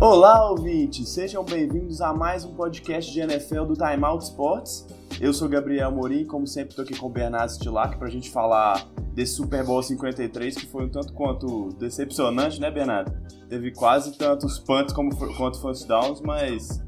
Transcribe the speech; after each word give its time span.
Olá, 0.00 0.50
ouvintes! 0.50 1.10
Sejam 1.10 1.44
bem-vindos 1.44 2.00
a 2.00 2.12
mais 2.12 2.44
um 2.44 2.54
podcast 2.54 3.12
de 3.12 3.20
NFL 3.20 3.66
do 3.66 3.74
Time 3.74 4.02
Out 4.02 4.24
Sports. 4.24 4.84
Eu 5.20 5.32
sou 5.32 5.48
Gabriel 5.48 5.92
Morim, 5.92 6.24
como 6.24 6.44
sempre 6.44 6.70
estou 6.70 6.84
aqui 6.84 6.96
com 6.96 7.06
o 7.06 7.10
Bernardo 7.10 7.52
Stilac 7.52 7.96
para 7.96 8.08
a 8.08 8.10
gente 8.10 8.30
falar 8.30 8.88
desse 9.18 9.34
Super 9.34 9.64
Bowl 9.64 9.82
53 9.82 10.54
que 10.54 10.66
foi 10.66 10.84
um 10.84 10.88
tanto 10.88 11.12
quanto 11.12 11.70
decepcionante, 11.70 12.60
né, 12.60 12.70
Bernardo? 12.70 13.12
Teve 13.48 13.72
quase 13.72 14.16
tantos 14.16 14.60
punts 14.60 14.94
como, 14.94 15.10
quanto 15.36 15.60
first 15.60 15.88
downs, 15.88 16.20
mas 16.20 16.80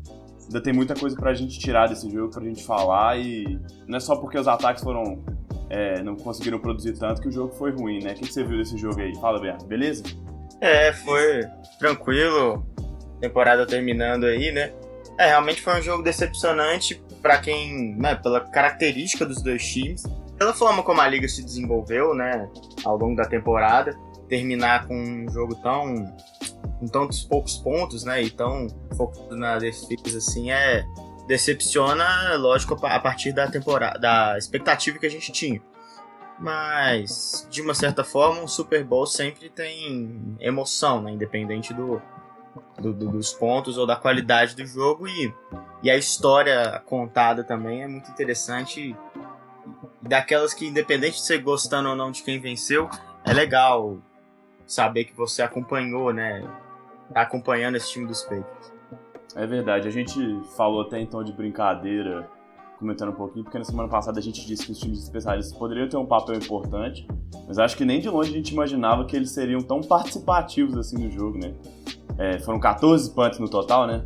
ainda 0.45 0.63
tem 0.63 0.73
muita 0.73 0.95
coisa 0.95 1.17
para 1.17 1.33
a 1.33 1.35
gente 1.35 1.59
tirar 1.59 1.89
desse 1.89 2.09
jogo, 2.09 2.31
para 2.31 2.43
a 2.43 2.47
gente 2.47 2.63
falar 2.63 3.19
e 3.19 3.59
não 3.89 3.97
é 3.97 4.01
só 4.01 4.15
porque 4.15 4.39
os 4.39 4.47
ataques 4.47 4.85
foram 4.85 5.25
é, 5.69 6.01
não 6.05 6.15
conseguiram 6.15 6.61
produzir 6.61 6.93
tanto 6.93 7.21
que 7.21 7.27
o 7.27 7.33
jogo 7.33 7.53
foi 7.55 7.73
ruim, 7.73 8.01
né? 8.01 8.13
O 8.13 8.15
que 8.15 8.33
você 8.33 8.45
viu 8.45 8.59
desse 8.59 8.79
jogo 8.79 9.01
aí? 9.01 9.13
Fala, 9.17 9.41
Bernardo, 9.41 9.67
beleza? 9.67 10.05
É, 10.61 10.93
foi 10.93 11.45
tranquilo, 11.81 12.65
temporada 13.21 13.67
terminando 13.67 14.23
aí, 14.23 14.53
né? 14.53 14.73
É, 15.19 15.27
realmente 15.27 15.61
foi 15.61 15.81
um 15.81 15.83
jogo 15.83 16.05
decepcionante 16.05 17.03
para 17.21 17.39
quem, 17.39 17.97
né, 17.97 18.15
pela 18.15 18.41
característica 18.41 19.27
dos 19.27 19.43
dois 19.43 19.67
times, 19.67 20.05
pela 20.41 20.55
forma 20.55 20.83
como 20.83 21.03
a 21.03 21.07
liga 21.07 21.29
se 21.29 21.45
desenvolveu, 21.45 22.15
né, 22.15 22.49
ao 22.83 22.97
longo 22.97 23.15
da 23.15 23.27
temporada, 23.27 23.95
terminar 24.27 24.89
com 24.89 24.95
um 24.95 25.31
jogo 25.31 25.55
tão 25.57 26.17
com 26.79 26.87
tantos 26.87 27.23
poucos 27.25 27.59
pontos, 27.59 28.05
né, 28.05 28.23
e 28.23 28.31
tão 28.31 28.67
focado 28.97 29.37
na 29.37 29.59
defesa 29.59 30.17
assim 30.17 30.51
é 30.51 30.83
decepciona, 31.29 32.35
lógico, 32.37 32.75
a 32.87 32.99
partir 32.99 33.33
da 33.33 33.49
temporada, 33.49 33.99
da 33.99 34.39
expectativa 34.39 34.99
que 34.99 35.05
a 35.05 35.11
gente 35.11 35.31
tinha. 35.31 35.61
Mas, 36.39 37.47
de 37.51 37.61
uma 37.61 37.75
certa 37.75 38.03
forma, 38.03 38.41
um 38.41 38.49
Super 38.49 38.83
Bowl 38.83 39.07
sempre 39.07 39.51
tem 39.51 40.37
emoção, 40.41 41.03
né? 41.03 41.13
Independente 41.13 41.75
do, 41.75 42.01
do, 42.81 42.95
do, 42.95 43.09
dos 43.11 43.33
pontos 43.35 43.77
ou 43.77 43.87
da 43.87 43.95
qualidade 43.95 44.57
do 44.57 44.67
jogo 44.67 45.07
e, 45.07 45.33
e 45.83 45.91
a 45.91 45.97
história 45.99 46.83
contada 46.87 47.45
também 47.45 47.83
é 47.83 47.87
muito 47.87 48.11
interessante 48.11 48.97
daquelas 50.03 50.55
que 50.55 50.67
independente 50.67 51.17
de 51.17 51.23
você 51.23 51.39
gostando 51.39 51.89
ou 51.89 51.97
não 51.97 52.11
de 52.11 52.23
quem 52.23 52.41
venceu 52.41 52.89
é 53.25 53.33
legal 53.33 53.99
saber 54.67 55.05
que 55.05 55.15
você 55.15 55.43
acompanhou 55.43 56.13
né 56.13 56.43
tá 57.13 57.23
acompanhando 57.23 57.77
esse 57.77 57.91
time 57.91 58.07
dos 58.07 58.23
Patriots 58.23 58.73
é 59.35 59.47
verdade 59.47 59.89
a 59.89 59.91
gente 59.91 60.19
falou 60.57 60.83
até 60.83 61.01
então 61.01 61.23
de 61.23 61.33
brincadeira 61.33 62.29
comentando 62.81 63.11
um 63.11 63.15
pouquinho, 63.15 63.45
porque 63.45 63.59
na 63.59 63.65
semana 63.65 63.89
passada 63.91 64.19
a 64.19 64.23
gente 64.23 64.45
disse 64.47 64.65
que 64.65 64.73
os 64.73 64.79
times 64.79 65.03
especialistas 65.03 65.57
poderiam 65.57 65.87
ter 65.87 65.99
um 65.99 66.07
papel 66.07 66.37
importante, 66.37 67.07
mas 67.47 67.59
acho 67.59 67.77
que 67.77 67.85
nem 67.85 68.01
de 68.01 68.09
longe 68.09 68.31
a 68.31 68.33
gente 68.33 68.53
imaginava 68.53 69.05
que 69.05 69.15
eles 69.15 69.31
seriam 69.31 69.61
tão 69.61 69.83
participativos 69.83 70.77
assim 70.79 70.97
no 70.97 71.11
jogo, 71.11 71.39
né? 71.39 71.55
É, 72.17 72.39
foram 72.39 72.59
14 72.59 73.15
punts 73.15 73.39
no 73.39 73.49
total, 73.49 73.87
né? 73.87 74.03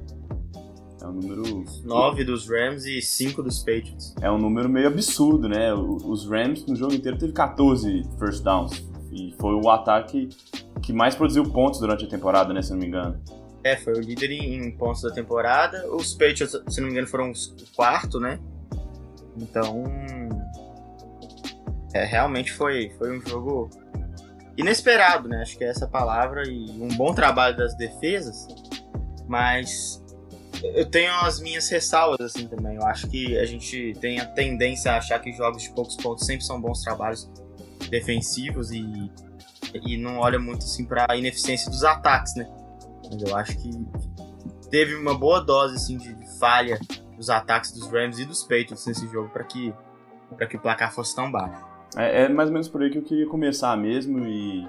É 1.04 1.06
um 1.06 1.12
número. 1.12 1.64
9 1.84 2.24
dos 2.24 2.48
Rams 2.48 2.86
e 2.86 3.02
5 3.02 3.42
dos 3.42 3.58
Patriots. 3.58 4.14
É 4.22 4.30
um 4.30 4.38
número 4.38 4.70
meio 4.70 4.88
absurdo, 4.88 5.46
né? 5.46 5.72
Os 5.74 6.26
Rams 6.26 6.64
no 6.64 6.74
jogo 6.74 6.94
inteiro 6.94 7.18
teve 7.18 7.32
14 7.34 8.04
first 8.18 8.42
downs. 8.42 8.82
E 9.12 9.34
foi 9.38 9.54
o 9.54 9.68
ataque 9.68 10.30
que 10.82 10.94
mais 10.94 11.14
produziu 11.14 11.44
pontos 11.44 11.78
durante 11.78 12.06
a 12.06 12.08
temporada, 12.08 12.54
né? 12.54 12.62
Se 12.62 12.70
não 12.70 12.78
me 12.78 12.86
engano. 12.86 13.20
É, 13.62 13.76
foi 13.76 13.92
o 13.92 14.00
líder 14.00 14.30
em 14.30 14.70
pontos 14.70 15.02
da 15.02 15.10
temporada. 15.10 15.86
Os 15.94 16.14
Patriots, 16.14 16.58
se 16.68 16.80
não 16.80 16.86
me 16.86 16.92
engano, 16.92 17.06
foram 17.06 17.30
o 17.30 17.34
quarto, 17.76 18.18
né? 18.18 18.40
Então. 19.36 19.84
É, 21.92 22.04
realmente 22.04 22.50
foi, 22.50 22.90
foi 22.98 23.18
um 23.18 23.20
jogo 23.20 23.68
inesperado, 24.56 25.28
né? 25.28 25.42
Acho 25.42 25.58
que 25.58 25.64
é 25.64 25.68
essa 25.68 25.86
palavra 25.86 26.48
e 26.48 26.70
um 26.80 26.88
bom 26.96 27.12
trabalho 27.14 27.56
das 27.56 27.76
defesas, 27.76 28.48
mas 29.28 30.03
eu 30.62 30.86
tenho 30.86 31.12
as 31.12 31.40
minhas 31.40 31.68
ressalvas 31.68 32.20
assim 32.20 32.46
também. 32.46 32.76
Eu 32.76 32.84
acho 32.84 33.08
que 33.08 33.38
a 33.38 33.44
gente 33.44 33.94
tem 34.00 34.20
a 34.20 34.26
tendência 34.26 34.92
a 34.92 34.98
achar 34.98 35.18
que 35.18 35.32
jogos 35.32 35.62
de 35.62 35.70
poucos 35.70 35.96
pontos 35.96 36.26
sempre 36.26 36.44
são 36.44 36.60
bons 36.60 36.82
trabalhos 36.82 37.30
defensivos 37.90 38.70
e, 38.70 39.10
e 39.86 39.96
não 39.96 40.18
olha 40.18 40.38
muito 40.38 40.64
assim 40.64 40.84
para 40.84 41.06
a 41.08 41.16
ineficiência 41.16 41.70
dos 41.70 41.84
ataques, 41.84 42.34
né? 42.34 42.48
Mas 43.10 43.22
eu 43.22 43.36
acho 43.36 43.56
que 43.58 43.70
teve 44.70 44.94
uma 44.94 45.16
boa 45.16 45.40
dose 45.40 45.76
assim 45.76 45.96
de 45.96 46.14
falha 46.38 46.78
dos 47.16 47.30
ataques 47.30 47.72
dos 47.72 47.88
Rams 47.90 48.18
e 48.18 48.24
dos 48.24 48.42
Patriots 48.42 48.86
nesse 48.86 49.06
jogo 49.08 49.28
para 49.28 49.44
que 49.44 49.72
para 50.36 50.46
que 50.46 50.56
o 50.56 50.60
placar 50.60 50.92
fosse 50.92 51.14
tão 51.14 51.30
baixo. 51.30 51.64
É, 51.96 52.24
é, 52.24 52.28
mais 52.28 52.48
ou 52.48 52.54
menos 52.54 52.68
por 52.68 52.82
aí 52.82 52.90
que 52.90 52.98
eu 52.98 53.02
queria 53.02 53.26
começar 53.28 53.76
mesmo 53.76 54.26
e 54.26 54.66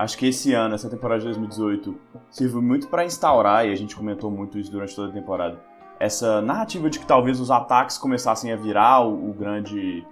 acho 0.00 0.16
que 0.16 0.26
esse 0.26 0.54
ano, 0.54 0.74
essa 0.74 0.88
temporada 0.88 1.20
de 1.20 1.26
2018, 1.26 1.94
serviu 2.30 2.62
muito 2.62 2.88
para 2.88 3.04
instaurar, 3.04 3.66
e 3.66 3.72
a 3.72 3.76
gente 3.76 3.94
comentou 3.94 4.30
muito 4.30 4.58
isso 4.58 4.72
durante 4.72 4.96
toda 4.96 5.10
a 5.10 5.12
temporada, 5.12 5.60
essa 5.98 6.40
narrativa 6.40 6.88
de 6.88 6.98
que 6.98 7.06
talvez 7.06 7.38
os 7.38 7.50
ataques 7.50 7.98
começassem 7.98 8.50
a 8.50 8.56
virar 8.56 9.00
o, 9.00 9.30
o 9.30 9.34
grande 9.34 10.06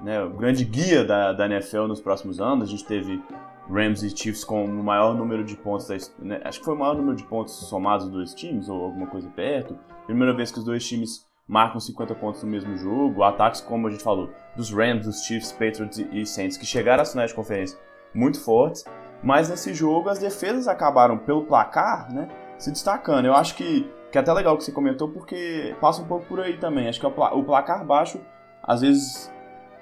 né, 0.00 0.22
o 0.22 0.30
grande 0.30 0.64
guia 0.64 1.04
da, 1.04 1.32
da 1.32 1.46
NFL 1.46 1.86
nos 1.86 2.00
próximos 2.00 2.40
anos. 2.40 2.68
A 2.68 2.70
gente 2.70 2.84
teve 2.84 3.20
Rams 3.68 4.02
e 4.02 4.16
Chiefs 4.16 4.44
com 4.44 4.64
o 4.64 4.82
maior 4.82 5.14
número 5.14 5.44
de 5.44 5.56
pontos, 5.56 5.88
da, 5.88 5.96
né, 6.20 6.40
acho 6.44 6.60
que 6.60 6.64
foi 6.64 6.74
o 6.74 6.78
maior 6.78 6.96
número 6.96 7.16
de 7.16 7.24
pontos 7.24 7.52
somados 7.68 8.06
dos 8.06 8.14
dois 8.14 8.34
times, 8.34 8.68
ou 8.68 8.84
alguma 8.84 9.08
coisa 9.08 9.28
perto. 9.28 9.76
Primeira 10.06 10.32
vez 10.32 10.52
que 10.52 10.58
os 10.60 10.64
dois 10.64 10.86
times 10.86 11.26
marcam 11.48 11.80
50 11.80 12.14
pontos 12.14 12.42
no 12.44 12.48
mesmo 12.48 12.76
jogo, 12.76 13.24
ataques, 13.24 13.60
como 13.60 13.88
a 13.88 13.90
gente 13.90 14.04
falou, 14.04 14.30
dos 14.56 14.70
Rams, 14.70 15.04
dos 15.04 15.24
Chiefs, 15.24 15.50
Patriots 15.50 15.98
e 15.98 16.24
Saints, 16.24 16.56
que 16.56 16.64
chegaram 16.64 17.02
às 17.02 17.10
finais 17.10 17.30
de 17.30 17.36
conferência 17.36 17.76
muito 18.14 18.40
fortes, 18.40 18.84
mas 19.22 19.48
nesse 19.48 19.74
jogo 19.74 20.08
as 20.08 20.18
defesas 20.18 20.66
acabaram, 20.68 21.18
pelo 21.18 21.44
placar, 21.44 22.12
né, 22.12 22.28
se 22.58 22.70
destacando. 22.70 23.26
Eu 23.26 23.34
acho 23.34 23.54
que, 23.54 23.90
que 24.10 24.18
é 24.18 24.20
até 24.20 24.32
legal 24.32 24.56
que 24.56 24.64
você 24.64 24.72
comentou, 24.72 25.08
porque 25.08 25.74
passa 25.80 26.02
um 26.02 26.06
pouco 26.06 26.26
por 26.26 26.40
aí 26.40 26.58
também. 26.58 26.88
Acho 26.88 27.00
que 27.00 27.06
o 27.06 27.44
placar 27.44 27.84
baixo, 27.84 28.20
às 28.62 28.80
vezes, 28.80 29.32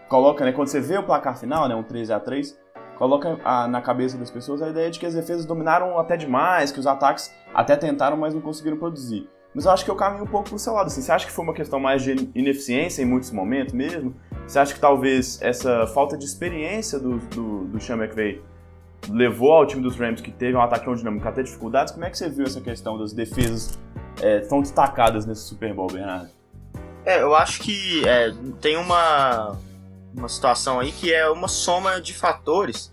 coloca, 0.08 0.44
né, 0.44 0.52
quando 0.52 0.68
você 0.68 0.80
vê 0.80 0.98
o 0.98 1.02
placar 1.02 1.36
final, 1.38 1.68
né, 1.68 1.74
um 1.74 1.82
13 1.82 2.12
a 2.12 2.20
3 2.20 2.58
coloca 2.98 3.38
a, 3.44 3.68
na 3.68 3.80
cabeça 3.80 4.18
das 4.18 4.28
pessoas 4.28 4.60
a 4.60 4.68
ideia 4.68 4.90
de 4.90 4.98
que 4.98 5.06
as 5.06 5.14
defesas 5.14 5.46
dominaram 5.46 5.98
até 5.98 6.16
demais, 6.16 6.72
que 6.72 6.80
os 6.80 6.86
ataques 6.86 7.32
até 7.54 7.76
tentaram, 7.76 8.16
mas 8.16 8.34
não 8.34 8.40
conseguiram 8.40 8.76
produzir. 8.76 9.30
Mas 9.58 9.64
eu 9.64 9.72
acho 9.72 9.84
que 9.84 9.90
eu 9.90 9.96
caminho 9.96 10.22
um 10.22 10.26
pouco 10.28 10.50
pro 10.50 10.58
seu 10.60 10.72
lado. 10.72 10.86
Assim. 10.86 11.02
Você 11.02 11.10
acha 11.10 11.26
que 11.26 11.32
foi 11.32 11.44
uma 11.44 11.52
questão 11.52 11.80
mais 11.80 12.00
de 12.00 12.30
ineficiência 12.32 13.02
em 13.02 13.04
muitos 13.04 13.32
momentos 13.32 13.74
mesmo? 13.74 14.14
Você 14.46 14.56
acha 14.56 14.72
que 14.72 14.78
talvez 14.78 15.42
essa 15.42 15.84
falta 15.88 16.16
de 16.16 16.24
experiência 16.24 16.96
do, 16.96 17.18
do, 17.18 17.64
do 17.64 17.80
Sean 17.80 17.96
McVay 17.96 18.40
levou 19.08 19.50
ao 19.50 19.66
time 19.66 19.82
dos 19.82 19.96
Rams, 19.96 20.20
que 20.20 20.30
teve 20.30 20.56
um 20.56 20.60
ataque 20.60 20.84
tão 20.84 20.94
dinâmico, 20.94 21.26
a 21.26 21.32
ter 21.32 21.42
dificuldades? 21.42 21.92
Como 21.92 22.04
é 22.04 22.10
que 22.10 22.16
você 22.16 22.28
viu 22.28 22.46
essa 22.46 22.60
questão 22.60 22.96
das 22.96 23.12
defesas 23.12 23.76
é, 24.22 24.38
tão 24.42 24.60
destacadas 24.60 25.26
nesse 25.26 25.40
Super 25.42 25.74
Bowl, 25.74 25.88
Bernardo? 25.88 26.30
É, 27.04 27.20
eu 27.20 27.34
acho 27.34 27.60
que 27.60 28.06
é, 28.06 28.32
tem 28.60 28.76
uma, 28.76 29.58
uma 30.16 30.28
situação 30.28 30.78
aí 30.78 30.92
que 30.92 31.12
é 31.12 31.28
uma 31.28 31.48
soma 31.48 32.00
de 32.00 32.14
fatores 32.14 32.92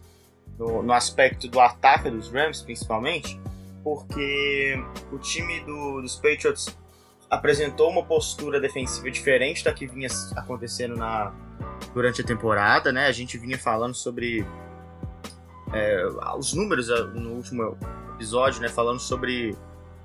no, 0.57 0.81
no 0.81 0.93
aspecto 0.93 1.47
do 1.47 1.59
ataque 1.59 2.09
dos 2.09 2.31
Rams, 2.31 2.63
principalmente, 2.63 3.39
porque 3.85 4.83
o 5.11 5.19
time 5.19 5.59
do, 5.59 6.01
dos 6.01 6.15
Patriots 6.15 6.75
apresentou 7.29 7.87
uma 7.91 8.03
postura 8.03 8.59
defensiva 8.59 9.11
diferente 9.11 9.63
da 9.63 9.71
que 9.71 9.85
vinha 9.85 10.07
acontecendo 10.35 10.95
na, 10.95 11.31
durante 11.93 12.19
a 12.21 12.23
temporada, 12.25 12.91
né? 12.91 13.05
A 13.05 13.11
gente 13.11 13.37
vinha 13.37 13.59
falando 13.59 13.93
sobre 13.93 14.43
é, 15.71 16.03
os 16.35 16.51
números 16.53 16.89
é, 16.89 16.99
no 17.03 17.33
último 17.33 17.77
episódio, 18.15 18.59
né? 18.59 18.69
Falando 18.69 18.99
sobre 18.99 19.55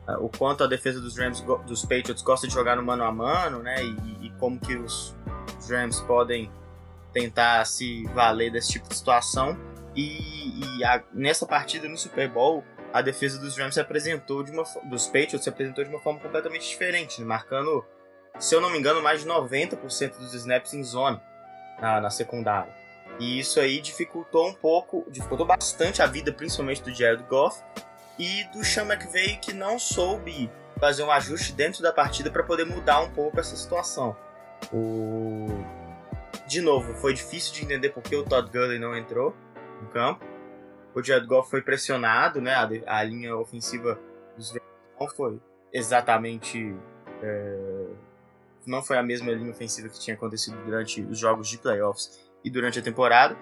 é, 0.07 0.13
o 0.19 0.29
quanto 0.29 0.63
a 0.63 0.67
defesa 0.67 1.01
dos 1.01 1.17
Rams, 1.17 1.41
dos 1.67 1.81
Patriots 1.81 2.23
gosta 2.23 2.47
de 2.47 2.53
jogar 2.53 2.77
no 2.77 2.83
mano 2.83 3.03
a 3.03 3.11
mano, 3.11 3.61
né? 3.63 3.83
E, 3.83 4.27
e 4.27 4.31
como 4.39 4.61
que 4.61 4.77
os, 4.77 5.17
Rams 5.71 6.01
podem 6.01 6.51
tentar 7.15 7.65
se 7.65 8.05
valer 8.09 8.53
desse 8.53 8.73
tipo 8.73 8.91
de 8.91 8.95
situação. 8.95 9.57
E, 9.97 10.79
e 10.79 10.85
a, 10.85 11.03
nessa 11.15 11.47
partida 11.47 11.89
no 11.89 11.97
Super 11.97 12.29
Bowl, 12.29 12.63
a 12.93 13.03
defesa 13.03 13.39
dos 13.39 13.57
Rams 13.57 13.75
se 13.75 13.81
apresentou 13.81 14.43
de 14.43 14.51
uma 14.51 14.65
dos 14.85 15.07
Patriots 15.07 15.43
se 15.43 15.49
apresentou 15.49 15.85
de 15.85 15.91
uma 15.91 16.01
forma 16.01 16.21
completamente 16.21 16.69
diferente, 16.69 17.21
né? 17.21 17.27
marcando, 17.27 17.85
se 18.39 18.55
eu 18.55 18.61
não 18.61 18.71
me 18.71 18.79
engano, 18.79 19.03
mais 19.03 19.23
de 19.23 19.29
90% 19.29 20.19
dos 20.19 20.35
snaps 20.35 20.75
em 20.75 20.83
zona 20.83 21.23
na, 21.81 22.01
na, 22.01 22.11
secundária. 22.11 22.73
E 23.19 23.39
isso 23.39 23.61
aí 23.61 23.81
dificultou 23.81 24.49
um 24.49 24.55
pouco, 24.55 25.07
dificultou 25.11 25.47
bastante 25.47 26.03
a 26.03 26.07
vida, 26.07 26.33
principalmente 26.33 26.83
do 26.83 26.93
Jared 26.95 27.23
Goff 27.25 27.63
e 28.19 28.45
do 28.53 28.65
Sean 28.65 28.85
McVay, 28.85 29.37
que 29.37 29.53
não 29.53 29.79
soube 29.79 30.51
fazer 30.79 31.03
um 31.03 31.11
ajuste 31.11 31.53
dentro 31.53 31.83
da 31.83 31.93
partida 31.93 32.31
para 32.31 32.43
poder 32.43 32.65
mudar 32.65 33.01
um 33.01 33.11
pouco 33.11 33.39
essa 33.39 33.55
situação. 33.55 34.17
O 34.73 35.49
de 36.51 36.61
novo, 36.61 36.95
foi 36.95 37.15
difícil 37.15 37.55
de 37.55 37.65
entender 37.65 37.91
porque 37.91 38.15
o 38.17 38.25
Todd 38.25 38.51
Gurley 38.51 38.79
não 38.79 38.97
entrou 38.97 39.35
no 39.81 39.89
campo. 39.89 40.25
O 40.95 41.03
Jared 41.03 41.27
Goff 41.27 41.51
foi 41.51 41.63
pressionado, 41.63 42.41
né? 42.41 42.55
A, 42.55 42.99
a 42.99 43.03
linha 43.03 43.37
ofensiva 43.37 43.99
dos 44.37 44.55
não 44.99 45.09
foi 45.09 45.41
exatamente. 45.73 46.75
É, 47.23 47.87
não 48.67 48.83
foi 48.83 48.99
a 48.99 49.03
mesma 49.03 49.33
linha 49.33 49.51
ofensiva 49.51 49.89
que 49.89 49.99
tinha 49.99 50.15
acontecido 50.15 50.57
durante 50.65 51.01
os 51.03 51.19
jogos 51.19 51.49
de 51.49 51.59
playoffs 51.59 52.21
e 52.45 52.51
durante 52.51 52.79
a 52.79 52.83
temporada. 52.83 53.37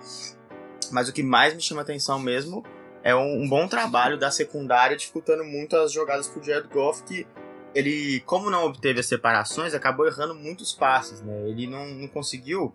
Mas 0.92 1.08
o 1.08 1.12
que 1.12 1.22
mais 1.22 1.54
me 1.54 1.60
chama 1.60 1.82
atenção 1.82 2.18
mesmo 2.18 2.64
é 3.02 3.14
um, 3.14 3.42
um 3.42 3.48
bom 3.48 3.66
trabalho 3.66 4.18
da 4.18 4.30
secundária, 4.30 4.96
dificultando 4.96 5.44
muito 5.44 5.76
as 5.76 5.92
jogadas 5.92 6.28
pro 6.28 6.42
Jared 6.42 6.68
Goff, 6.68 7.02
que 7.02 7.26
ele, 7.74 8.20
como 8.20 8.50
não 8.50 8.64
obteve 8.64 9.00
as 9.00 9.06
separações, 9.06 9.74
acabou 9.74 10.06
errando 10.06 10.34
muitos 10.34 10.72
passes, 10.72 11.20
né? 11.22 11.48
Ele 11.48 11.66
não, 11.66 11.86
não 11.86 12.08
conseguiu 12.08 12.74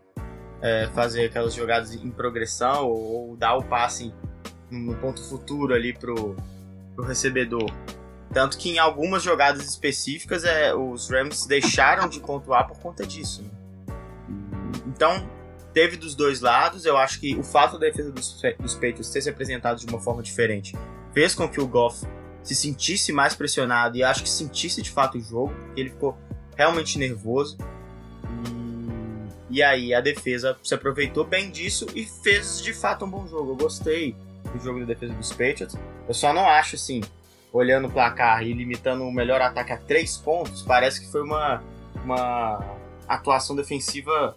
é, 0.61 0.87
fazer 0.93 1.25
aquelas 1.25 1.53
jogadas 1.53 1.93
em 1.93 2.11
progressão 2.11 2.87
ou, 2.87 3.29
ou, 3.29 3.37
dar 3.37 3.57
o 3.57 3.63
passe 3.63 4.13
no 4.73 4.95
ponto 4.95 5.21
futuro 5.23 5.73
ali 5.73 5.93
pro, 5.93 6.35
pro 6.95 7.05
recebedor. 7.05 7.71
Tanto 8.33 8.57
que 8.57 8.71
em 8.71 8.79
algumas 8.79 9.21
jogadas 9.21 9.63
específicas 9.63 10.43
é, 10.43 10.73
os 10.73 11.09
Rams 11.09 11.45
deixaram 11.45 12.09
de 12.09 12.19
pontuar 12.19 12.67
por 12.67 12.79
conta 12.79 13.05
disso. 13.05 13.43
Né? 13.43 13.49
Então, 14.87 15.29
teve 15.71 15.97
dos 15.97 16.15
dois 16.15 16.41
lados. 16.41 16.85
Eu 16.85 16.97
acho 16.97 17.19
que 17.19 17.35
o 17.35 17.43
fato 17.43 17.73
da 17.73 17.87
defesa 17.87 18.11
dos, 18.11 18.41
dos 18.59 18.73
Patriots 18.73 19.09
ter 19.09 19.21
se 19.21 19.29
apresentado 19.29 19.79
de 19.79 19.85
uma 19.85 19.99
forma 19.99 20.23
diferente 20.23 20.75
fez 21.13 21.35
com 21.35 21.47
que 21.47 21.61
o 21.61 21.67
Goff 21.67 22.05
se 22.41 22.55
sentisse 22.55 23.11
mais 23.11 23.35
pressionado 23.35 23.97
e 23.97 24.03
acho 24.03 24.23
que 24.23 24.29
sentisse 24.29 24.81
de 24.81 24.89
fato 24.89 25.17
o 25.17 25.21
jogo, 25.21 25.53
porque 25.53 25.81
ele 25.81 25.89
ficou 25.91 26.17
realmente 26.57 26.97
nervoso. 26.97 27.57
E, 29.49 29.57
e 29.57 29.63
aí 29.63 29.93
a 29.93 30.01
defesa 30.01 30.57
se 30.63 30.73
aproveitou 30.73 31.23
bem 31.23 31.51
disso 31.51 31.85
e 31.95 32.03
fez 32.05 32.61
de 32.61 32.73
fato 32.73 33.05
um 33.05 33.09
bom 33.09 33.27
jogo. 33.27 33.51
Eu 33.51 33.55
gostei 33.55 34.15
do 34.53 34.63
jogo 34.63 34.79
da 34.81 34.85
defesa 34.85 35.13
dos 35.13 35.31
Patriots. 35.31 35.75
Eu 36.07 36.13
só 36.13 36.33
não 36.33 36.47
acho 36.47 36.75
assim, 36.75 37.01
olhando 37.51 37.87
o 37.87 37.91
placar 37.91 38.43
e 38.43 38.53
limitando 38.53 39.03
o 39.03 39.11
melhor 39.11 39.41
ataque 39.41 39.71
a 39.71 39.77
três 39.77 40.17
pontos, 40.17 40.61
parece 40.61 41.01
que 41.01 41.11
foi 41.11 41.21
uma, 41.21 41.61
uma 42.03 42.63
atuação 43.07 43.55
defensiva 43.55 44.35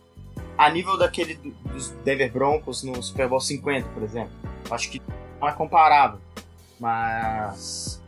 a 0.58 0.70
nível 0.70 0.96
daquele 0.96 1.34
dos 1.72 1.90
Denver 2.04 2.32
Broncos 2.32 2.82
no 2.82 3.02
Super 3.02 3.28
Bowl 3.28 3.40
50, 3.40 3.88
por 3.90 4.02
exemplo. 4.02 4.32
Acho 4.70 4.90
que 4.90 5.02
não 5.40 5.48
é 5.48 5.52
comparável. 5.52 6.18
Mas. 6.78 8.02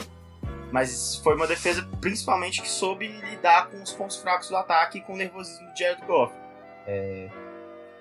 Mas 0.71 1.17
foi 1.17 1.35
uma 1.35 1.47
defesa 1.47 1.89
principalmente 1.99 2.61
que 2.61 2.69
soube 2.69 3.09
lidar 3.09 3.69
com 3.69 3.83
os 3.83 3.93
pontos 3.93 4.19
fracos 4.19 4.51
do 4.51 4.57
ataque 4.57 4.99
e 4.99 5.01
com 5.01 5.15
o 5.15 5.17
nervosismo 5.17 5.67
do 5.67 5.79
Jared 5.79 6.05
Goff. 6.07 6.35
É, 6.87 7.31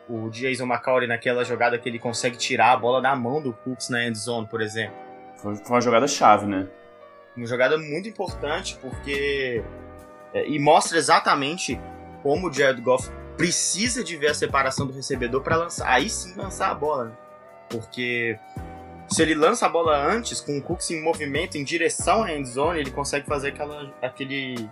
o 0.10 0.30
Jason 0.30 0.66
McCourty 0.66 1.08
naquela 1.08 1.44
jogada 1.44 1.78
que 1.78 1.88
ele 1.88 2.00
consegue 2.00 2.38
tirar 2.38 2.72
a 2.72 2.78
bola 2.78 3.02
da 3.02 3.16
mão 3.16 3.42
do 3.42 3.54
Cooks 3.54 3.90
na 3.90 4.06
end 4.06 4.18
zone, 4.18 4.48
por 4.48 4.62
exemplo. 4.62 4.96
Foi 5.36 5.54
uma 5.70 5.82
jogada 5.82 6.08
chave, 6.08 6.46
né? 6.46 6.68
Uma 7.36 7.46
jogada 7.46 7.78
muito 7.78 8.10
importante 8.10 8.78
porque. 8.82 9.64
É, 10.34 10.48
e 10.48 10.60
mostra 10.60 10.98
exatamente 10.98 11.80
como 12.24 12.50
o 12.50 12.54
Jared 12.54 12.82
Goff 12.82 13.10
precisa 13.38 14.04
de 14.04 14.18
ver 14.18 14.28
a 14.28 14.34
separação 14.34 14.88
do 14.88 14.94
recebedor 14.94 15.42
para 15.42 15.56
lançar. 15.56 15.88
Aí 15.88 16.10
sim 16.10 16.34
lançar 16.36 16.72
a 16.72 16.74
bola, 16.74 17.06
né? 17.06 17.12
Porque 17.70 18.40
se 19.10 19.22
ele 19.22 19.36
lança 19.36 19.66
a 19.66 19.70
bola 19.70 19.96
antes, 19.96 20.42
com 20.42 20.58
o 20.58 20.62
Cooks 20.62 20.90
em 20.92 21.02
movimento, 21.02 21.58
em 21.58 21.64
direção 21.64 22.24
à 22.24 22.34
endzone, 22.34 22.80
ele 22.80 22.92
consegue 22.92 23.26
fazer 23.26 23.50
aquela, 23.50 23.94
aquele, 24.02 24.70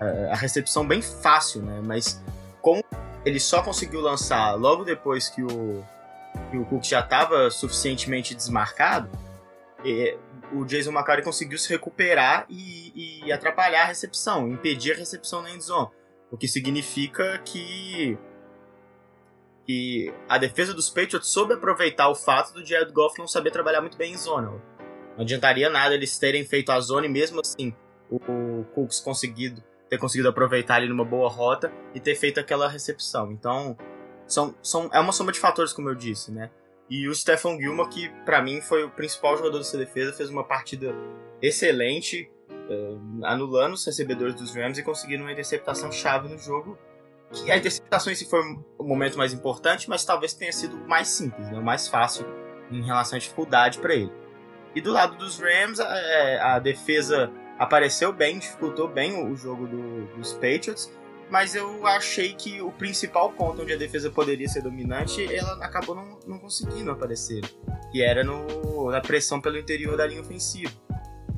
é, 0.00 0.30
a 0.32 0.36
recepção 0.36 0.86
bem 0.86 1.02
fácil, 1.02 1.62
né? 1.62 1.80
Mas 1.84 2.22
como 2.60 2.82
ele 3.24 3.40
só 3.40 3.62
conseguiu 3.62 4.00
lançar 4.00 4.54
logo 4.54 4.84
depois 4.84 5.28
que 5.28 5.42
o, 5.42 5.84
que 6.50 6.58
o 6.58 6.64
Cooks 6.66 6.88
já 6.88 7.00
estava 7.00 7.50
suficientemente 7.50 8.34
desmarcado, 8.34 9.08
é, 9.84 10.16
o 10.52 10.64
Jason 10.64 10.90
McCarthy 10.90 11.22
conseguiu 11.22 11.58
se 11.58 11.68
recuperar 11.68 12.46
e, 12.48 13.24
e, 13.26 13.32
atrapalhar 13.32 13.82
a 13.82 13.86
recepção, 13.86 14.48
impedir 14.48 14.92
a 14.92 14.96
recepção 14.96 15.42
na 15.42 15.50
endzone. 15.50 15.88
O 16.30 16.36
que 16.36 16.48
significa 16.48 17.38
que 17.44 18.18
e 19.66 20.12
a 20.28 20.36
defesa 20.36 20.74
dos 20.74 20.90
Patriots 20.90 21.28
soube 21.28 21.54
aproveitar 21.54 22.08
o 22.08 22.14
fato 22.14 22.52
do 22.52 22.64
Jared 22.64 22.92
Goff 22.92 23.18
não 23.18 23.26
saber 23.26 23.50
trabalhar 23.50 23.80
muito 23.80 23.96
bem 23.96 24.12
em 24.12 24.16
zona. 24.16 24.50
Não 25.16 25.22
adiantaria 25.22 25.70
nada 25.70 25.94
eles 25.94 26.18
terem 26.18 26.44
feito 26.44 26.70
a 26.70 26.78
zona 26.80 27.06
e 27.06 27.08
mesmo 27.08 27.40
assim 27.40 27.74
o, 28.10 28.16
o 28.16 28.64
Cooks 28.74 29.00
conseguido 29.00 29.62
ter 29.88 29.98
conseguido 29.98 30.28
aproveitar 30.28 30.78
ele 30.80 30.88
numa 30.88 31.04
boa 31.04 31.28
rota 31.28 31.72
e 31.94 32.00
ter 32.00 32.14
feito 32.14 32.40
aquela 32.40 32.68
recepção. 32.68 33.30
Então, 33.32 33.76
são, 34.26 34.54
são, 34.62 34.90
é 34.92 35.00
uma 35.00 35.12
soma 35.12 35.32
de 35.32 35.38
fatores, 35.38 35.72
como 35.72 35.88
eu 35.88 35.94
disse, 35.94 36.32
né? 36.32 36.50
E 36.88 37.08
o 37.08 37.14
Stefan 37.14 37.58
Gilmore, 37.58 37.88
que 37.88 38.08
para 38.24 38.42
mim 38.42 38.60
foi 38.60 38.84
o 38.84 38.90
principal 38.90 39.36
jogador 39.36 39.58
dessa 39.58 39.78
defesa, 39.78 40.12
fez 40.12 40.28
uma 40.28 40.44
partida 40.44 40.94
excelente, 41.40 42.30
uh, 42.50 43.24
anulando 43.24 43.74
os 43.74 43.84
recebedores 43.84 44.34
dos 44.34 44.54
Rams 44.54 44.78
e 44.78 44.82
conseguindo 44.82 45.22
uma 45.22 45.32
interceptação 45.32 45.90
chave 45.90 46.28
no 46.28 46.38
jogo 46.38 46.78
que 47.34 47.50
a 47.50 47.56
interceptação 47.56 48.12
em 48.12 48.16
si 48.16 48.24
foi 48.28 48.40
o 48.78 48.84
momento 48.84 49.18
mais 49.18 49.32
importante, 49.32 49.88
mas 49.88 50.04
talvez 50.04 50.34
tenha 50.34 50.52
sido 50.52 50.76
mais 50.86 51.08
simples, 51.08 51.50
né? 51.50 51.58
mais 51.60 51.88
fácil 51.88 52.26
em 52.70 52.82
relação 52.82 53.16
à 53.16 53.18
dificuldade 53.18 53.78
para 53.78 53.94
ele. 53.94 54.12
E 54.74 54.80
do 54.80 54.92
lado 54.92 55.16
dos 55.16 55.38
Rams, 55.38 55.80
a, 55.80 55.96
é, 55.96 56.40
a, 56.40 56.58
defesa 56.58 57.30
apareceu 57.58 58.12
bem, 58.12 58.38
dificultou 58.38 58.88
bem 58.88 59.22
o, 59.22 59.36
jogo 59.36 59.66
do, 59.66 60.06
dos 60.16 60.32
Patriots, 60.34 60.92
mas 61.30 61.54
eu 61.54 61.86
achei 61.86 62.34
que 62.34 62.60
o 62.60 62.70
principal 62.70 63.32
ponto 63.32 63.62
onde 63.62 63.72
a 63.72 63.76
defesa 63.76 64.10
poderia 64.10 64.48
ser 64.48 64.62
dominante, 64.62 65.24
ela 65.34 65.64
acabou 65.64 65.94
não, 65.94 66.18
não 66.26 66.38
conseguindo 66.38 66.90
aparecer, 66.90 67.42
que 67.90 68.02
era 68.02 68.22
no, 68.22 68.90
na 68.90 69.00
pressão 69.00 69.40
pelo 69.40 69.58
interior 69.58 69.96
da 69.96 70.06
linha 70.06 70.20
ofensiva. 70.20 70.72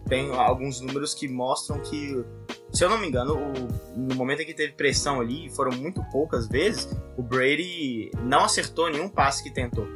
Tem 0.09 0.33
alguns 0.35 0.81
números 0.81 1.15
que 1.15 1.29
mostram 1.29 1.81
que 1.81 2.25
se 2.73 2.85
eu 2.85 2.91
não 2.91 2.99
me 2.99 3.09
engano, 3.09 3.35
o, 3.35 3.99
no 3.99 4.15
momento 4.15 4.43
em 4.43 4.45
que 4.47 4.53
teve 4.53 4.75
pressão 4.75 5.21
ali, 5.21 5.49
foram 5.51 5.73
muito 5.73 6.03
poucas 6.11 6.47
vezes, 6.47 6.89
o 7.17 7.23
Brady 7.23 8.11
não 8.23 8.45
acertou 8.45 8.91
nenhum 8.91 9.09
passe 9.09 9.43
que 9.43 9.51
tentou, 9.51 9.87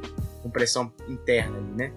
com 0.43 0.51
pressão 0.51 0.91
interna 1.07 1.59
ali, 1.59 1.73
né? 1.73 1.93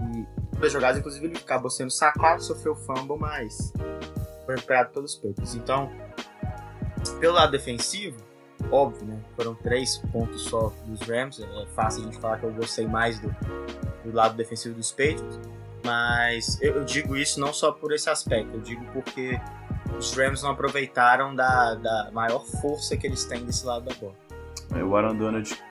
E 0.00 0.33
das 0.58 0.72
jogadas, 0.72 0.98
inclusive, 0.98 1.26
ele 1.26 1.36
acabou 1.36 1.70
sendo 1.70 1.90
sacado, 1.90 2.42
sofreu 2.42 2.74
fumble, 2.74 3.18
mas 3.18 3.72
foi 4.44 4.54
recuperado 4.54 4.90
pelos 4.90 5.14
Patriots. 5.14 5.54
Então, 5.54 5.90
pelo 7.20 7.34
lado 7.34 7.52
defensivo, 7.52 8.16
óbvio, 8.70 9.06
né? 9.06 9.20
Foram 9.36 9.54
três 9.54 9.98
pontos 10.12 10.42
só 10.42 10.72
dos 10.86 11.00
Rams. 11.02 11.40
É 11.40 11.66
fácil 11.74 12.02
a 12.02 12.04
gente 12.06 12.18
falar 12.18 12.38
que 12.38 12.44
eu 12.44 12.52
gostei 12.52 12.86
mais 12.86 13.18
do, 13.18 13.34
do 14.04 14.14
lado 14.14 14.36
defensivo 14.36 14.74
dos 14.74 14.90
Patriots. 14.90 15.38
Mas 15.84 16.60
eu, 16.62 16.76
eu 16.76 16.84
digo 16.84 17.16
isso 17.16 17.38
não 17.38 17.52
só 17.52 17.70
por 17.70 17.92
esse 17.92 18.08
aspecto, 18.08 18.54
eu 18.54 18.60
digo 18.60 18.82
porque 18.92 19.38
os 19.98 20.14
Rams 20.16 20.42
não 20.42 20.50
aproveitaram 20.50 21.34
da, 21.34 21.74
da 21.74 22.10
maior 22.10 22.42
força 22.44 22.96
que 22.96 23.06
eles 23.06 23.24
têm 23.26 23.44
desse 23.44 23.66
lado 23.66 23.84
da 23.84 23.94
bola. 23.94 24.14
É, 24.74 24.82
o 24.82 24.96
Aaron 24.96 25.14
Donald, 25.14 25.62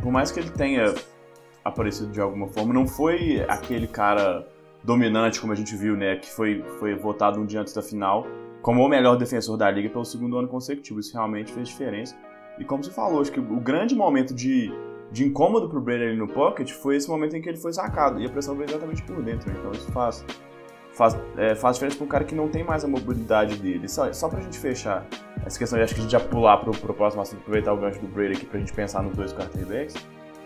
por 0.00 0.10
mais 0.10 0.32
que 0.32 0.40
ele 0.40 0.50
tenha 0.50 0.94
aparecido 1.68 2.10
de 2.10 2.20
alguma 2.20 2.48
forma, 2.48 2.72
não 2.74 2.86
foi 2.86 3.44
aquele 3.48 3.86
cara 3.86 4.46
dominante 4.82 5.40
como 5.40 5.52
a 5.52 5.56
gente 5.56 5.74
viu, 5.76 5.96
né, 5.96 6.16
que 6.16 6.30
foi, 6.30 6.62
foi 6.78 6.94
votado 6.94 7.40
um 7.40 7.46
dia 7.46 7.60
antes 7.60 7.74
da 7.74 7.82
final 7.82 8.26
como 8.62 8.84
o 8.84 8.88
melhor 8.88 9.16
defensor 9.16 9.56
da 9.56 9.70
liga 9.70 9.88
pelo 9.88 10.04
segundo 10.04 10.36
ano 10.36 10.48
consecutivo. 10.48 11.00
Isso 11.00 11.12
realmente 11.14 11.52
fez 11.52 11.68
diferença. 11.68 12.16
E 12.58 12.64
como 12.64 12.82
você 12.82 12.90
falou, 12.90 13.20
acho 13.20 13.30
que 13.30 13.40
o 13.40 13.60
grande 13.60 13.94
momento 13.94 14.34
de, 14.34 14.72
de 15.12 15.24
incômodo 15.24 15.68
pro 15.68 15.80
Brady 15.80 16.04
ali 16.04 16.16
no 16.16 16.26
pocket 16.26 16.70
foi 16.72 16.96
esse 16.96 17.08
momento 17.08 17.36
em 17.36 17.40
que 17.40 17.48
ele 17.48 17.56
foi 17.56 17.72
sacado. 17.72 18.20
E 18.20 18.26
a 18.26 18.28
pressão 18.28 18.54
veio 18.56 18.68
exatamente 18.68 19.02
por 19.02 19.22
dentro, 19.22 19.50
então 19.50 19.70
isso 19.72 19.90
faz 19.92 20.24
faz, 20.92 21.16
é, 21.36 21.54
faz 21.54 21.76
diferença 21.76 21.96
para 21.96 22.04
um 22.04 22.08
cara 22.08 22.24
que 22.24 22.34
não 22.34 22.48
tem 22.48 22.64
mais 22.64 22.84
a 22.84 22.88
mobilidade 22.88 23.56
dele. 23.56 23.88
Só, 23.88 24.12
só 24.12 24.28
pra 24.28 24.40
gente 24.40 24.58
fechar 24.58 25.06
essa 25.46 25.56
questão, 25.56 25.80
acho 25.80 25.94
que 25.94 26.00
a 26.00 26.02
gente 26.02 26.12
já 26.12 26.20
pular 26.20 26.58
pro, 26.58 26.72
pro 26.72 26.92
próximo 26.92 27.22
assunto, 27.22 27.38
aproveitar 27.40 27.72
o 27.72 27.76
gancho 27.76 28.00
do 28.00 28.08
Brady 28.08 28.32
aqui 28.32 28.46
pra 28.46 28.58
gente 28.58 28.72
pensar 28.72 29.02
nos 29.02 29.14
dois 29.14 29.32
quarterbacks. 29.32 29.94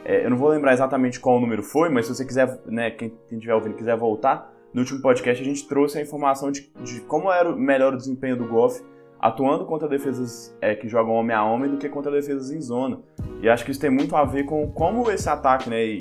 É, 0.04 0.25
eu 0.25 0.30
não 0.30 0.37
vou 0.37 0.49
lembrar 0.49 0.73
exatamente 0.73 1.21
qual 1.21 1.40
número 1.40 1.62
foi, 1.62 1.88
mas 1.88 2.06
se 2.06 2.14
você 2.14 2.25
quiser, 2.25 2.61
né, 2.66 2.90
quem 2.90 3.12
estiver 3.30 3.54
ouvindo 3.54 3.75
quiser 3.75 3.97
voltar, 3.97 4.52
no 4.73 4.80
último 4.80 5.00
podcast 5.00 5.42
a 5.42 5.44
gente 5.44 5.68
trouxe 5.68 5.99
a 5.99 6.02
informação 6.02 6.50
de, 6.50 6.73
de 6.82 7.00
como 7.02 7.30
era 7.30 7.49
o 7.49 7.56
melhor 7.56 7.94
o 7.94 7.97
desempenho 7.97 8.37
do 8.37 8.47
Goff 8.47 8.82
atuando 9.21 9.64
contra 9.64 9.87
defesas 9.87 10.56
é, 10.61 10.75
que 10.75 10.88
jogam 10.88 11.14
homem 11.14 11.37
a 11.37 11.44
homem 11.44 11.71
do 11.71 11.76
que 11.76 11.88
contra 11.88 12.11
defesas 12.11 12.50
em 12.50 12.61
zona. 12.61 12.99
E 13.40 13.49
acho 13.49 13.64
que 13.64 13.71
isso 13.71 13.80
tem 13.80 13.90
muito 13.90 14.16
a 14.16 14.25
ver 14.25 14.44
com 14.44 14.68
como 14.73 15.09
esse 15.11 15.28
ataque, 15.28 15.71
né, 15.71 15.99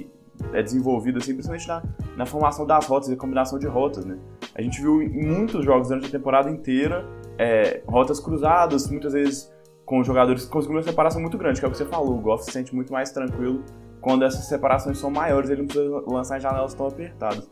é 0.53 0.63
desenvolvido, 0.63 1.20
assim, 1.20 1.34
principalmente 1.34 1.67
na, 1.67 1.84
na 2.17 2.25
formação 2.25 2.65
das 2.65 2.88
rotas 2.88 3.10
e 3.10 3.15
combinação 3.15 3.60
de 3.60 3.67
rotas, 3.67 4.05
né? 4.05 4.17
A 4.55 4.62
gente 4.62 4.81
viu 4.81 5.03
em 5.03 5.24
muitos 5.24 5.63
jogos 5.63 5.89
durante 5.89 6.08
a 6.08 6.10
temporada 6.10 6.50
inteira 6.50 7.05
é, 7.38 7.81
rotas 7.86 8.20
cruzadas, 8.20 8.89
muitas 8.89 9.13
vezes 9.13 9.53
com 9.86 10.03
jogadores 10.03 10.46
que 10.46 10.51
conseguiram 10.51 10.79
uma 10.79 10.88
separação 10.88 11.22
muito 11.22 11.38
grande, 11.38 11.60
que 11.60 11.65
é 11.65 11.70
o 11.70 11.72
que 11.72 11.77
você 11.77 11.86
falou. 11.86 12.17
O 12.17 12.22
Goff 12.22 12.46
se 12.46 12.51
sente 12.51 12.74
muito 12.74 12.91
mais 12.91 13.12
tranquilo 13.12 13.63
quando 14.01 14.25
essas 14.25 14.46
separações 14.46 14.98
são 14.98 15.12
maiores, 15.12 15.50
ele 15.50 15.62
não 15.62 15.67
precisa 15.67 16.03
lançar 16.08 16.38
em 16.38 16.41
janelas 16.41 16.74
tão 16.74 16.88
apertadas. 16.88 17.50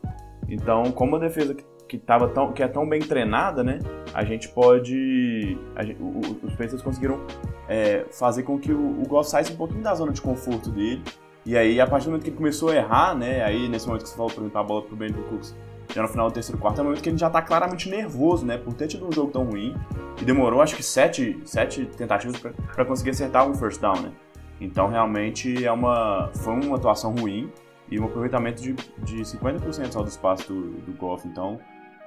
Então, 0.49 0.91
como 0.91 1.15
a 1.15 1.19
defesa 1.19 1.55
que 1.87 1.97
tava 1.97 2.27
tão, 2.29 2.51
que 2.51 2.61
é 2.61 2.67
tão 2.67 2.87
bem 2.87 2.99
treinada, 2.99 3.63
né? 3.63 3.79
A 4.13 4.23
gente 4.23 4.49
pode. 4.49 5.57
A 5.75 5.83
gente, 5.83 5.99
os 6.43 6.53
Pacers 6.55 6.81
conseguiram 6.81 7.21
é, 7.67 8.05
fazer 8.11 8.43
com 8.43 8.59
que 8.59 8.71
o, 8.71 9.01
o 9.01 9.07
Goff 9.07 9.29
saísse 9.29 9.53
um 9.53 9.55
pouquinho 9.55 9.81
da 9.81 9.93
zona 9.95 10.11
de 10.11 10.21
conforto 10.21 10.69
dele. 10.69 11.01
E 11.45 11.57
aí, 11.57 11.79
a 11.79 11.87
partir 11.87 12.05
do 12.05 12.11
momento 12.11 12.23
que 12.23 12.29
ele 12.29 12.37
começou 12.37 12.69
a 12.69 12.75
errar, 12.75 13.15
né? 13.15 13.43
Aí, 13.43 13.67
nesse 13.67 13.87
momento 13.87 14.03
que 14.03 14.09
você 14.09 14.15
falou, 14.15 14.31
por 14.31 14.41
exemplo, 14.41 14.59
a 14.59 14.63
bola 14.63 14.81
pro 14.83 14.95
Brandon 14.95 15.23
Cooks, 15.23 15.55
já 15.93 16.01
no 16.03 16.07
final 16.07 16.27
do 16.27 16.33
terceiro 16.33 16.59
quarto, 16.61 16.79
é 16.79 16.81
o 16.81 16.85
momento 16.85 17.01
que 17.01 17.09
ele 17.09 17.17
já 17.17 17.29
tá 17.29 17.41
claramente 17.41 17.89
nervoso, 17.89 18.45
né? 18.45 18.57
Por 18.57 18.73
ter 18.73 18.87
tido 18.87 19.07
um 19.07 19.11
jogo 19.11 19.31
tão 19.31 19.45
ruim. 19.45 19.75
E 20.21 20.25
demorou, 20.25 20.61
acho 20.61 20.75
que, 20.75 20.83
sete, 20.83 21.39
sete 21.45 21.85
tentativas 21.85 22.39
para 22.39 22.85
conseguir 22.85 23.11
acertar 23.11 23.49
um 23.49 23.55
first 23.55 23.81
down, 23.81 23.99
né? 24.01 24.11
Então, 24.59 24.87
realmente, 24.87 25.65
é 25.65 25.71
uma, 25.71 26.29
foi 26.33 26.53
uma 26.53 26.75
atuação 26.75 27.13
ruim 27.15 27.51
e 27.89 27.99
um 27.99 28.05
aproveitamento 28.05 28.61
de, 28.61 28.73
de 28.73 29.21
50% 29.21 29.91
só 29.91 30.01
do 30.01 30.09
espaço 30.09 30.51
do, 30.51 30.71
do 30.81 30.93
golfe. 30.93 31.27
Então, 31.27 31.59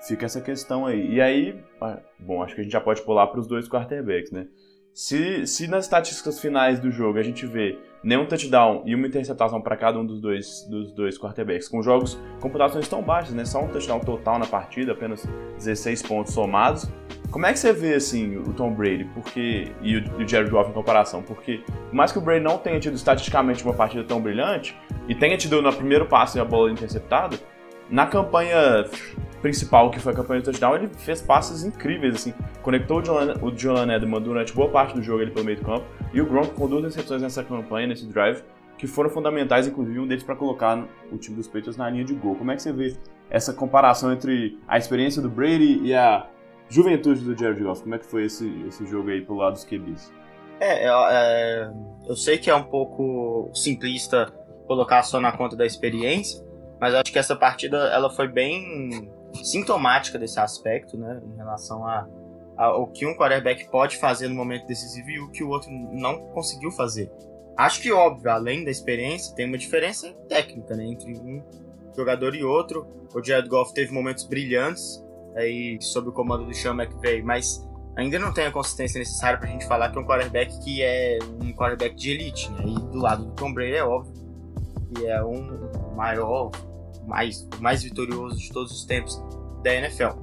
fica 0.07 0.27
essa 0.27 0.41
questão 0.41 0.87
aí. 0.87 1.15
E 1.15 1.21
aí, 1.21 1.61
ah, 1.81 1.99
bom, 2.19 2.43
acho 2.43 2.55
que 2.55 2.61
a 2.61 2.65
gente 2.65 2.73
já 2.73 2.81
pode 2.81 3.03
pular 3.03 3.27
para 3.29 3.41
os 3.41 3.47
dois 3.47 3.69
quarterbacks, 3.69 4.31
né? 4.31 4.47
Se, 4.95 5.47
se 5.47 5.67
nas 5.69 5.85
estatísticas 5.85 6.39
finais 6.39 6.79
do 6.79 6.91
jogo 6.91 7.19
a 7.19 7.23
gente 7.23 7.47
vê 7.47 7.79
nenhum 8.05 8.27
touchdown 8.27 8.83
e 8.85 8.95
uma 8.95 9.07
interceptação 9.07 9.59
para 9.59 9.75
cada 9.75 9.99
um 9.99 10.05
dos 10.05 10.21
dois, 10.21 10.67
dos 10.69 10.93
dois 10.93 11.19
quarterbacks, 11.19 11.67
com 11.67 11.83
jogos 11.83 12.19
com 12.41 12.51
pontuações 12.51 12.87
tão 12.89 13.03
baixas, 13.03 13.33
né? 13.33 13.45
Só 13.47 13.63
um 13.63 13.69
touchdown 13.69 14.01
total 14.01 14.39
na 14.39 14.47
partida, 14.47 14.93
apenas 14.93 15.27
16 15.57 16.03
pontos 16.03 16.35
somados. 16.35 16.87
Como 17.33 17.47
é 17.47 17.53
que 17.53 17.59
você 17.59 17.73
vê 17.73 17.95
assim 17.95 18.37
o 18.37 18.53
Tom 18.53 18.73
Brady 18.75 19.05
porque 19.15 19.73
e 19.81 19.97
o, 19.97 20.23
o 20.23 20.29
Jared 20.29 20.51
Goff 20.51 20.71
em 20.71 20.75
comparação? 20.75 21.23
Porque 21.23 21.63
por 21.67 21.95
mais 21.95 22.13
que 22.13 22.19
o 22.19 22.21
Brady 22.21 22.45
não 22.45 22.59
tenha 22.59 22.79
tido 22.79 22.95
estatisticamente 22.95 23.65
uma 23.65 23.73
partida 23.73 24.05
tão 24.05 24.21
brilhante 24.21 24.77
e 25.09 25.15
tenha 25.15 25.37
tido 25.39 25.63
no 25.63 25.73
primeiro 25.73 26.05
passe 26.05 26.39
a 26.39 26.45
bola 26.45 26.71
interceptada, 26.71 27.41
na 27.89 28.07
campanha 28.07 28.85
principal, 29.41 29.91
que 29.91 29.99
foi 29.99 30.13
a 30.13 30.17
campanha 30.17 30.41
de 30.41 30.45
touchdown, 30.45 30.77
ele 30.77 30.91
fez 30.99 31.23
passes 31.23 31.65
incríveis, 31.65 32.15
assim. 32.15 32.35
Conectou 32.63 32.99
o 32.99 33.03
John, 33.03 33.33
o 33.41 34.21
durante 34.21 34.53
boa 34.53 34.69
parte 34.69 34.95
do 34.95 35.03
jogo 35.03 35.23
ele 35.23 35.31
pelo 35.31 35.45
meio 35.45 35.59
do 35.59 35.65
campo. 35.65 35.85
E 36.13 36.21
o 36.21 36.27
Gronk 36.27 36.51
com 36.51 36.69
duas 36.69 36.85
recepções 36.85 37.23
nessa 37.23 37.43
campanha, 37.43 37.87
nesse 37.87 38.07
drive, 38.07 38.43
que 38.77 38.87
foram 38.87 39.09
fundamentais, 39.09 39.67
inclusive 39.67 39.99
um 39.99 40.07
deles 40.07 40.23
para 40.23 40.37
colocar 40.37 40.87
o 41.11 41.17
time 41.17 41.37
dos 41.37 41.47
Patriots 41.49 41.77
na 41.77 41.89
linha 41.89 42.05
de 42.05 42.15
gol. 42.15 42.35
Como 42.35 42.51
é 42.51 42.57
que 42.57 42.63
você 42.63 42.73
vê 42.73 42.95
essa 43.31 43.53
comparação 43.53 44.13
entre 44.13 44.59
a 44.69 44.77
experiência 44.77 45.21
do 45.23 45.31
Brady 45.31 45.81
e 45.83 45.95
a 45.95 46.27
juventude 46.73 47.23
do 47.23 47.39
Jared 47.39 47.63
Goff? 47.63 47.83
Como 47.83 47.95
é 47.95 47.99
que 47.99 48.07
foi 48.07 48.25
esse, 48.25 48.49
esse 48.67 48.87
jogo 48.87 49.11
aí 49.11 49.21
pelo 49.21 49.39
lado 49.39 49.53
dos 49.53 49.65
QBs? 49.65 50.13
É, 50.59 50.87
é, 50.87 51.71
eu 52.09 52.17
sei 52.17 52.39
que 52.39 52.49
é 52.49 52.55
um 52.55 52.65
pouco 52.65 53.51
simplista 53.53 54.33
colocar 54.67 55.03
só 55.03 55.21
na 55.21 55.37
conta 55.37 55.57
da 55.57 55.67
experiência, 55.67 56.43
mas 56.81 56.95
acho 56.95 57.13
que 57.13 57.19
essa 57.19 57.37
partida 57.37 57.77
ela 57.89 58.09
foi 58.09 58.29
bem 58.29 59.11
sintomática 59.43 60.19
desse 60.19 60.39
aspecto, 60.39 60.97
né, 60.97 61.21
em 61.25 61.37
relação 61.37 61.87
a, 61.87 62.07
a, 62.57 62.77
o 62.77 62.87
que 62.87 63.05
um 63.07 63.15
quarterback 63.17 63.69
pode 63.71 63.97
fazer 63.97 64.29
no 64.29 64.35
momento 64.35 64.67
decisivo 64.67 65.11
e 65.11 65.21
o 65.21 65.31
que 65.31 65.43
o 65.43 65.49
outro 65.49 65.71
não 65.71 66.27
conseguiu 66.29 66.71
fazer. 66.71 67.11
Acho 67.57 67.83
que, 67.83 67.93
óbvio, 67.93 68.31
além 68.31 68.65
da 68.65 68.71
experiência, 68.71 69.35
tem 69.35 69.47
uma 69.47 69.59
diferença 69.59 70.13
técnica 70.29 70.75
né, 70.75 70.87
entre 70.87 71.13
um 71.13 71.43
jogador 71.95 72.35
e 72.35 72.43
outro. 72.43 72.87
O 73.15 73.23
Jared 73.23 73.49
Goff 73.49 73.75
teve 73.75 73.93
momentos 73.93 74.25
brilhantes 74.25 75.05
aí 75.37 75.79
sob 75.81 76.09
o 76.09 76.13
comando 76.13 76.45
do 76.45 76.55
Sean 76.55 76.75
McVay, 76.75 77.23
mas 77.23 77.67
ainda 77.97 78.19
não 78.19 78.33
tem 78.33 78.47
a 78.47 78.51
consistência 78.51 78.99
necessária 78.99 79.39
para 79.39 79.49
a 79.49 79.53
gente 79.53 79.67
falar 79.67 79.91
que 79.91 79.99
é 79.99 80.01
um 80.01 80.05
quarterback 80.05 80.65
que 80.65 80.83
é 80.83 81.19
um 81.43 81.53
quarterback 81.53 81.95
de 81.95 82.11
elite. 82.11 82.51
Né? 82.53 82.65
E 82.67 82.75
do 82.75 82.99
lado 82.99 83.25
do 83.25 83.33
Tom 83.33 83.53
Brady 83.53 83.77
é 83.77 83.85
óbvio 83.85 84.13
que 84.95 85.07
é 85.07 85.25
um 85.25 85.95
maior 85.95 86.51
mais, 87.07 87.49
mais 87.61 87.83
vitorioso 87.83 88.37
de 88.37 88.51
todos 88.53 88.73
os 88.73 88.85
tempos 88.85 89.21
da 89.63 89.75
NFL. 89.75 90.19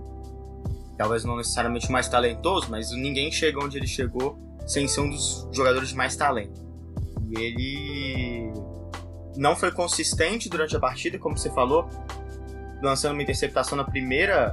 Talvez 0.98 1.24
não 1.24 1.38
necessariamente 1.38 1.88
o 1.88 1.92
mais 1.92 2.08
talentoso, 2.08 2.70
mas 2.70 2.92
ninguém 2.92 3.32
chega 3.32 3.64
onde 3.64 3.78
ele 3.78 3.88
chegou 3.88 4.38
sem 4.68 4.88
ser 4.88 5.02
um 5.02 5.10
dos 5.10 5.48
jogadores 5.52 5.90
de 5.90 5.96
mais 5.96 6.16
talento. 6.16 6.62
E 7.30 7.40
ele 7.40 8.54
não 9.36 9.56
foi 9.56 9.72
consistente 9.72 10.50
durante 10.50 10.76
a 10.76 10.80
partida, 10.80 11.18
como 11.18 11.38
você 11.38 11.50
falou, 11.50 11.90
lançando 12.82 13.14
uma 13.14 13.24
interceptação 13.24 13.78
na 13.78 13.84
primeira 13.84 14.52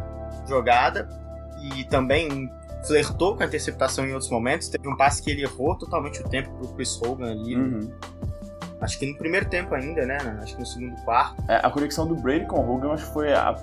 jogada 0.49 1.09
e 1.75 1.85
também 1.85 2.50
flertou 2.87 3.37
com 3.37 3.43
a 3.43 3.47
interceptação 3.47 4.07
em 4.07 4.12
outros 4.12 4.31
momentos. 4.31 4.69
Teve 4.69 4.88
um 4.88 4.97
passe 4.97 5.23
que 5.23 5.31
ele 5.31 5.43
errou 5.43 5.76
totalmente 5.76 6.21
o 6.21 6.29
tempo 6.29 6.50
pro 6.50 6.69
Chris 6.69 7.00
Hogan 7.03 7.31
ali. 7.31 7.57
Uhum. 7.57 7.91
Acho 8.81 8.99
que 8.99 9.07
no 9.07 9.17
primeiro 9.17 9.49
tempo 9.49 9.75
ainda, 9.75 10.05
né? 10.05 10.19
Acho 10.43 10.55
que 10.55 10.61
no 10.61 10.67
segundo 10.67 10.97
quarto. 11.03 11.43
É, 11.49 11.57
a 11.57 11.71
conexão 11.71 12.07
do 12.07 12.15
Brady 12.15 12.47
com 12.47 12.61
o 12.61 12.75
Hogan 12.75 12.93
acho 12.93 13.07
que 13.07 13.12
foi 13.12 13.33
a 13.33 13.55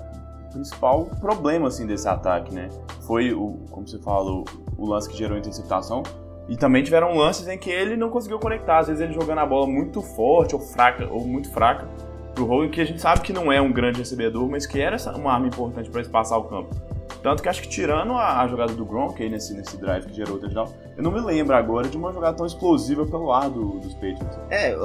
principal 0.52 1.06
problema 1.20 1.68
assim 1.68 1.86
desse 1.86 2.08
ataque, 2.08 2.54
né? 2.54 2.68
Foi 3.06 3.32
o, 3.32 3.58
como 3.70 3.86
você 3.86 3.98
falou, 3.98 4.44
o 4.76 4.86
lance 4.86 5.08
que 5.08 5.16
gerou 5.16 5.36
a 5.36 5.38
interceptação. 5.38 6.02
E 6.48 6.56
também 6.56 6.82
tiveram 6.82 7.14
lances 7.16 7.48
em 7.48 7.56
que 7.56 7.70
ele 7.70 7.96
não 7.96 8.10
conseguiu 8.10 8.38
conectar, 8.38 8.78
às 8.78 8.88
vezes 8.88 9.00
ele 9.00 9.14
jogando 9.14 9.38
a 9.38 9.46
bola 9.46 9.66
muito 9.66 10.02
forte 10.02 10.54
ou 10.54 10.60
fraca 10.60 11.08
ou 11.10 11.26
muito 11.26 11.50
fraca 11.50 11.88
pro 12.34 12.50
Hogan, 12.50 12.68
que 12.68 12.80
a 12.80 12.84
gente 12.84 13.00
sabe 13.00 13.20
que 13.22 13.32
não 13.32 13.50
é 13.50 13.60
um 13.60 13.72
grande 13.72 13.98
recebedor, 13.98 14.48
mas 14.48 14.66
que 14.66 14.80
era 14.80 14.96
uma 15.16 15.32
arma 15.32 15.46
importante 15.46 15.88
para 15.88 16.00
espaçar 16.00 16.38
o 16.38 16.44
campo. 16.44 16.74
Tanto 17.22 17.42
que 17.42 17.48
acho 17.48 17.62
que 17.62 17.68
tirando 17.68 18.12
a, 18.12 18.42
a, 18.42 18.48
jogada 18.48 18.74
do 18.74 18.84
Gronk 18.84 19.22
aí 19.22 19.30
nesse, 19.30 19.54
nesse 19.54 19.78
drive 19.78 20.04
que 20.04 20.14
gerou 20.14 20.36
o 20.36 20.38
touchdown, 20.38 20.70
eu 20.94 21.02
não 21.02 21.10
me 21.10 21.20
lembro 21.20 21.56
agora 21.56 21.88
de 21.88 21.96
uma 21.96 22.12
jogada 22.12 22.36
tão 22.36 22.44
explosiva 22.44 23.06
pelo 23.06 23.32
ar 23.32 23.48
do, 23.48 23.78
dos 23.78 23.94
Patriots. 23.94 24.38
É, 24.50 24.76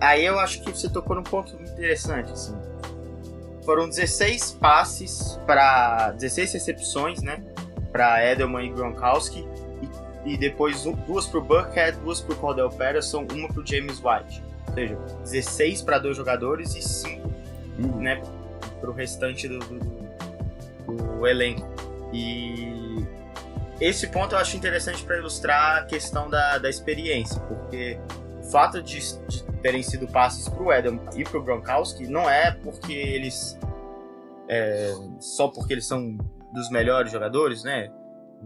aí 0.00 0.24
eu 0.24 0.38
acho 0.38 0.62
que 0.62 0.70
você 0.70 0.88
tocou 0.88 1.14
num 1.14 1.22
ponto 1.22 1.54
interessante, 1.60 2.32
assim. 2.32 2.56
Foram 3.62 3.90
16 3.90 4.52
passes 4.52 5.38
para 5.46 6.12
16 6.12 6.54
recepções, 6.54 7.20
né, 7.20 7.42
para 7.92 8.24
Edelman 8.24 8.64
e 8.64 8.70
Gronkowski 8.70 9.46
e, 10.24 10.32
e 10.32 10.36
depois 10.38 10.84
duas 11.06 11.26
para 11.26 11.40
o 11.40 11.42
Burkhead, 11.42 11.98
duas 11.98 12.22
para 12.22 12.32
o 12.32 12.38
Cordell 12.38 12.70
Patterson, 12.70 13.26
uma 13.32 13.48
para 13.48 13.60
o 13.60 13.66
James 13.66 14.00
White. 14.02 14.42
Ou 14.72 14.74
seja, 14.74 14.96
16 15.22 15.82
para 15.82 15.98
dois 15.98 16.16
jogadores 16.16 16.74
e 16.74 16.80
5 16.80 17.28
uhum. 17.78 18.00
né, 18.00 18.22
para 18.80 18.90
o 18.90 18.92
restante 18.92 19.46
do, 19.46 19.58
do, 19.58 20.96
do 20.96 21.26
elenco. 21.26 21.66
E 22.12 23.06
esse 23.80 24.06
ponto 24.08 24.34
eu 24.34 24.38
acho 24.38 24.56
interessante 24.56 25.04
para 25.04 25.18
ilustrar 25.18 25.78
a 25.78 25.84
questão 25.84 26.28
da, 26.30 26.58
da 26.58 26.70
experiência, 26.70 27.40
porque 27.42 27.98
o 28.40 28.44
fato 28.44 28.82
de, 28.82 28.98
de 29.26 29.44
terem 29.62 29.82
sido 29.82 30.06
passes 30.08 30.48
para 30.48 30.62
o 30.62 30.72
Edel 30.72 31.00
e 31.16 31.24
para 31.24 31.38
o 31.38 31.42
Gronkowski 31.42 32.06
não 32.06 32.28
é 32.28 32.50
porque 32.50 32.92
eles. 32.92 33.58
É, 34.48 34.92
só 35.20 35.48
porque 35.48 35.74
eles 35.74 35.86
são 35.86 36.16
dos 36.52 36.70
melhores 36.70 37.12
jogadores, 37.12 37.62
né? 37.62 37.90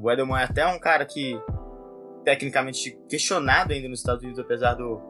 O 0.00 0.10
Edelman 0.10 0.40
é 0.40 0.44
até 0.44 0.66
um 0.66 0.78
cara 0.78 1.04
que 1.04 1.40
tecnicamente 2.24 2.98
questionado 3.08 3.72
ainda 3.72 3.88
nos 3.88 4.00
Estados 4.00 4.22
Unidos, 4.22 4.38
apesar 4.38 4.74
do 4.74 5.00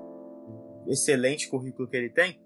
excelente 0.92 1.48
currículo 1.48 1.88
que 1.88 1.96
ele 1.96 2.10
tem 2.10 2.38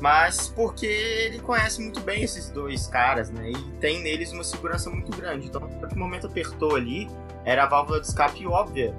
mas 0.00 0.48
porque 0.48 0.86
ele 0.86 1.38
conhece 1.38 1.80
muito 1.80 2.00
bem 2.00 2.22
esses 2.22 2.50
dois 2.50 2.86
caras, 2.86 3.30
né? 3.30 3.50
E 3.50 3.72
tem 3.80 4.02
neles 4.02 4.32
uma 4.32 4.44
segurança 4.44 4.90
muito 4.90 5.16
grande. 5.16 5.46
Então, 5.46 5.60
no 5.60 5.96
momento 5.96 6.26
apertou 6.26 6.76
ali, 6.76 7.08
era 7.44 7.64
a 7.64 7.66
válvula 7.66 8.00
de 8.00 8.06
escape 8.06 8.46
óbvia 8.46 8.94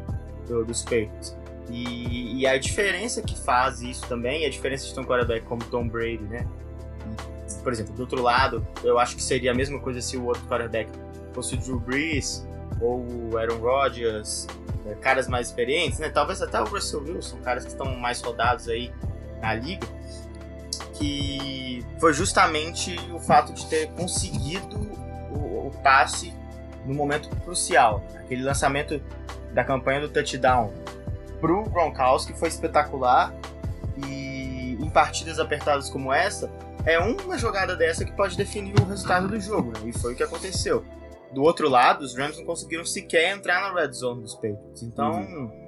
do, 0.48 0.65
dos 0.65 0.84
Patriots. 0.84 1.38
E, 1.69 2.39
e, 2.39 2.48
a 2.48 2.57
diferença 2.57 3.22
que 3.22 3.38
faz 3.38 3.81
isso 3.81 4.07
também, 4.07 4.46
a 4.46 4.50
diferença 4.50 4.91
de 4.91 5.00
um 5.00 5.03
quarterback 5.03 5.46
como 5.46 5.62
Tom 5.65 5.88
Brady, 5.88 6.24
né? 6.24 6.48
Por 7.62 7.74
exemplo, 7.74 7.93
do 7.93 8.01
outro 8.01 8.22
lado, 8.22 8.65
eu 8.84 8.98
acho 8.98 9.15
que 9.17 9.24
seria 9.24 9.51
a 9.51 9.53
mesma 9.53 9.79
coisa 9.79 10.01
se 10.01 10.15
o 10.15 10.25
outro 10.25 10.43
quarterback 10.48 10.89
fosse 11.34 11.55
o 11.55 11.57
Drew 11.57 11.79
Brees 11.79 12.48
ou 12.79 13.05
o 13.05 13.38
Aaron 13.38 13.57
Rodgers? 13.57 14.48
Caras 14.96 15.27
mais 15.27 15.48
experientes, 15.48 16.00
né? 16.00 16.10
Talvez 16.10 16.41
até 16.41 16.62
o 16.62 16.65
Russell 16.65 17.01
Wilson, 17.01 17.38
caras 17.38 17.63
que 17.63 17.72
estão 17.72 17.96
mais 17.96 18.22
rodados 18.22 18.67
aí 18.70 18.91
na 19.41 19.53
liga 19.53 19.88
que 20.98 21.86
foi 22.00 22.13
justamente 22.13 22.96
o 23.13 23.20
fato 23.20 23.53
de 23.53 23.65
ter 23.67 23.89
conseguido 23.91 24.77
o, 25.32 25.67
o 25.67 25.72
passe 25.84 26.34
no 26.86 26.94
momento 26.94 27.29
crucial. 27.41 28.03
Aquele 28.15 28.44
lançamento 28.44 29.01
da 29.53 29.63
campanha 29.63 30.01
do 30.01 30.10
touchdown 30.10 30.74
pro 31.39 31.63
Gronkowski 31.63 32.34
foi 32.34 32.48
espetacular 32.48 33.34
e 34.06 34.77
em 34.79 34.89
partidas 34.89 35.39
apertadas 35.39 35.89
como 35.89 36.12
essa, 36.12 36.50
é 36.86 37.00
uma 37.00 37.38
jogada 37.38 37.75
dessa 37.75 38.06
que 38.06 38.12
pode 38.12 38.38
definir 38.38 38.74
o 38.79 38.86
resultado 38.86 39.27
do 39.27 39.39
jogo, 39.39 39.72
né? 39.72 39.89
e 39.89 39.94
foi 39.94 40.13
o 40.13 40.15
que 40.15 40.24
aconteceu. 40.24 40.84
Do 41.34 41.43
outro 41.43 41.69
lado, 41.69 42.03
os 42.03 42.15
Rams 42.15 42.38
não 42.38 42.46
conseguiram 42.46 42.86
sequer 42.86 43.36
entrar 43.36 43.62
na 43.62 43.79
red 43.79 43.91
zone 43.91 44.22
dos 44.22 44.36
Patriots. 44.36 44.81
Então, 44.84 45.12
uhum 45.12 45.67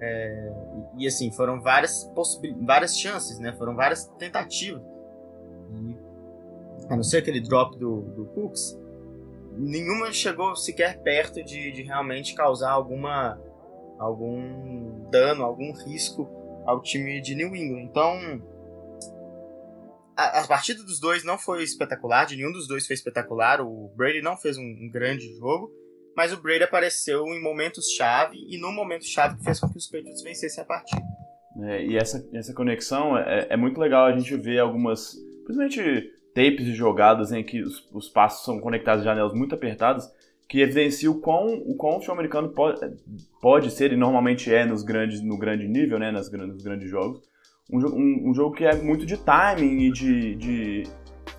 é, 0.00 0.52
e 0.98 1.06
assim, 1.06 1.30
foram 1.30 1.60
várias 1.60 2.10
várias 2.62 2.98
chances, 2.98 3.38
né? 3.38 3.52
Foram 3.52 3.74
várias 3.74 4.04
tentativas. 4.18 4.82
E, 5.72 5.96
a 6.88 6.96
não 6.96 7.02
ser 7.02 7.18
aquele 7.18 7.40
drop 7.40 7.76
do, 7.78 8.02
do 8.02 8.26
Cooks, 8.26 8.78
nenhuma 9.56 10.12
chegou 10.12 10.54
sequer 10.54 10.98
perto 10.98 11.42
de, 11.42 11.72
de 11.72 11.82
realmente 11.82 12.34
causar 12.34 12.70
alguma 12.70 13.40
algum 13.98 15.08
dano, 15.10 15.42
algum 15.42 15.72
risco 15.72 16.28
ao 16.66 16.82
time 16.82 17.20
de 17.20 17.34
New 17.34 17.56
England. 17.56 17.84
Então, 17.84 18.42
a, 20.16 20.40
a, 20.40 20.46
partida 20.46 20.82
dos 20.82 20.98
dois 20.98 21.22
não 21.22 21.36
foi 21.36 21.62
espetacular, 21.62 22.24
de 22.24 22.36
nenhum 22.36 22.52
dos 22.52 22.66
dois 22.66 22.86
foi 22.86 22.94
espetacular. 22.94 23.60
O 23.60 23.92
Brady 23.94 24.22
não 24.22 24.36
fez 24.36 24.56
um, 24.56 24.62
um 24.62 24.90
grande 24.90 25.36
jogo, 25.36 25.70
mas 26.16 26.32
o 26.32 26.40
Brady 26.40 26.64
apareceu 26.64 27.26
em 27.26 27.42
momentos-chave 27.42 28.38
e 28.48 28.58
no 28.58 28.72
momento-chave 28.72 29.36
que 29.36 29.44
fez 29.44 29.60
com 29.60 29.68
que 29.68 29.76
os 29.76 29.86
Patriots 29.86 30.22
vencessem 30.22 30.62
a 30.62 30.66
partida. 30.66 31.02
É, 31.62 31.84
e 31.84 31.96
essa, 31.96 32.26
essa 32.32 32.52
conexão 32.54 33.16
é, 33.16 33.46
é, 33.50 33.56
muito 33.56 33.80
legal 33.80 34.06
a 34.06 34.12
gente 34.12 34.34
ver 34.36 34.58
algumas, 34.58 35.14
principalmente 35.44 36.12
tapes 36.34 36.64
de 36.64 36.74
jogadas 36.74 37.32
em 37.32 37.42
que 37.42 37.62
os, 37.62 37.86
os 37.92 38.08
passos 38.08 38.44
são 38.44 38.60
conectados 38.60 39.02
em 39.02 39.06
janelas 39.06 39.32
muito 39.32 39.54
apertadas, 39.54 40.10
que 40.48 40.60
evidencia 40.60 41.10
o 41.10 41.20
quão 41.20 41.46
o, 41.66 41.74
quão 41.74 41.98
o 41.98 42.12
americano 42.12 42.50
pode, 42.50 42.80
pode 43.40 43.70
ser, 43.70 43.92
e 43.92 43.96
normalmente 43.96 44.52
é 44.52 44.64
nos 44.64 44.82
grandes, 44.82 45.20
no 45.22 45.38
grande 45.38 45.66
nível, 45.66 45.98
né, 45.98 46.10
nas, 46.10 46.30
nos 46.30 46.62
grandes 46.62 46.88
jogos, 46.88 47.22
um, 47.70 47.78
um, 47.78 48.30
um 48.30 48.34
jogo 48.34 48.54
que 48.54 48.64
é 48.64 48.74
muito 48.74 49.04
de 49.04 49.16
timing 49.16 49.82
e 49.82 49.92
de, 49.92 50.34
de 50.36 50.82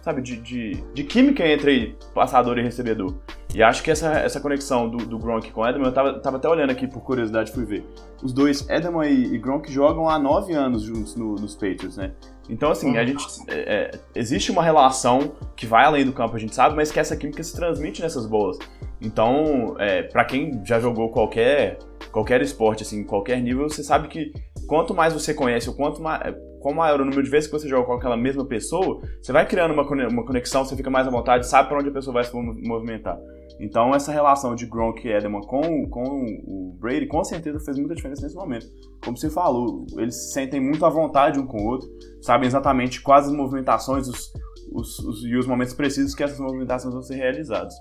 sabe, 0.01 0.21
de, 0.21 0.37
de, 0.37 0.71
de, 0.93 1.03
química 1.03 1.45
entre 1.45 1.97
passador 2.13 2.57
e 2.57 2.61
recebedor. 2.61 3.13
E 3.53 3.63
acho 3.63 3.81
que 3.81 3.91
essa, 3.91 4.13
essa 4.19 4.39
conexão 4.39 4.89
do, 4.89 4.97
do 4.97 5.17
Gronk 5.17 5.51
com 5.51 5.61
o 5.61 5.67
Edelman, 5.67 5.87
eu 5.87 5.93
tava, 5.93 6.19
tava 6.19 6.37
até 6.37 6.47
olhando 6.47 6.71
aqui 6.71 6.87
por 6.87 7.01
curiosidade, 7.01 7.51
fui 7.51 7.65
ver. 7.65 7.85
Os 8.21 8.33
dois, 8.33 8.69
Edelman 8.69 9.09
e, 9.09 9.35
e 9.35 9.37
Gronk, 9.37 9.71
jogam 9.71 10.09
há 10.09 10.19
nove 10.19 10.53
anos 10.53 10.83
juntos 10.83 11.15
no, 11.15 11.35
nos 11.35 11.55
Patriots, 11.55 11.97
né? 11.97 12.11
Então, 12.49 12.71
assim, 12.71 12.97
a 12.97 13.05
gente. 13.05 13.25
É, 13.47 13.55
é, 13.55 13.91
existe 14.15 14.51
uma 14.51 14.63
relação 14.63 15.33
que 15.55 15.65
vai 15.65 15.85
além 15.85 16.05
do 16.05 16.13
campo, 16.13 16.35
a 16.35 16.39
gente 16.39 16.55
sabe, 16.55 16.75
mas 16.75 16.91
que 16.91 16.99
essa 16.99 17.15
química 17.15 17.43
se 17.43 17.55
transmite 17.55 18.01
nessas 18.01 18.25
bolas. 18.25 18.57
Então, 19.01 19.75
é, 19.79 20.03
para 20.03 20.23
quem 20.25 20.61
já 20.65 20.79
jogou 20.79 21.09
qualquer, 21.09 21.79
qualquer 22.11 22.41
esporte, 22.41 22.83
assim, 22.83 23.03
qualquer 23.03 23.41
nível, 23.41 23.69
você 23.69 23.83
sabe 23.83 24.07
que 24.07 24.31
quanto 24.67 24.93
mais 24.93 25.13
você 25.13 25.33
conhece, 25.33 25.69
ou 25.69 25.75
quanto 25.75 26.01
mais, 26.01 26.35
quanto 26.59 26.75
maior 26.75 27.01
o 27.01 27.05
número 27.05 27.23
de 27.23 27.29
vezes 27.29 27.49
que 27.49 27.57
você 27.57 27.67
joga 27.67 27.85
com 27.85 27.93
aquela 27.93 28.17
mesma 28.17 28.45
pessoa, 28.45 29.01
você 29.21 29.31
vai 29.31 29.47
criando 29.47 29.73
uma, 29.73 29.83
uma 29.83 30.25
conexão, 30.25 30.65
você 30.65 30.75
fica 30.75 30.89
mais 30.89 31.07
à 31.07 31.09
vontade, 31.09 31.47
sabe 31.47 31.69
para 31.69 31.79
onde 31.79 31.89
a 31.89 31.93
pessoa 31.93 32.13
vai 32.13 32.23
se 32.23 32.35
movimentar. 32.35 33.17
Então, 33.59 33.95
essa 33.95 34.11
relação 34.11 34.53
de 34.53 34.67
Gronk 34.67 35.07
e 35.07 35.11
Edelman 35.11 35.41
com, 35.41 35.89
com 35.89 36.25
o 36.45 36.77
Brady, 36.79 37.07
com 37.07 37.23
certeza 37.23 37.59
fez 37.59 37.77
muita 37.77 37.95
diferença 37.95 38.21
nesse 38.21 38.35
momento. 38.35 38.67
Como 39.03 39.17
você 39.17 39.29
falou, 39.29 39.85
eles 39.97 40.15
se 40.15 40.33
sentem 40.33 40.59
muito 40.59 40.85
à 40.85 40.89
vontade 40.89 41.39
um 41.39 41.47
com 41.47 41.57
o 41.57 41.65
outro, 41.65 41.89
sabem 42.21 42.47
exatamente 42.47 43.01
quais 43.01 43.25
as 43.25 43.33
movimentações 43.33 44.07
os, 44.07 44.31
os, 44.71 44.99
os, 44.99 45.25
e 45.25 45.35
os 45.35 45.47
momentos 45.47 45.73
precisos 45.73 46.13
que 46.13 46.23
essas 46.23 46.39
movimentações 46.39 46.93
vão 46.93 47.01
ser 47.01 47.15
realizadas. 47.15 47.73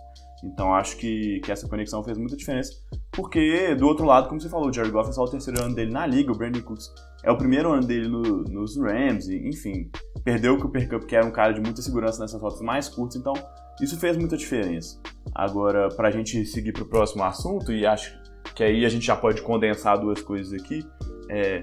Então 0.44 0.74
acho 0.74 0.96
que, 0.96 1.40
que 1.40 1.50
essa 1.50 1.68
conexão 1.68 2.02
fez 2.02 2.18
muita 2.18 2.36
diferença. 2.36 2.72
Porque, 3.12 3.74
do 3.74 3.86
outro 3.86 4.04
lado, 4.04 4.28
como 4.28 4.40
você 4.40 4.48
falou, 4.48 4.68
o 4.68 4.72
Jared 4.72 4.92
Goff 4.92 5.08
é 5.08 5.12
só 5.12 5.24
o 5.24 5.30
terceiro 5.30 5.62
ano 5.62 5.74
dele 5.74 5.90
na 5.90 6.06
liga, 6.06 6.32
o 6.32 6.36
Brandon 6.36 6.60
Cooks 6.62 6.92
é 7.24 7.30
o 7.30 7.36
primeiro 7.36 7.72
ano 7.72 7.86
dele 7.86 8.08
no, 8.08 8.22
nos 8.44 8.76
Rams, 8.76 9.28
e, 9.28 9.48
enfim. 9.48 9.90
Perdeu 10.22 10.54
o 10.54 10.58
Cooper 10.58 10.88
Cup, 10.88 11.04
que 11.04 11.16
era 11.16 11.24
um 11.24 11.30
cara 11.30 11.52
de 11.52 11.60
muita 11.60 11.80
segurança 11.82 12.20
nessas 12.20 12.40
rotas 12.40 12.60
mais 12.60 12.88
curtas, 12.88 13.16
então 13.16 13.32
isso 13.80 13.98
fez 13.98 14.16
muita 14.16 14.36
diferença. 14.36 15.00
Agora, 15.34 15.88
para 15.88 16.08
a 16.08 16.10
gente 16.10 16.44
seguir 16.44 16.72
para 16.72 16.82
o 16.82 16.86
próximo 16.86 17.22
assunto, 17.24 17.72
e 17.72 17.86
acho 17.86 18.16
que 18.54 18.62
aí 18.62 18.84
a 18.84 18.88
gente 18.88 19.06
já 19.06 19.16
pode 19.16 19.42
condensar 19.42 19.98
duas 19.98 20.20
coisas 20.20 20.52
aqui, 20.52 20.84
é, 21.30 21.62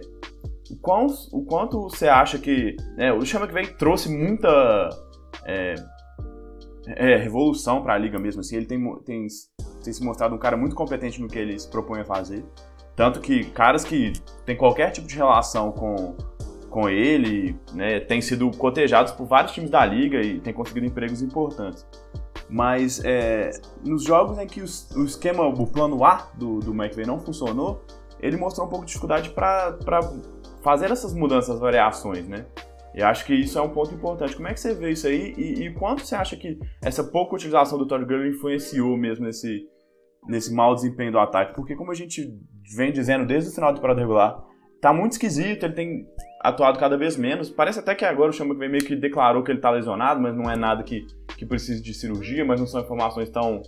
o, 0.69 0.75
quão, 0.77 1.07
o 1.31 1.45
quanto 1.45 1.81
você 1.81 2.07
acha 2.07 2.37
que. 2.37 2.75
Né, 2.97 3.11
o 3.11 3.25
Chama 3.25 3.47
que 3.47 3.53
vem 3.53 3.65
trouxe 3.65 4.09
muita. 4.09 4.89
É, 5.45 5.75
é, 6.87 7.17
revolução 7.17 7.81
para 7.81 7.93
a 7.93 7.97
liga 7.97 8.19
mesmo. 8.19 8.41
Assim, 8.41 8.55
ele 8.57 8.65
tem, 8.65 8.79
tem, 9.05 9.27
tem 9.83 9.93
se 9.93 10.03
mostrado 10.03 10.35
um 10.35 10.37
cara 10.37 10.57
muito 10.57 10.75
competente 10.75 11.21
no 11.21 11.27
que 11.27 11.39
ele 11.39 11.57
se 11.57 11.69
propõe 11.69 12.01
a 12.01 12.05
fazer. 12.05 12.43
Tanto 12.95 13.19
que 13.19 13.45
caras 13.45 13.83
que 13.83 14.13
têm 14.45 14.55
qualquer 14.55 14.91
tipo 14.91 15.07
de 15.07 15.15
relação 15.15 15.71
com, 15.71 16.15
com 16.69 16.89
ele 16.89 17.57
né, 17.73 17.99
têm 17.99 18.21
sido 18.21 18.49
cotejados 18.51 19.11
por 19.11 19.25
vários 19.25 19.53
times 19.53 19.69
da 19.69 19.83
liga 19.85 20.21
e 20.21 20.39
têm 20.39 20.53
conseguido 20.53 20.85
empregos 20.85 21.21
importantes. 21.21 21.85
Mas 22.49 23.03
é, 23.03 23.49
nos 23.83 24.03
jogos 24.03 24.37
em 24.37 24.45
que 24.45 24.61
os, 24.61 24.91
o 24.91 25.05
esquema, 25.05 25.47
o 25.47 25.65
plano 25.65 26.03
A 26.03 26.29
do, 26.35 26.59
do 26.59 26.71
McVay 26.71 27.05
não 27.05 27.19
funcionou, 27.19 27.83
ele 28.19 28.37
mostrou 28.37 28.67
um 28.67 28.69
pouco 28.69 28.85
de 28.85 28.89
dificuldade 28.89 29.29
para 29.31 29.77
fazer 30.61 30.91
essas 30.91 31.13
mudanças, 31.13 31.59
variações, 31.59 32.27
né? 32.27 32.45
E 32.95 33.01
acho 33.01 33.25
que 33.25 33.33
isso 33.33 33.57
é 33.57 33.61
um 33.61 33.69
ponto 33.69 33.93
importante. 33.93 34.35
Como 34.35 34.47
é 34.47 34.53
que 34.53 34.59
você 34.59 34.73
vê 34.73 34.91
isso 34.91 35.07
aí 35.07 35.33
e, 35.37 35.65
e 35.65 35.73
quanto 35.73 36.05
você 36.05 36.15
acha 36.15 36.35
que 36.35 36.59
essa 36.81 37.03
pouca 37.03 37.35
utilização 37.35 37.77
do 37.77 37.87
Todd 37.87 38.05
Gurley 38.05 38.31
influenciou 38.31 38.95
mesmo 38.95 39.25
nesse, 39.25 39.65
nesse 40.27 40.53
mau 40.53 40.75
desempenho 40.75 41.11
do 41.11 41.19
ataque? 41.19 41.55
Porque 41.55 41.75
como 41.75 41.91
a 41.91 41.95
gente 41.95 42.27
vem 42.75 42.91
dizendo 42.91 43.25
desde 43.25 43.49
o 43.49 43.53
final 43.53 43.71
da 43.71 43.75
temporada 43.75 43.99
regular, 43.99 44.43
tá 44.79 44.93
muito 44.93 45.13
esquisito, 45.13 45.63
ele 45.63 45.73
tem 45.73 46.05
atuado 46.41 46.77
cada 46.77 46.97
vez 46.97 47.17
menos. 47.17 47.49
Parece 47.49 47.79
até 47.79 47.95
que 47.95 48.05
agora 48.05 48.29
o 48.29 48.33
Chama 48.33 48.53
meio 48.53 48.85
que 48.85 48.95
declarou 48.95 49.41
que 49.41 49.51
ele 49.51 49.61
tá 49.61 49.71
lesionado, 49.71 50.21
mas 50.21 50.35
não 50.35 50.51
é 50.51 50.55
nada 50.55 50.83
que, 50.83 51.05
que 51.37 51.45
precise 51.45 51.81
de 51.81 51.93
cirurgia, 51.93 52.45
mas 52.45 52.59
não 52.59 52.67
são 52.67 52.81
informações 52.81 53.29
tão, 53.29 53.61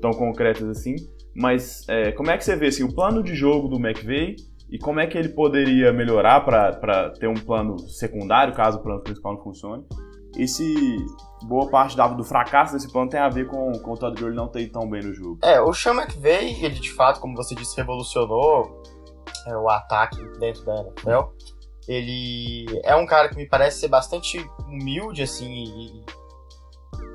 tão 0.00 0.12
concretas 0.12 0.68
assim. 0.68 0.94
Mas 1.34 1.88
é, 1.88 2.12
como 2.12 2.30
é 2.30 2.36
que 2.36 2.44
você 2.44 2.54
vê 2.54 2.66
assim, 2.66 2.84
o 2.84 2.94
plano 2.94 3.22
de 3.22 3.34
jogo 3.34 3.66
do 3.66 3.76
McVeigh 3.76 4.36
e 4.70 4.78
como 4.78 5.00
é 5.00 5.06
que 5.06 5.16
ele 5.16 5.30
poderia 5.30 5.92
melhorar 5.92 6.40
para 6.42 7.10
ter 7.10 7.26
um 7.26 7.34
plano 7.34 7.78
secundário, 7.78 8.54
caso 8.54 8.78
o 8.78 8.82
plano 8.82 9.00
principal 9.02 9.34
não 9.34 9.42
funcione. 9.42 9.84
E 10.36 10.46
se 10.46 10.74
boa 11.42 11.70
parte 11.70 11.96
do 11.96 12.24
fracasso 12.24 12.74
desse 12.74 12.90
plano 12.92 13.08
tem 13.08 13.18
a 13.18 13.28
ver 13.28 13.46
com, 13.46 13.72
com 13.72 13.92
o 13.92 13.96
Todd 13.96 14.20
Gurley 14.20 14.36
não 14.36 14.48
ter 14.48 14.62
ido 14.62 14.72
tão 14.72 14.88
bem 14.88 15.02
no 15.02 15.14
jogo. 15.14 15.38
É, 15.42 15.60
o 15.60 15.72
Sean 15.72 15.94
McVay, 15.94 16.62
ele 16.62 16.74
de 16.74 16.92
fato, 16.92 17.18
como 17.20 17.34
você 17.34 17.54
disse, 17.54 17.76
revolucionou 17.76 18.82
é, 19.46 19.56
o 19.56 19.68
ataque 19.68 20.22
dentro 20.38 20.64
da 20.64 20.74
NFL. 20.74 21.32
Ele 21.88 22.66
é 22.84 22.94
um 22.94 23.06
cara 23.06 23.30
que 23.30 23.36
me 23.36 23.48
parece 23.48 23.80
ser 23.80 23.88
bastante 23.88 24.38
humilde, 24.68 25.22
assim, 25.22 25.64
e, 25.64 26.04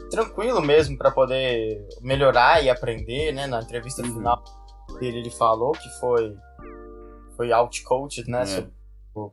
tranquilo 0.10 0.62
mesmo 0.62 0.98
para 0.98 1.12
poder 1.12 1.88
melhorar 2.02 2.63
e 2.63 2.70
aprender, 2.70 3.32
né? 3.32 3.46
Na 3.46 3.62
entrevista 3.62 4.02
uhum. 4.02 4.16
final 4.16 4.44
dele, 5.00 5.20
ele 5.20 5.30
falou 5.30 5.72
que 5.72 5.89
foi 6.00 6.36
foi 7.36 7.52
outcoached, 7.52 8.30
né, 8.30 8.43
é. 8.43 8.67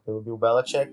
pelo 0.04 0.20
Bill 0.20 0.38
Belichick. 0.38 0.92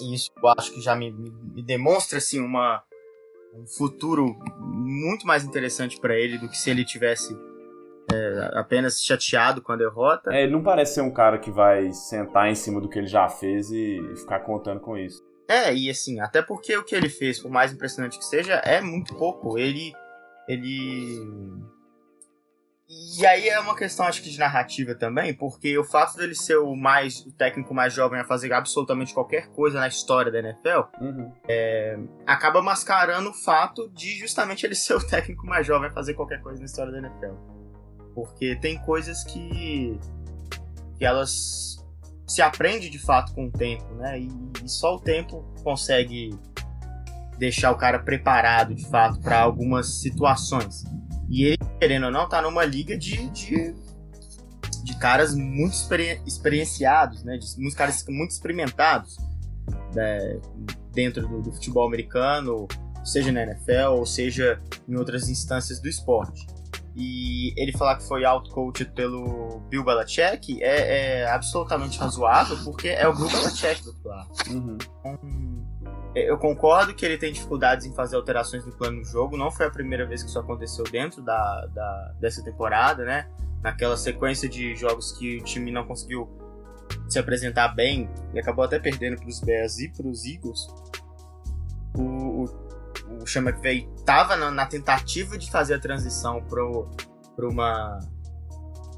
E, 0.00 0.04
e, 0.04 0.14
isso 0.14 0.30
eu 0.42 0.48
acho 0.48 0.72
que 0.72 0.80
já 0.80 0.94
me, 0.94 1.10
me, 1.10 1.30
me 1.30 1.62
demonstra 1.62 2.18
assim 2.18 2.40
uma 2.40 2.82
um 3.52 3.66
futuro 3.66 4.38
muito 4.58 5.26
mais 5.26 5.44
interessante 5.44 5.98
para 5.98 6.14
ele 6.14 6.38
do 6.38 6.48
que 6.48 6.56
se 6.56 6.70
ele 6.70 6.84
tivesse 6.84 7.36
é, 8.12 8.50
apenas 8.54 9.02
chateado 9.02 9.60
com 9.62 9.72
a 9.72 9.76
derrota. 9.76 10.32
É, 10.32 10.44
ele 10.44 10.52
não 10.52 10.62
parece 10.62 10.94
ser 10.94 11.00
um 11.00 11.10
cara 11.10 11.38
que 11.38 11.50
vai 11.50 11.92
sentar 11.92 12.48
em 12.48 12.54
cima 12.54 12.80
do 12.80 12.88
que 12.88 12.98
ele 12.98 13.06
já 13.06 13.28
fez 13.28 13.70
e, 13.70 13.98
e 14.12 14.16
ficar 14.16 14.40
contando 14.40 14.80
com 14.80 14.96
isso. 14.96 15.22
É, 15.48 15.74
e 15.74 15.90
assim, 15.90 16.20
até 16.20 16.40
porque 16.42 16.76
o 16.76 16.84
que 16.84 16.94
ele 16.94 17.08
fez, 17.08 17.40
por 17.40 17.50
mais 17.50 17.72
impressionante 17.72 18.18
que 18.18 18.24
seja, 18.24 18.54
é 18.54 18.80
muito 18.80 19.14
pouco. 19.16 19.58
Ele 19.58 19.92
ele 20.48 21.24
e 23.18 23.24
aí 23.24 23.48
é 23.48 23.60
uma 23.60 23.76
questão, 23.76 24.04
acho 24.04 24.20
que, 24.20 24.28
de 24.28 24.38
narrativa 24.38 24.96
também, 24.96 25.32
porque 25.32 25.78
o 25.78 25.84
fato 25.84 26.16
dele 26.16 26.34
ser 26.34 26.56
o 26.56 26.74
mais 26.74 27.24
o 27.24 27.30
técnico 27.30 27.72
mais 27.72 27.92
jovem 27.92 28.18
a 28.18 28.24
fazer 28.24 28.52
absolutamente 28.52 29.14
qualquer 29.14 29.46
coisa 29.50 29.78
na 29.78 29.86
história 29.86 30.32
da 30.32 30.40
NFL 30.40 30.80
uhum. 31.00 31.32
é, 31.46 31.96
acaba 32.26 32.60
mascarando 32.60 33.30
o 33.30 33.32
fato 33.32 33.88
de 33.90 34.18
justamente 34.18 34.66
ele 34.66 34.74
ser 34.76 34.94
o 34.94 35.06
técnico 35.06 35.46
mais 35.46 35.64
jovem 35.64 35.88
a 35.88 35.92
fazer 35.92 36.14
qualquer 36.14 36.40
coisa 36.42 36.58
na 36.58 36.66
história 36.66 36.90
da 36.90 36.98
NFL. 36.98 37.34
Porque 38.12 38.56
tem 38.56 38.76
coisas 38.78 39.22
que, 39.22 39.96
que 40.98 41.04
elas 41.04 41.76
se 42.26 42.42
aprende 42.42 42.90
de 42.90 42.98
fato 42.98 43.32
com 43.34 43.46
o 43.46 43.52
tempo, 43.52 43.84
né? 43.94 44.18
E, 44.18 44.28
e 44.64 44.68
só 44.68 44.96
o 44.96 45.00
tempo 45.00 45.44
consegue 45.62 46.30
deixar 47.38 47.70
o 47.70 47.76
cara 47.76 48.00
preparado 48.00 48.74
de 48.74 48.84
fato 48.88 49.20
para 49.20 49.40
algumas 49.40 50.00
situações. 50.00 50.84
E 51.30 51.44
ele, 51.44 51.58
querendo 51.78 52.06
ou 52.06 52.12
não, 52.12 52.28
tá 52.28 52.42
numa 52.42 52.64
liga 52.64 52.98
de, 52.98 53.30
de, 53.30 53.72
de 54.82 54.98
caras 54.98 55.32
muito 55.32 55.74
experi 55.74 56.20
experienciados, 56.26 57.22
né? 57.22 57.38
De 57.38 57.46
muitos 57.56 57.76
caras 57.76 58.04
muito 58.08 58.32
experimentados 58.32 59.16
né? 59.94 60.40
dentro 60.92 61.28
do, 61.28 61.40
do, 61.40 61.52
futebol 61.52 61.86
americano, 61.86 62.66
seja 63.04 63.30
na 63.30 63.44
NFL 63.44 63.92
ou 63.98 64.04
seja 64.04 64.60
em 64.88 64.96
outras 64.96 65.28
instâncias 65.28 65.80
do 65.80 65.88
esporte. 65.88 66.46
E 66.96 67.54
ele 67.56 67.70
falar 67.72 67.96
que 67.96 68.08
foi 68.08 68.24
outcoached 68.24 68.92
pelo 68.92 69.60
Bill 69.70 69.84
Belichick 69.84 70.60
é, 70.60 71.20
é 71.20 71.30
absolutamente 71.30 71.96
razoável, 71.96 72.58
porque 72.64 72.88
é 72.88 73.06
o 73.06 73.14
Bill 73.14 73.28
Belichick 73.28 73.84
do 73.84 73.90
outro 73.90 74.08
lado. 74.08 74.30
Uhum. 74.50 75.69
É, 76.14 76.28
eu 76.28 76.38
concordo 76.38 76.94
que 76.94 77.04
ele 77.04 77.16
tem 77.16 77.32
dificuldades 77.32 77.86
em 77.86 77.94
fazer 77.94 78.16
alterações 78.16 78.64
no 78.64 78.72
plano 78.72 79.00
do 79.00 79.06
jogo. 79.06 79.36
Não 79.36 79.50
foi 79.50 79.66
a 79.66 79.70
primeira 79.70 80.06
vez 80.06 80.22
que 80.22 80.28
isso 80.28 80.38
aconteceu 80.38 80.84
dentro 80.84 81.22
da, 81.22 81.66
da, 81.66 82.14
dessa 82.20 82.42
temporada, 82.42 83.04
né? 83.04 83.28
Naquela 83.62 83.96
sequência 83.96 84.48
de 84.48 84.74
jogos 84.74 85.12
que 85.12 85.38
o 85.38 85.44
time 85.44 85.70
não 85.70 85.84
conseguiu 85.84 86.28
se 87.08 87.18
apresentar 87.18 87.68
bem 87.68 88.10
e 88.34 88.40
acabou 88.40 88.64
até 88.64 88.78
perdendo 88.78 89.16
para 89.16 89.28
os 89.28 89.40
Bears 89.40 89.78
e 89.78 89.88
para 89.88 90.06
os 90.06 90.24
Eagles. 90.24 90.66
O, 91.94 92.02
o, 92.02 92.44
o 93.22 93.26
Sean 93.26 93.42
McVay 93.42 93.88
estava 93.96 94.36
na, 94.36 94.50
na, 94.50 94.66
tentativa 94.66 95.36
de 95.36 95.50
fazer 95.50 95.74
a 95.74 95.78
transição 95.78 96.42
para 96.42 97.48
uma 97.48 97.98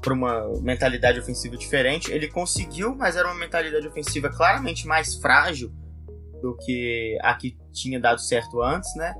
para 0.01 0.13
uma 0.13 0.49
mentalidade 0.61 1.17
ofensiva 1.17 1.55
diferente. 1.55 2.11
Ele 2.11 2.27
conseguiu, 2.27 2.93
mas 2.93 3.15
era 3.15 3.25
uma 3.25 3.39
mentalidade 3.39 3.87
ofensiva 3.87 4.29
claramente 4.29 4.85
mais 4.85 5.15
frágil 5.15 5.73
do 6.43 6.57
que 6.57 7.17
a 7.21 7.33
que 7.35 7.57
tinha 7.71 7.97
dado 7.97 8.19
certo 8.19 8.61
antes, 8.61 8.93
né? 8.97 9.15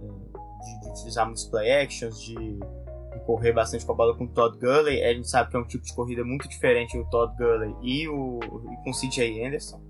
De, 0.00 0.80
de 0.80 0.90
utilizar 0.90 1.24
muitos 1.24 1.44
play 1.44 1.70
actions, 1.70 2.20
de, 2.20 2.34
de, 2.34 3.24
correr 3.24 3.52
bastante 3.52 3.86
com 3.86 3.92
a 3.92 3.94
bola 3.94 4.16
com 4.16 4.24
o 4.24 4.28
Todd 4.28 4.58
Gurley. 4.58 5.04
A 5.04 5.14
gente 5.14 5.30
sabe 5.30 5.48
que 5.48 5.56
é 5.56 5.60
um 5.60 5.66
tipo 5.66 5.84
de 5.84 5.94
corrida 5.94 6.24
muito 6.24 6.48
diferente 6.48 6.98
o 6.98 7.04
Todd 7.08 7.36
Gurley 7.36 7.72
e 7.82 8.08
o 8.08 8.40
e 8.72 8.82
com 8.82 8.90
o 8.90 8.92
CJ 8.92 9.46
Anderson. 9.46 9.80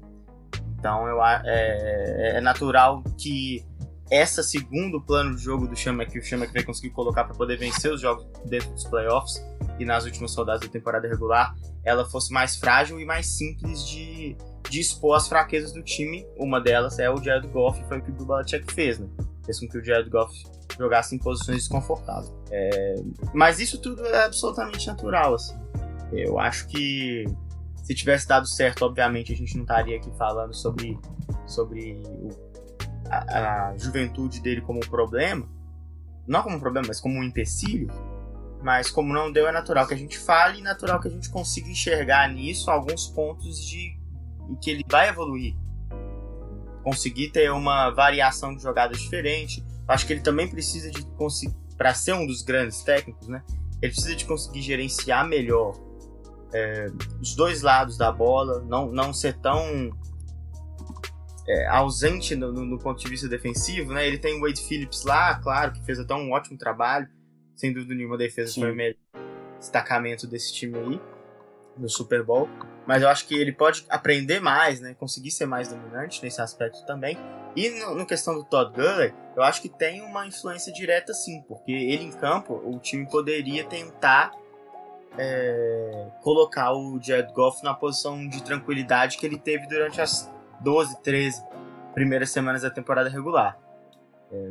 Então 0.78 1.08
eu, 1.08 1.24
é, 1.24 2.36
é 2.36 2.40
natural 2.42 3.02
que 3.18 3.64
essa 4.10 4.42
segundo 4.42 5.00
plano 5.00 5.34
de 5.34 5.42
jogo 5.42 5.66
do 5.66 5.74
Chama 5.74 6.04
que 6.04 6.18
o 6.18 6.22
Chama 6.22 6.46
vai 6.46 6.62
conseguir 6.62 6.90
colocar 6.90 7.24
para 7.24 7.34
poder 7.34 7.56
vencer 7.56 7.90
os 7.90 8.02
jogos 8.02 8.26
dentro 8.44 8.70
dos 8.70 8.84
playoffs 8.84 9.42
e 9.78 9.84
nas 9.84 10.04
últimas 10.04 10.34
rodadas 10.36 10.60
da 10.60 10.68
temporada 10.68 11.08
regular, 11.08 11.54
ela 11.82 12.04
fosse 12.04 12.32
mais 12.32 12.56
frágil 12.56 13.00
e 13.00 13.04
mais 13.04 13.26
simples 13.26 13.86
de, 13.86 14.36
de 14.68 14.80
expor 14.80 15.16
as 15.16 15.28
fraquezas 15.28 15.72
do 15.72 15.82
time. 15.82 16.26
Uma 16.36 16.60
delas 16.60 16.98
é 16.98 17.10
o 17.10 17.22
Jared 17.22 17.48
Goff, 17.48 17.82
foi 17.88 17.98
o 17.98 18.02
que 18.02 18.10
o 18.10 18.26
Belichick 18.26 18.72
fez, 18.72 18.98
né? 18.98 19.08
Fez 19.44 19.60
com 19.60 19.68
que 19.68 19.78
o 19.78 19.84
Jared 19.84 20.08
Goff 20.10 20.44
jogasse 20.78 21.14
em 21.14 21.18
posições 21.18 21.58
desconfortáveis. 21.58 22.32
É... 22.50 22.96
Mas 23.32 23.60
isso 23.60 23.80
tudo 23.80 24.04
é 24.04 24.24
absolutamente 24.24 24.86
natural, 24.86 25.34
assim. 25.34 25.56
Eu 26.12 26.38
acho 26.38 26.68
que 26.68 27.24
se 27.82 27.94
tivesse 27.94 28.26
dado 28.26 28.46
certo, 28.46 28.84
obviamente 28.84 29.32
a 29.32 29.36
gente 29.36 29.54
não 29.54 29.62
estaria 29.62 29.96
aqui 29.96 30.10
falando 30.16 30.54
sobre, 30.54 30.98
sobre 31.46 32.02
o, 32.04 32.28
a, 33.08 33.70
a 33.70 33.76
juventude 33.76 34.40
dele 34.40 34.60
como 34.60 34.78
um 34.78 34.88
problema. 34.88 35.48
Não 36.26 36.42
como 36.42 36.56
um 36.56 36.60
problema, 36.60 36.88
mas 36.88 37.00
como 37.00 37.18
um 37.18 37.22
empecilho 37.22 37.88
mas 38.62 38.90
como 38.90 39.12
não 39.12 39.30
deu, 39.30 39.46
é 39.46 39.52
natural 39.52 39.86
que 39.86 39.94
a 39.94 39.96
gente 39.96 40.18
fale 40.18 40.58
e 40.58 40.62
natural 40.62 41.00
que 41.00 41.08
a 41.08 41.10
gente 41.10 41.30
consiga 41.30 41.68
enxergar 41.68 42.28
nisso 42.32 42.70
alguns 42.70 43.06
pontos 43.06 43.64
de 43.64 43.95
em 44.48 44.54
que 44.56 44.70
ele 44.70 44.84
vai 44.88 45.08
evoluir. 45.08 45.54
Conseguir 46.82 47.30
ter 47.30 47.50
uma 47.50 47.90
variação 47.90 48.54
de 48.54 48.62
jogadas 48.62 49.00
diferente. 49.00 49.64
Acho 49.88 50.06
que 50.06 50.12
ele 50.12 50.20
também 50.20 50.48
precisa 50.48 50.90
de 50.90 51.04
conseguir, 51.16 51.54
para 51.76 51.92
ser 51.94 52.14
um 52.14 52.26
dos 52.26 52.42
grandes 52.42 52.82
técnicos, 52.82 53.28
né? 53.28 53.42
Ele 53.82 53.92
precisa 53.92 54.14
de 54.14 54.24
conseguir 54.24 54.62
gerenciar 54.62 55.26
melhor 55.26 55.74
é, 56.52 56.86
os 57.20 57.34
dois 57.34 57.62
lados 57.62 57.98
da 57.98 58.10
bola, 58.10 58.60
não, 58.62 58.90
não 58.90 59.12
ser 59.12 59.36
tão 59.38 59.90
é, 61.46 61.66
ausente 61.66 62.34
no, 62.34 62.52
no, 62.52 62.64
no, 62.64 62.78
ponto 62.78 63.02
de 63.02 63.08
vista 63.08 63.28
defensivo, 63.28 63.92
né? 63.92 64.06
Ele 64.06 64.18
tem 64.18 64.38
o 64.38 64.40
Wade 64.42 64.62
Phillips 64.62 65.04
lá, 65.04 65.38
claro, 65.40 65.72
que 65.72 65.84
fez 65.84 65.98
até 65.98 66.14
um 66.14 66.32
ótimo 66.32 66.56
trabalho, 66.56 67.08
sem 67.54 67.72
dúvida 67.72 67.94
nenhuma, 67.94 68.14
a 68.14 68.18
defesa 68.18 68.52
Sim. 68.52 68.60
foi 68.60 68.72
o 68.72 68.76
melhor 68.76 68.96
destacamento 69.58 70.26
desse 70.26 70.54
time 70.54 70.78
aí 70.78 71.00
no 71.78 71.88
Super 71.88 72.22
Bowl. 72.22 72.48
Mas 72.86 73.02
eu 73.02 73.08
acho 73.08 73.26
que 73.26 73.34
ele 73.34 73.52
pode 73.52 73.84
aprender 73.88 74.40
mais, 74.40 74.80
né? 74.80 74.94
Conseguir 74.94 75.30
ser 75.30 75.46
mais 75.46 75.68
dominante 75.68 76.22
nesse 76.22 76.40
aspecto 76.40 76.84
também. 76.86 77.18
E 77.56 77.70
no, 77.70 77.94
no 77.94 78.06
questão 78.06 78.34
do 78.34 78.44
Todd 78.44 78.72
Gurley, 78.72 79.12
eu 79.34 79.42
acho 79.42 79.60
que 79.60 79.68
tem 79.68 80.02
uma 80.02 80.26
influência 80.26 80.72
direta 80.72 81.12
sim, 81.12 81.42
porque 81.48 81.72
ele 81.72 82.04
em 82.04 82.12
campo, 82.12 82.54
o 82.64 82.78
time 82.78 83.08
poderia 83.10 83.64
tentar 83.64 84.32
é, 85.18 86.08
colocar 86.22 86.72
o 86.72 87.00
Jared 87.02 87.32
Goff 87.32 87.64
na 87.64 87.74
posição 87.74 88.28
de 88.28 88.42
tranquilidade 88.42 89.16
que 89.16 89.26
ele 89.26 89.38
teve 89.38 89.66
durante 89.66 90.00
as 90.00 90.30
12, 90.60 91.02
13 91.02 91.42
primeiras 91.94 92.30
semanas 92.30 92.62
da 92.62 92.70
temporada 92.70 93.08
regular. 93.08 93.58
É, 94.30 94.50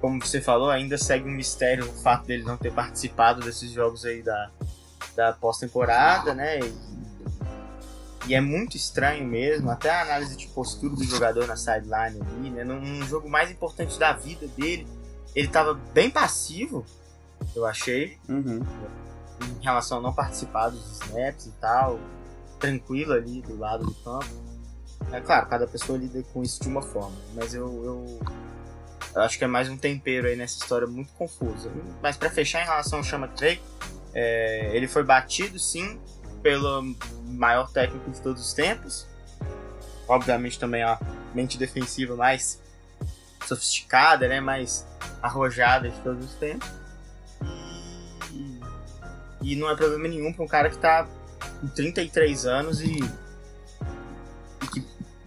como 0.00 0.20
você 0.20 0.40
falou, 0.40 0.70
ainda 0.70 0.98
segue 0.98 1.28
um 1.28 1.32
mistério 1.32 1.84
o 1.84 1.92
fato 1.92 2.26
dele 2.26 2.42
não 2.42 2.56
ter 2.56 2.72
participado 2.72 3.40
desses 3.40 3.70
jogos 3.70 4.04
aí 4.04 4.22
da, 4.22 4.50
da 5.14 5.32
pós-temporada, 5.32 6.34
né? 6.34 6.60
E, 6.60 6.74
e, 8.28 8.34
é 8.34 8.40
muito 8.40 8.76
estranho 8.76 9.26
mesmo, 9.26 9.70
até 9.70 9.90
a 9.90 10.02
análise 10.02 10.36
de 10.36 10.46
postura 10.48 10.94
do 10.94 11.04
jogador 11.04 11.46
na 11.46 11.56
sideline 11.56 12.20
ali, 12.20 12.50
né? 12.50 12.64
Num, 12.64 12.80
num 12.80 13.06
jogo 13.06 13.28
mais 13.28 13.50
importante 13.50 13.98
da 13.98 14.12
vida 14.12 14.46
dele, 14.48 14.86
ele 15.34 15.46
estava 15.46 15.74
bem 15.74 16.10
passivo, 16.10 16.84
eu 17.54 17.66
achei, 17.66 18.18
uhum. 18.28 18.64
em 19.40 19.64
relação 19.64 19.98
a 19.98 20.00
não 20.00 20.12
participar 20.12 20.68
dos 20.70 21.00
snaps 21.02 21.46
e 21.46 21.52
tal, 21.60 21.98
tranquilo 22.58 23.12
ali 23.12 23.42
do 23.42 23.58
lado 23.58 23.84
do 23.84 23.94
campo. 23.96 24.26
É 25.12 25.20
claro, 25.20 25.46
cada 25.46 25.66
pessoa 25.66 25.98
lida 25.98 26.22
com 26.32 26.42
isso 26.42 26.62
de 26.62 26.68
uma 26.68 26.80
forma, 26.80 27.16
mas 27.34 27.52
eu, 27.52 27.66
eu 27.84 28.20
eu 29.14 29.22
acho 29.22 29.38
que 29.38 29.44
é 29.44 29.46
mais 29.46 29.68
um 29.68 29.76
tempero 29.76 30.26
aí 30.26 30.34
nessa 30.34 30.58
história 30.58 30.88
muito 30.88 31.12
confusa. 31.12 31.70
Mas 32.02 32.16
para 32.16 32.28
fechar 32.28 32.62
em 32.62 32.64
relação 32.64 32.98
ao 32.98 33.04
Chama 33.04 33.28
Drake, 33.28 33.62
é, 34.14 34.70
ele 34.72 34.86
foi 34.86 35.02
batido 35.02 35.58
sim 35.58 36.00
pelo 36.42 36.94
maior 37.24 37.70
técnico 37.72 38.10
de 38.10 38.20
todos 38.20 38.46
os 38.46 38.52
tempos. 38.52 39.06
Obviamente 40.06 40.58
também 40.58 40.82
a 40.82 40.98
mente 41.34 41.58
defensiva 41.58 42.14
mais 42.14 42.60
sofisticada, 43.46 44.28
né, 44.28 44.40
mais 44.40 44.86
arrojada 45.22 45.88
de 45.88 45.98
todos 46.00 46.24
os 46.24 46.34
tempos. 46.34 46.68
E, 48.32 48.60
e 49.42 49.56
não 49.56 49.70
é 49.70 49.76
problema 49.76 50.06
nenhum 50.06 50.32
para 50.32 50.44
um 50.44 50.48
cara 50.48 50.68
que 50.68 50.76
está 50.76 51.08
com 51.60 51.68
33 51.68 52.46
anos 52.46 52.80
e 52.80 52.98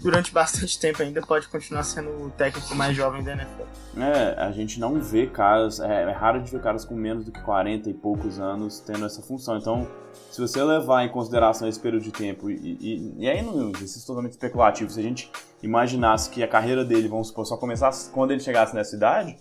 durante 0.08 0.32
bastante 0.32 0.80
tempo 0.80 1.04
ainda 1.04 1.22
pode 1.22 1.50
continuar 1.50 1.84
sendo 1.84 2.10
o 2.24 2.30
técnico 2.30 2.74
mais 2.74 2.96
jovem 2.96 3.22
da 3.22 3.34
NFL. 3.34 3.64
É, 3.98 4.42
a 4.42 4.52
gente 4.54 4.80
não 4.80 5.02
vê 5.02 5.28
caras, 5.28 5.82
é, 5.82 6.04
é, 6.04 6.12
raro 6.12 6.42
de 6.42 6.50
ver 6.50 6.62
caras 6.62 6.86
com 6.86 6.96
menos 6.96 7.26
do 7.26 7.32
que 7.32 7.42
40 7.42 7.90
e 7.90 7.94
poucos 7.94 8.40
anos 8.40 8.80
tendo 8.80 9.06
essa 9.06 9.22
função. 9.22 9.58
Então, 9.58 9.86
se 10.32 10.40
você 10.40 10.64
levar 10.64 11.04
em 11.04 11.10
consideração 11.10 11.68
esse 11.68 11.78
período 11.78 12.04
de 12.04 12.12
tempo, 12.14 12.50
e, 12.50 12.56
e, 12.56 13.16
e 13.18 13.30
aí 13.30 13.42
não 13.42 13.70
existe 13.72 14.08
totalmente 14.08 14.32
especulativo, 14.32 14.90
se 14.90 14.98
a 15.02 15.04
gente 15.04 15.30
imaginasse 15.62 16.30
que 16.30 16.42
a 16.42 16.48
carreira 16.48 16.86
dele, 16.86 17.10
vamos 17.10 17.28
supor, 17.28 17.46
só 17.46 17.58
começasse 17.58 18.10
quando 18.12 18.32
ele 18.32 18.40
chegasse 18.40 18.74
nessa 18.74 18.96
idade, 18.96 19.36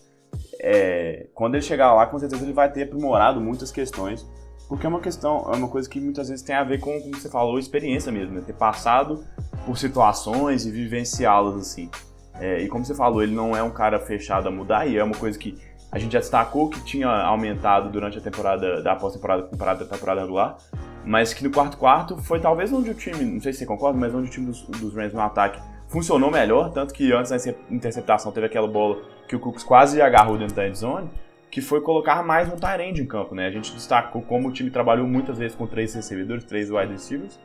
é, 0.60 1.28
quando 1.32 1.54
ele 1.54 1.62
chegar 1.62 1.94
lá, 1.94 2.06
com 2.06 2.18
certeza 2.18 2.42
ele 2.42 2.52
vai 2.52 2.72
ter 2.72 2.82
aprimorado 2.82 3.40
muitas 3.40 3.70
questões 3.70 4.26
porque 4.68 4.86
é 4.86 4.88
uma 4.88 5.00
questão, 5.00 5.48
é 5.52 5.56
uma 5.56 5.68
coisa 5.68 5.88
que 5.88 6.00
muitas 6.00 6.28
vezes 6.28 6.44
tem 6.44 6.56
a 6.56 6.64
ver 6.64 6.80
com, 6.80 7.00
como 7.00 7.16
você 7.16 7.28
falou, 7.28 7.58
experiência 7.58 8.10
mesmo, 8.10 8.34
né? 8.34 8.42
Ter 8.44 8.52
passado 8.52 9.24
por 9.64 9.78
situações 9.78 10.66
e 10.66 10.70
vivenciá-las 10.70 11.56
assim. 11.56 11.90
É, 12.38 12.60
e 12.60 12.68
como 12.68 12.84
você 12.84 12.94
falou, 12.94 13.22
ele 13.22 13.34
não 13.34 13.56
é 13.56 13.62
um 13.62 13.70
cara 13.70 13.98
fechado 13.98 14.48
a 14.48 14.50
mudar, 14.50 14.86
e 14.86 14.96
é 14.96 15.04
uma 15.04 15.14
coisa 15.14 15.38
que 15.38 15.56
a 15.90 15.98
gente 15.98 16.12
já 16.12 16.18
destacou 16.18 16.68
que 16.68 16.82
tinha 16.84 17.08
aumentado 17.08 17.90
durante 17.90 18.18
a 18.18 18.20
temporada, 18.20 18.82
da 18.82 18.94
pós-temporada 18.96 19.44
comparada 19.44 19.84
à 19.84 19.86
temporada 19.86 20.20
regular, 20.20 20.58
mas 21.04 21.32
que 21.32 21.44
no 21.44 21.50
quarto 21.50 21.78
quarto 21.78 22.18
foi 22.18 22.40
talvez 22.40 22.72
onde 22.72 22.90
o 22.90 22.94
time, 22.94 23.24
não 23.24 23.40
sei 23.40 23.52
se 23.52 23.60
você 23.60 23.66
concorda, 23.66 23.98
mas 23.98 24.14
onde 24.14 24.28
o 24.28 24.30
time 24.30 24.46
dos, 24.46 24.62
dos 24.62 24.94
Rams 24.94 25.14
no 25.14 25.20
ataque 25.20 25.60
funcionou 25.88 26.30
melhor, 26.30 26.72
tanto 26.72 26.92
que 26.92 27.12
antes 27.12 27.30
da 27.30 27.54
interceptação 27.70 28.32
teve 28.32 28.46
aquela 28.46 28.66
bola 28.66 29.00
que 29.28 29.36
o 29.36 29.40
Cooks 29.40 29.62
quase 29.62 30.02
agarrou 30.02 30.36
dentro 30.36 30.54
da 30.54 30.68
endzone, 30.68 31.08
que 31.56 31.62
foi 31.62 31.80
colocar 31.80 32.22
mais 32.22 32.52
um 32.52 32.56
Tyrande 32.56 33.00
em 33.00 33.06
campo, 33.06 33.34
né? 33.34 33.46
A 33.46 33.50
gente 33.50 33.72
destacou 33.72 34.20
como 34.20 34.48
o 34.48 34.52
time 34.52 34.70
trabalhou 34.70 35.06
muitas 35.06 35.38
vezes 35.38 35.56
com 35.56 35.66
três 35.66 35.94
recebedores, 35.94 36.44
três 36.44 36.70
wide 36.70 36.92
receivers, 36.92 37.40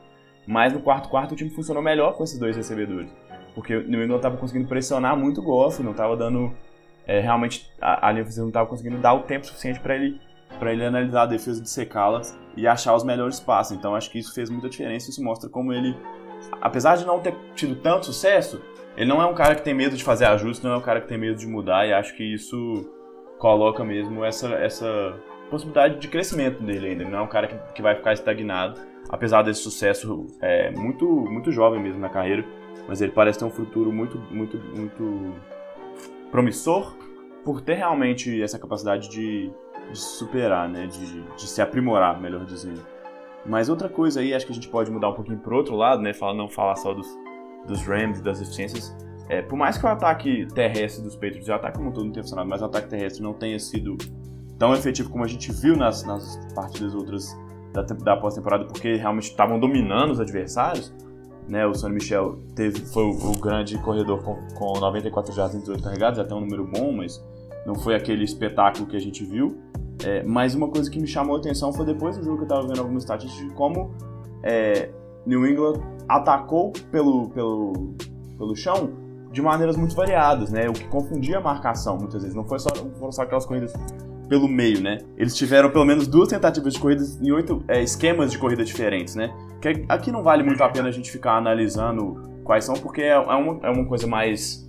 mas 0.46 0.70
no 0.70 0.80
quarto 0.80 1.08
quarto 1.08 1.32
o 1.32 1.34
time 1.34 1.48
funcionou 1.48 1.82
melhor 1.82 2.14
com 2.14 2.22
esses 2.22 2.38
dois 2.38 2.54
recebedores, 2.54 3.10
porque 3.54 3.74
o 3.74 3.88
New 3.88 4.04
England 4.04 4.16
estava 4.16 4.36
conseguindo 4.36 4.68
pressionar 4.68 5.16
muito 5.16 5.40
o 5.40 5.42
Goff, 5.42 5.82
não 5.82 5.92
estava 5.92 6.14
dando 6.14 6.54
é, 7.06 7.20
realmente 7.20 7.72
a, 7.80 8.08
a 8.08 8.12
linha 8.12 8.26
não 8.36 8.48
estava 8.48 8.68
conseguindo 8.68 8.98
dar 8.98 9.14
o 9.14 9.20
tempo 9.20 9.46
suficiente 9.46 9.80
para 9.80 9.96
ele 9.96 10.20
para 10.58 10.74
ele 10.74 10.84
analisar 10.84 11.22
a 11.22 11.26
defesa 11.26 11.62
de 11.62 11.70
secá-las 11.70 12.38
e 12.54 12.66
achar 12.66 12.94
os 12.94 13.02
melhores 13.02 13.40
passos. 13.40 13.74
Então 13.74 13.94
acho 13.94 14.10
que 14.10 14.18
isso 14.18 14.34
fez 14.34 14.50
muita 14.50 14.68
diferença. 14.68 15.08
Isso 15.08 15.24
mostra 15.24 15.48
como 15.48 15.72
ele, 15.72 15.96
apesar 16.60 16.96
de 16.96 17.06
não 17.06 17.18
ter 17.18 17.34
tido 17.54 17.76
tanto 17.76 18.04
sucesso, 18.04 18.60
ele 18.94 19.08
não 19.08 19.22
é 19.22 19.24
um 19.24 19.32
cara 19.32 19.54
que 19.54 19.62
tem 19.62 19.72
medo 19.72 19.96
de 19.96 20.04
fazer 20.04 20.26
ajustes, 20.26 20.62
não 20.62 20.72
é 20.72 20.76
um 20.76 20.82
cara 20.82 21.00
que 21.00 21.08
tem 21.08 21.16
medo 21.16 21.38
de 21.38 21.46
mudar. 21.46 21.88
E 21.88 21.94
acho 21.94 22.14
que 22.14 22.22
isso 22.22 23.00
coloca 23.42 23.82
mesmo 23.84 24.24
essa, 24.24 24.50
essa 24.50 25.18
possibilidade 25.50 25.98
de 25.98 26.06
crescimento 26.06 26.62
dele 26.62 26.90
ainda. 26.90 27.02
Ele 27.02 27.10
não 27.10 27.18
é 27.18 27.22
um 27.22 27.26
cara 27.26 27.48
que, 27.48 27.56
que 27.74 27.82
vai 27.82 27.96
ficar 27.96 28.12
estagnado, 28.12 28.80
apesar 29.08 29.42
desse 29.42 29.60
sucesso 29.60 30.28
é, 30.40 30.70
muito, 30.70 31.04
muito 31.08 31.50
jovem 31.50 31.82
mesmo 31.82 31.98
na 31.98 32.08
carreira, 32.08 32.44
mas 32.86 33.02
ele 33.02 33.10
parece 33.10 33.40
ter 33.40 33.44
um 33.44 33.50
futuro 33.50 33.90
muito, 33.90 34.16
muito, 34.30 34.56
muito 34.58 35.34
promissor 36.30 36.94
por 37.44 37.60
ter 37.60 37.74
realmente 37.74 38.40
essa 38.40 38.60
capacidade 38.60 39.08
de, 39.08 39.50
de 39.90 39.98
superar, 39.98 40.68
né, 40.68 40.86
de, 40.86 41.22
de 41.22 41.48
se 41.48 41.60
aprimorar, 41.60 42.20
melhor 42.20 42.44
dizendo. 42.44 42.86
Mas 43.44 43.68
outra 43.68 43.88
coisa 43.88 44.20
aí, 44.20 44.32
acho 44.32 44.46
que 44.46 44.52
a 44.52 44.54
gente 44.54 44.68
pode 44.68 44.88
mudar 44.88 45.08
um 45.08 45.14
pouquinho 45.14 45.38
pro 45.38 45.56
outro 45.56 45.74
lado, 45.74 46.00
né, 46.00 46.12
falar, 46.12 46.34
não 46.34 46.48
falar 46.48 46.76
só 46.76 46.94
dos, 46.94 47.08
dos 47.66 47.82
Rams 47.82 48.20
e 48.20 48.22
das 48.22 48.40
eficiências, 48.40 48.96
é, 49.32 49.40
por 49.40 49.56
mais 49.56 49.78
que 49.78 49.86
o 49.86 49.88
ataque 49.88 50.46
terrestre 50.54 51.02
dos 51.02 51.14
Patriots, 51.14 51.48
o 51.48 51.54
ataque 51.54 51.78
como 51.78 51.90
todo 51.90 52.04
não 52.04 52.12
tenha 52.12 52.22
funcionado, 52.22 52.50
mas 52.50 52.60
o 52.60 52.66
ataque 52.66 52.90
terrestre 52.90 53.22
não 53.22 53.32
tenha 53.32 53.58
sido 53.58 53.96
tão 54.58 54.74
efetivo 54.74 55.08
como 55.08 55.24
a 55.24 55.26
gente 55.26 55.50
viu 55.50 55.74
nas, 55.74 56.04
nas 56.04 56.38
partidas 56.54 56.94
outras 56.94 57.34
da, 57.72 57.80
da 57.80 58.14
pós-temporada, 58.14 58.66
porque 58.66 58.96
realmente 58.96 59.30
estavam 59.30 59.58
dominando 59.58 60.10
os 60.10 60.20
adversários, 60.20 60.92
né? 61.48 61.66
O 61.66 61.72
Sonny 61.72 61.94
Michel 61.94 62.40
teve, 62.54 62.80
foi 62.80 63.04
o, 63.04 63.32
o 63.32 63.38
grande 63.40 63.78
corredor 63.78 64.22
com, 64.22 64.36
com 64.54 64.78
94 64.78 65.34
jardas 65.34 65.54
em 65.56 65.60
18 65.60 65.82
carregados, 65.82 66.18
até 66.18 66.34
um 66.34 66.40
número 66.40 66.66
bom, 66.66 66.92
mas 66.92 67.18
não 67.64 67.74
foi 67.74 67.94
aquele 67.94 68.24
espetáculo 68.24 68.86
que 68.86 68.96
a 68.96 69.00
gente 69.00 69.24
viu. 69.24 69.56
É, 70.04 70.22
mas 70.24 70.54
uma 70.54 70.68
coisa 70.68 70.90
que 70.90 71.00
me 71.00 71.06
chamou 71.06 71.36
a 71.36 71.38
atenção 71.38 71.72
foi 71.72 71.86
depois 71.86 72.18
do 72.18 72.22
jogo 72.22 72.36
que 72.36 72.42
eu 72.42 72.48
estava 72.48 72.66
vendo 72.66 72.80
algumas 72.80 73.02
estatísticas 73.04 73.48
de 73.48 73.54
como 73.54 73.94
é, 74.42 74.90
New 75.24 75.46
England 75.46 75.80
atacou 76.06 76.70
pelo, 76.90 77.30
pelo, 77.30 77.94
pelo 78.36 78.54
chão 78.54 79.01
de 79.32 79.40
maneiras 79.40 79.76
muito 79.76 79.96
variadas, 79.96 80.50
né? 80.50 80.68
O 80.68 80.72
que 80.72 80.84
confundia 80.84 81.38
a 81.38 81.40
marcação 81.40 81.96
muitas 81.96 82.22
vezes. 82.22 82.36
Não 82.36 82.44
foi 82.44 82.58
só, 82.58 82.68
não 82.76 82.92
foram 82.92 83.12
só 83.12 83.22
aquelas 83.22 83.46
corridas 83.46 83.72
pelo 84.28 84.46
meio, 84.46 84.80
né? 84.80 84.98
Eles 85.16 85.34
tiveram 85.34 85.70
pelo 85.70 85.84
menos 85.84 86.06
duas 86.06 86.28
tentativas 86.28 86.74
de 86.74 86.80
corridas 86.80 87.20
em 87.20 87.32
oito 87.32 87.64
é, 87.66 87.82
esquemas 87.82 88.30
de 88.30 88.38
corrida 88.38 88.64
diferentes, 88.64 89.14
né? 89.14 89.34
Que 89.60 89.84
aqui 89.88 90.12
não 90.12 90.22
vale 90.22 90.42
muito 90.42 90.62
a 90.62 90.68
pena 90.68 90.88
a 90.88 90.92
gente 90.92 91.10
ficar 91.10 91.36
analisando 91.36 92.22
quais 92.44 92.64
são, 92.64 92.74
porque 92.74 93.02
é, 93.02 93.12
é 93.12 93.16
uma, 93.16 93.66
é 93.66 93.70
uma 93.70 93.84
coisa 93.86 94.06
mais 94.06 94.68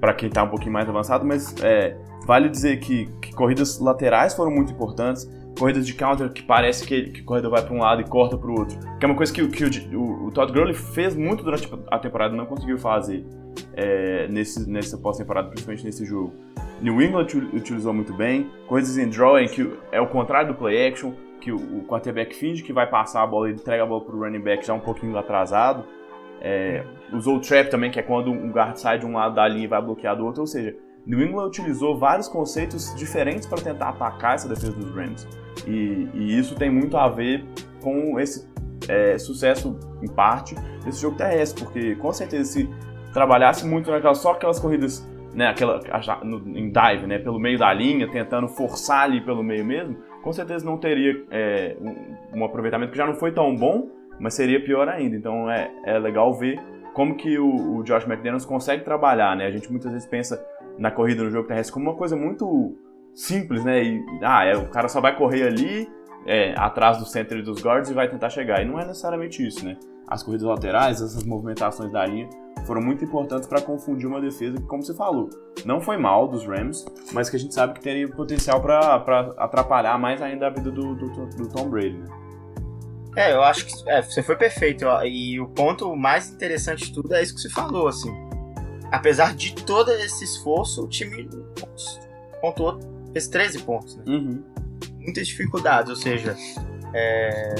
para 0.00 0.12
quem 0.14 0.28
tá 0.28 0.42
um 0.42 0.48
pouquinho 0.48 0.72
mais 0.72 0.88
avançado, 0.88 1.24
mas 1.24 1.54
é, 1.62 1.96
vale 2.26 2.48
dizer 2.48 2.78
que, 2.78 3.06
que, 3.22 3.32
corridas 3.32 3.78
laterais 3.78 4.34
foram 4.34 4.50
muito 4.50 4.72
importantes, 4.72 5.28
corridas 5.58 5.86
de 5.86 5.94
counter 5.94 6.30
que 6.30 6.42
parece 6.42 6.86
que, 6.86 7.10
que 7.10 7.20
a 7.20 7.24
corrida 7.24 7.48
vai 7.48 7.62
para 7.62 7.74
um 7.74 7.78
lado 7.78 8.00
e 8.00 8.04
corta 8.04 8.36
para 8.36 8.50
o 8.50 8.58
outro, 8.58 8.78
que 8.98 9.04
é 9.04 9.06
uma 9.06 9.16
coisa 9.16 9.32
que, 9.32 9.46
que 9.48 9.64
o, 9.64 10.00
o, 10.00 10.26
o 10.26 10.30
Todd 10.30 10.52
Gurley 10.52 10.74
fez 10.74 11.14
muito 11.14 11.44
durante 11.44 11.68
a 11.90 11.98
temporada, 11.98 12.34
não 12.34 12.46
conseguiu 12.46 12.78
fazer 12.78 13.24
é, 13.74 14.26
nesse, 14.28 14.68
nessa 14.68 14.98
pós-temporada, 14.98 15.48
principalmente 15.48 15.84
nesse 15.84 16.04
jogo. 16.04 16.34
New 16.80 17.00
England 17.00 17.28
utilizou 17.52 17.92
muito 17.92 18.12
bem, 18.12 18.50
coisas 18.66 18.98
em 18.98 19.08
drawing 19.08 19.48
que 19.48 19.70
é 19.92 20.00
o 20.00 20.06
contrário 20.06 20.48
do 20.48 20.54
play 20.54 20.88
action, 20.88 21.12
que 21.40 21.52
o, 21.52 21.56
o 21.56 21.84
quarterback 21.86 22.34
finge 22.34 22.62
que 22.62 22.72
vai 22.72 22.88
passar 22.88 23.22
a 23.22 23.26
bola 23.26 23.48
e 23.48 23.52
entrega 23.52 23.82
a 23.82 23.86
bola 23.86 24.04
para 24.04 24.14
o 24.14 24.20
running 24.20 24.40
back 24.40 24.66
já 24.66 24.74
um 24.74 24.80
pouquinho 24.80 25.16
atrasado. 25.16 25.84
É, 26.40 26.84
usou 27.12 27.36
o 27.36 27.40
trap 27.40 27.70
também, 27.70 27.90
que 27.90 27.98
é 27.98 28.02
quando 28.02 28.30
um 28.30 28.50
guard 28.50 28.76
sai 28.76 28.98
de 28.98 29.06
um 29.06 29.14
lado 29.14 29.34
da 29.34 29.46
linha 29.46 29.64
e 29.64 29.66
vai 29.66 29.80
bloquear 29.80 30.16
do 30.16 30.26
outro, 30.26 30.42
ou 30.42 30.46
seja, 30.46 30.76
New 31.06 31.22
England 31.22 31.46
utilizou 31.46 31.96
vários 31.98 32.28
conceitos 32.28 32.94
diferentes 32.94 33.46
para 33.46 33.60
tentar 33.60 33.90
atacar 33.90 34.34
essa 34.34 34.48
defesa 34.48 34.72
dos 34.72 34.90
Rams. 34.94 35.26
E, 35.66 36.08
e, 36.14 36.38
isso 36.38 36.54
tem 36.56 36.70
muito 36.70 36.96
a 36.96 37.08
ver 37.08 37.44
com 37.82 38.18
esse 38.18 38.48
é, 38.88 39.18
sucesso, 39.18 39.78
em 40.02 40.08
parte, 40.08 40.54
desse 40.84 41.00
jogo 41.00 41.16
terrestre, 41.16 41.64
porque 41.64 41.94
com 41.96 42.12
certeza 42.12 42.52
se 42.52 42.70
trabalhasse 43.12 43.66
muito 43.66 43.90
naquelas, 43.90 44.18
só 44.18 44.32
aquelas 44.32 44.58
corridas 44.58 45.06
né, 45.34 45.48
aquela, 45.48 45.80
no, 46.22 46.38
em 46.56 46.70
dive, 46.70 47.06
né, 47.06 47.18
pelo 47.18 47.38
meio 47.38 47.58
da 47.58 47.72
linha, 47.72 48.08
tentando 48.10 48.48
forçar 48.48 49.02
ali 49.02 49.20
pelo 49.20 49.42
meio 49.42 49.64
mesmo, 49.64 49.96
com 50.22 50.32
certeza 50.32 50.64
não 50.64 50.78
teria 50.78 51.22
é, 51.30 51.76
um, 51.80 52.38
um, 52.40 52.44
aproveitamento 52.44 52.92
que 52.92 52.96
já 52.96 53.06
não 53.06 53.14
foi 53.14 53.32
tão 53.32 53.54
bom, 53.54 53.88
mas 54.18 54.34
seria 54.34 54.62
pior 54.62 54.88
ainda. 54.88 55.16
Então 55.16 55.50
é, 55.50 55.70
é 55.84 55.98
legal 55.98 56.32
ver 56.32 56.58
como 56.94 57.16
que 57.16 57.36
o, 57.38 57.78
o 57.78 57.82
Josh 57.82 58.06
McDaniels 58.06 58.46
consegue 58.46 58.84
trabalhar, 58.84 59.36
né? 59.36 59.46
A 59.46 59.50
gente 59.50 59.70
muitas 59.70 59.92
vezes 59.92 60.06
pensa 60.06 60.42
na 60.78 60.90
corrida 60.90 61.22
no 61.22 61.30
jogo 61.30 61.48
terrestre 61.48 61.72
como 61.72 61.90
uma 61.90 61.96
coisa 61.96 62.16
muito 62.16 62.76
simples, 63.14 63.64
né? 63.64 63.82
E, 63.82 64.04
ah, 64.22 64.44
é, 64.44 64.56
o 64.56 64.68
cara 64.68 64.88
só 64.88 65.00
vai 65.00 65.16
correr 65.16 65.44
ali 65.44 65.88
é, 66.26 66.54
atrás 66.56 66.98
do 66.98 67.06
center 67.06 67.38
e 67.38 67.42
dos 67.42 67.62
guards 67.62 67.90
e 67.90 67.94
vai 67.94 68.08
tentar 68.08 68.30
chegar. 68.30 68.62
E 68.62 68.64
não 68.64 68.78
é 68.78 68.86
necessariamente 68.86 69.46
isso, 69.46 69.64
né? 69.64 69.76
As 70.06 70.22
corridas 70.22 70.46
laterais, 70.46 71.00
essas 71.00 71.24
movimentações 71.24 71.90
da 71.90 72.04
linha 72.04 72.28
foram 72.66 72.82
muito 72.82 73.04
importantes 73.04 73.48
para 73.48 73.60
confundir 73.60 74.06
uma 74.06 74.20
defesa 74.20 74.56
que, 74.56 74.66
como 74.66 74.82
você 74.82 74.94
falou, 74.94 75.28
não 75.64 75.80
foi 75.80 75.96
mal 75.96 76.28
dos 76.28 76.46
Rams, 76.46 76.84
mas 77.12 77.28
que 77.28 77.36
a 77.36 77.38
gente 77.38 77.54
sabe 77.54 77.74
que 77.74 77.80
teria 77.80 78.08
potencial 78.08 78.60
para 78.60 78.96
atrapalhar 79.38 79.98
mais 79.98 80.20
ainda 80.20 80.46
a 80.46 80.50
vida 80.50 80.70
do, 80.70 80.94
do, 80.94 81.26
do 81.26 81.48
Tom 81.48 81.68
Brady. 81.68 81.98
Né? 81.98 82.06
É, 83.16 83.32
eu 83.32 83.42
acho 83.42 83.66
que 83.66 83.90
é, 83.90 84.02
você 84.02 84.22
foi 84.22 84.36
perfeito. 84.36 84.84
E 85.04 85.40
o 85.40 85.46
ponto 85.48 85.94
mais 85.94 86.30
interessante 86.30 86.86
de 86.86 86.92
tudo 86.92 87.14
é 87.14 87.22
isso 87.22 87.34
que 87.34 87.40
você 87.40 87.50
falou, 87.50 87.86
assim. 87.86 88.12
Apesar 88.94 89.34
de 89.34 89.52
todo 89.52 89.90
esse 89.90 90.22
esforço, 90.22 90.84
o 90.84 90.88
time 90.88 91.28
pontuou, 92.40 92.78
fez 93.12 93.26
13 93.26 93.58
pontos, 93.64 93.96
né? 93.96 94.04
Uhum. 94.06 94.44
Muitas 95.00 95.26
dificuldades, 95.26 95.90
ou 95.90 95.96
seja, 95.96 96.36
é, 96.94 97.54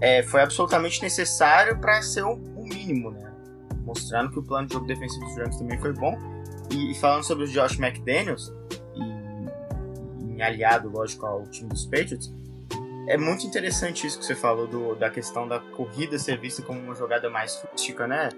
é, 0.00 0.22
foi 0.22 0.40
absolutamente 0.40 1.02
necessário 1.02 1.78
para 1.78 2.00
ser 2.00 2.24
o, 2.24 2.36
o, 2.56 2.66
mínimo, 2.66 3.10
né? 3.10 3.30
Mostrando 3.84 4.30
que 4.30 4.38
o 4.38 4.42
plano 4.42 4.66
de 4.66 4.72
jogo 4.72 4.86
defensivo 4.86 5.26
dos 5.26 5.36
Rams 5.36 5.58
também 5.58 5.78
foi 5.78 5.92
bom. 5.92 6.18
E, 6.72 6.92
e 6.92 6.94
falando 6.94 7.24
sobre 7.24 7.44
o 7.44 7.46
Josh 7.46 7.78
McDaniels, 7.78 8.50
e, 8.96 10.36
e 10.36 10.42
aliado, 10.42 10.88
lógico, 10.88 11.26
ao 11.26 11.46
time 11.48 11.68
dos 11.68 11.84
Patriots, 11.84 12.32
é 13.06 13.18
muito 13.18 13.46
interessante 13.46 14.06
isso 14.06 14.18
que 14.18 14.24
você 14.24 14.34
falou 14.34 14.66
do, 14.66 14.94
da 14.94 15.10
questão 15.10 15.46
da 15.46 15.60
corrida 15.60 16.18
ser 16.18 16.40
vista 16.40 16.62
como 16.62 16.80
uma 16.80 16.94
jogada 16.94 17.28
mais 17.28 17.62
rústica, 17.62 18.06
né? 18.06 18.30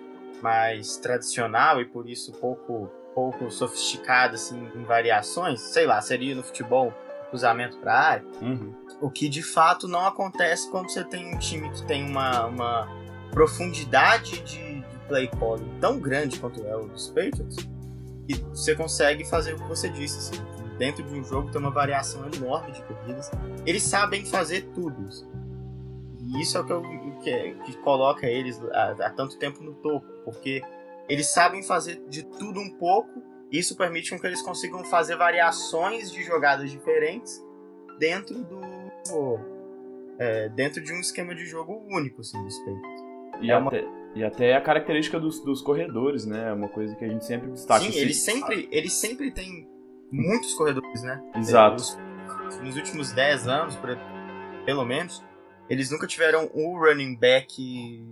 Mais 0.43 0.97
tradicional 0.97 1.81
e 1.81 1.85
por 1.85 2.09
isso 2.09 2.33
pouco, 2.33 2.91
pouco 3.15 3.51
sofisticada 3.51 4.35
assim, 4.35 4.69
em 4.75 4.85
variações. 4.85 5.61
Sei 5.61 5.87
lá, 5.87 6.01
seria 6.01 6.35
no 6.35 6.43
futebol 6.43 6.95
cruzamento 7.31 7.79
para 7.79 7.95
área. 7.95 8.25
Uhum. 8.43 8.75
O 9.01 9.11
que 9.11 9.29
de 9.29 9.43
fato 9.43 9.89
não 9.89 10.07
acontece 10.07 10.71
quando 10.71 10.91
você 10.91 11.05
tem 11.05 11.35
um 11.35 11.39
time 11.39 11.71
que 11.71 11.83
tem 11.87 12.05
uma, 12.05 12.47
uma 12.47 12.89
profundidade 13.31 14.41
de, 14.43 14.81
de 14.81 14.99
play 15.09 15.29
calling 15.29 15.79
tão 15.81 15.99
grande 15.99 16.39
quanto 16.39 16.65
é 16.67 16.77
o 16.77 16.87
dos 16.87 17.09
Patriots. 17.09 17.57
E 18.29 18.35
você 18.35 18.75
consegue 18.75 19.25
fazer 19.25 19.55
o 19.55 19.57
que 19.57 19.69
você 19.69 19.89
disse, 19.89 20.19
assim, 20.19 20.41
dentro 20.79 21.03
de 21.03 21.15
um 21.15 21.25
jogo 21.25 21.51
tem 21.51 21.61
uma 21.61 21.71
variação 21.71 22.25
enorme 22.33 22.73
de 22.73 22.83
corridas. 22.83 23.31
Eles 23.67 23.83
sabem 23.83 24.25
fazer 24.25 24.63
tudo. 24.75 25.09
E 26.19 26.41
isso 26.41 26.57
é 26.57 26.61
o 26.61 26.65
que, 26.65 26.73
eu, 26.73 26.83
que, 27.21 27.55
que 27.65 27.77
coloca 27.79 28.27
eles 28.27 28.61
há, 28.73 29.07
há, 29.07 29.11
tanto 29.11 29.39
tempo 29.39 29.63
no 29.63 29.75
topo, 29.75 30.07
porque 30.25 30.63
eles 31.09 31.29
sabem 31.29 31.63
fazer 31.63 32.03
de 32.09 32.25
tudo 32.25 32.61
um 32.61 32.71
pouco. 32.71 33.23
Isso 33.51 33.77
permite 33.77 34.17
que 34.17 34.27
eles 34.27 34.43
consigam 34.43 34.85
fazer 34.85 35.17
variações 35.17 36.11
de 36.11 36.23
jogadas 36.23 36.71
diferentes 36.71 37.45
dentro 37.99 38.39
do 38.45 38.61
é, 40.21 40.51
dentro 40.51 40.83
de 40.83 40.93
um 40.93 41.01
esquema 41.01 41.35
de 41.35 41.47
jogo 41.47 41.83
único, 41.89 42.21
assim, 42.21 42.41
dos 42.45 42.55
E, 43.41 43.51
é 43.51 43.57
uma... 43.57 43.69
até, 43.69 43.85
e 44.15 44.23
até 44.23 44.55
a 44.55 44.61
característica 44.61 45.19
dos, 45.19 45.43
dos 45.43 45.63
corredores, 45.63 46.27
né? 46.27 46.51
É 46.51 46.53
uma 46.53 46.69
coisa 46.69 46.95
que 46.95 47.05
a 47.05 47.09
gente 47.09 47.25
sempre 47.25 47.51
destaca. 47.51 47.81
Sim, 47.81 47.99
eles 47.99 48.21
sempre, 48.21 48.69
eles 48.71 48.93
sempre 48.93 49.31
têm 49.31 49.67
muitos 50.13 50.55
corredores, 50.55 51.03
né? 51.03 51.23
Exato. 51.37 51.83
nos 52.63 52.77
últimos 52.77 53.13
10 53.13 53.49
anos, 53.49 53.79
pelo 54.67 54.85
menos, 54.85 55.25
eles 55.71 55.91
nunca 55.91 56.07
tiveram 56.07 56.51
um 56.55 56.77
running 56.77 57.17
back 57.17 58.05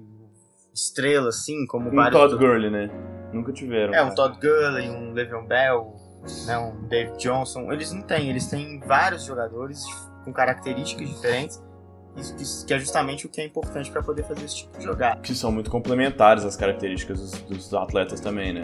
estrela, 0.73 1.31
assim, 1.31 1.66
como 1.66 1.90
um 1.90 1.94
vários... 1.94 2.18
Todd 2.18 2.37
Gurley, 2.37 2.71
né? 2.71 2.88
Nunca 3.33 3.53
tiveram. 3.53 3.92
É, 3.92 4.03
um 4.03 4.14
Todd 4.14 4.38
Gurley, 4.40 4.88
um 4.88 5.12
Le'Veon 5.12 5.44
Bell, 5.44 5.97
né, 6.47 6.57
um 6.57 6.87
Dave 6.87 7.16
Johnson. 7.18 7.73
Eles 7.73 7.92
não 7.92 8.03
têm, 8.03 8.31
eles 8.31 8.47
têm 8.47 8.79
vários 8.79 9.25
jogadores 9.25 9.85
com 10.25 10.33
características 10.33 11.09
diferentes 11.09 11.62
que 12.66 12.75
é 12.75 12.79
justamente 12.81 13.27
o 13.27 13.29
que 13.29 13.40
é 13.40 13.44
importante 13.44 13.92
para 13.92 14.03
poder 14.03 14.25
fazer 14.25 14.44
esse 14.44 14.57
tipo 14.57 14.77
de 14.77 14.85
jogada. 14.85 15.21
Que 15.21 15.33
são 15.37 15.53
muito 15.53 15.71
complementares 15.71 16.44
as 16.44 16.57
características 16.57 17.21
dos, 17.21 17.33
dos 17.42 17.75
atletas 17.75 18.18
também, 18.18 18.53
né? 18.53 18.62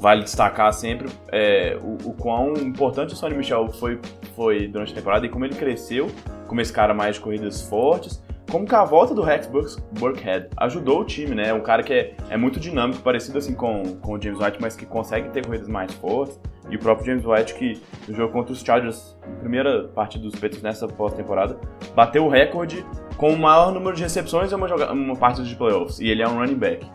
vale 0.00 0.22
destacar 0.22 0.72
sempre 0.72 1.08
é, 1.32 1.78
o, 1.82 2.10
o, 2.10 2.14
quão 2.14 2.52
importante 2.54 3.14
o 3.14 3.16
Sonny 3.16 3.34
Michel 3.34 3.68
foi, 3.72 3.98
foi 4.34 4.68
durante 4.68 4.92
a 4.92 4.94
temporada 4.94 5.26
e 5.26 5.28
como 5.28 5.44
ele 5.44 5.54
cresceu 5.54 6.10
como 6.46 6.60
esse 6.60 6.72
cara 6.72 6.94
mais 6.94 7.16
de 7.16 7.20
corridas 7.20 7.62
fortes. 7.62 8.22
Como 8.50 8.64
que 8.64 8.74
a 8.74 8.84
volta 8.84 9.12
do 9.12 9.22
Rex 9.22 9.50
Burkhead 9.98 10.48
ajudou 10.56 11.00
o 11.00 11.04
time, 11.04 11.34
né? 11.34 11.52
Um 11.52 11.60
cara 11.60 11.82
que 11.82 11.92
é, 11.92 12.14
é 12.30 12.36
muito 12.36 12.60
dinâmico, 12.60 13.02
parecido 13.02 13.38
assim 13.38 13.54
com, 13.54 13.96
com 13.96 14.12
o 14.12 14.22
James 14.22 14.38
White, 14.38 14.58
mas 14.60 14.76
que 14.76 14.86
consegue 14.86 15.30
ter 15.30 15.44
corridas 15.44 15.68
mais 15.68 15.92
fortes. 15.94 16.38
E 16.70 16.76
o 16.76 16.78
próprio 16.78 17.06
James 17.06 17.24
White, 17.24 17.54
que 17.54 17.80
no 18.08 18.14
jogo 18.14 18.32
contra 18.32 18.52
os 18.52 18.60
Chargers, 18.60 19.16
primeira 19.40 19.88
parte 19.88 20.18
dos 20.18 20.32
Patriots 20.34 20.62
nessa 20.62 20.86
pós-temporada, 20.86 21.58
bateu 21.94 22.24
o 22.24 22.28
recorde 22.28 22.84
com 23.16 23.32
o 23.32 23.38
maior 23.38 23.72
número 23.72 23.96
de 23.96 24.02
recepções 24.02 24.52
em 24.52 24.54
uma, 24.54 24.92
uma 24.92 25.16
partida 25.16 25.46
de 25.46 25.54
playoffs. 25.54 26.00
E 26.00 26.08
ele 26.08 26.22
é 26.22 26.28
um 26.28 26.36
running 26.36 26.56
back. 26.56 26.86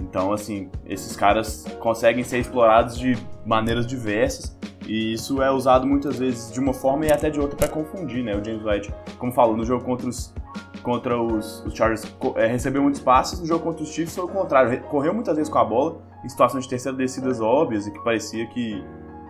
Então, 0.00 0.32
assim, 0.32 0.70
esses 0.86 1.14
caras 1.14 1.64
conseguem 1.78 2.24
ser 2.24 2.38
explorados 2.38 2.98
de 2.98 3.16
maneiras 3.44 3.86
diversas 3.86 4.58
e 4.86 5.12
isso 5.12 5.40
é 5.40 5.50
usado 5.52 5.86
muitas 5.86 6.18
vezes 6.18 6.50
de 6.50 6.58
uma 6.58 6.72
forma 6.72 7.06
e 7.06 7.12
até 7.12 7.30
de 7.30 7.38
outra 7.38 7.56
para 7.56 7.68
confundir, 7.68 8.24
né? 8.24 8.34
O 8.34 8.44
James 8.44 8.64
White, 8.64 8.92
como 9.18 9.30
falou, 9.30 9.56
no 9.56 9.64
jogo 9.64 9.84
contra 9.84 10.08
os, 10.08 10.34
contra 10.80 11.20
os, 11.20 11.64
os 11.64 11.74
Chargers 11.74 12.04
é, 12.36 12.46
recebeu 12.46 12.82
muitos 12.82 13.00
passes, 13.00 13.40
no 13.40 13.46
jogo 13.46 13.64
contra 13.64 13.82
os 13.82 13.90
Chiefs 13.90 14.14
foi 14.14 14.24
o 14.24 14.28
contrário, 14.28 14.80
correu 14.84 15.14
muitas 15.14 15.36
vezes 15.36 15.50
com 15.50 15.58
a 15.58 15.64
bola 15.64 16.00
em 16.24 16.28
situações 16.28 16.64
de 16.64 16.70
terceira 16.70 16.96
descidas 16.96 17.40
óbvias 17.40 17.86
e 17.86 17.90
que 17.90 18.02
parecia 18.02 18.46
que, 18.46 18.84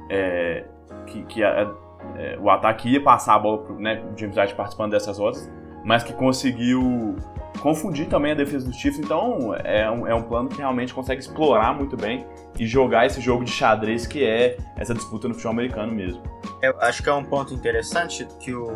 é, 0.09 0.65
que, 1.07 1.23
que 1.25 1.43
a, 1.43 1.73
é, 2.17 2.39
o 2.41 2.51
ataque 2.51 2.89
ia 2.89 3.03
passar 3.03 3.35
a 3.35 3.39
bola 3.39 3.59
pro 3.59 3.79
né, 3.79 4.03
o 4.13 4.19
James 4.19 4.37
White 4.37 4.55
participando 4.55 4.93
dessas 4.93 5.19
rotas, 5.19 5.51
mas 5.85 6.03
que 6.03 6.13
conseguiu 6.13 7.17
confundir 7.61 8.09
também 8.09 8.33
a 8.33 8.35
defesa 8.35 8.67
dos 8.67 8.77
Chiefs, 8.77 8.99
então 8.99 9.55
é 9.57 9.91
um, 9.91 10.07
é 10.07 10.15
um 10.15 10.23
plano 10.23 10.49
que 10.49 10.59
realmente 10.59 10.95
consegue 10.95 11.21
explorar 11.21 11.75
muito 11.75 11.97
bem 11.97 12.27
e 12.59 12.67
jogar 12.67 13.07
esse 13.07 13.21
jogo 13.21 13.45
de 13.45 13.51
xadrez 13.51 14.07
que 14.07 14.25
é 14.25 14.57
essa 14.77 14.95
disputa 14.95 15.29
no 15.29 15.35
futebol 15.35 15.53
americano 15.53 15.93
mesmo. 15.93 16.23
Eu 16.63 16.75
acho 16.81 17.03
que 17.03 17.09
é 17.09 17.13
um 17.13 17.25
ponto 17.25 17.53
interessante 17.53 18.27
que 18.39 18.55
o, 18.55 18.73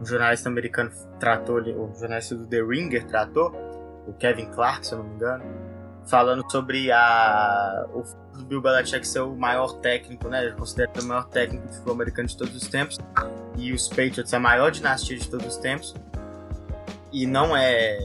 o 0.00 0.04
jornalista 0.04 0.48
americano 0.48 0.90
tratou, 1.18 1.60
o 1.60 1.94
jornalista 1.98 2.34
do 2.34 2.46
The 2.46 2.62
Ringer 2.62 3.06
tratou, 3.06 3.52
o 4.06 4.12
Kevin 4.14 4.46
Clark, 4.46 4.86
se 4.86 4.94
eu 4.94 4.98
não 4.98 5.04
me 5.04 5.14
engano, 5.14 5.44
falando 6.06 6.50
sobre 6.50 6.90
a, 6.90 7.86
o 7.92 8.02
Bill 8.44 8.62
Belichick 8.62 9.06
ser 9.06 9.20
o 9.20 9.36
maior 9.36 9.74
técnico, 9.80 10.28
né? 10.28 10.44
Ele 10.44 10.56
considera 10.56 10.90
o 11.00 11.04
maior 11.04 11.28
técnico 11.28 11.66
do 11.66 11.72
futebol 11.72 11.94
americano 11.94 12.28
de 12.28 12.36
todos 12.36 12.54
os 12.56 12.66
tempos 12.66 12.98
e 13.56 13.72
os 13.72 13.88
Patriots 13.88 14.32
a 14.32 14.40
maior 14.40 14.70
dinastia 14.70 15.18
de 15.18 15.28
todos 15.28 15.46
os 15.46 15.56
tempos 15.58 15.94
e 17.12 17.26
não 17.26 17.56
é 17.56 17.98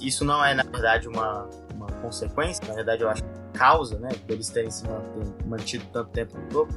isso 0.00 0.24
não 0.24 0.44
é, 0.44 0.54
na 0.54 0.62
verdade, 0.62 1.08
uma, 1.08 1.48
uma 1.74 1.86
consequência, 2.00 2.64
na 2.68 2.74
verdade, 2.74 3.02
eu 3.02 3.10
acho 3.10 3.22
causa, 3.52 3.98
né, 3.98 4.10
deles 4.26 4.48
terem 4.48 4.70
se 4.70 4.84
mantido 5.46 5.84
tanto 5.92 6.10
tempo 6.10 6.38
no 6.38 6.48
topo, 6.48 6.72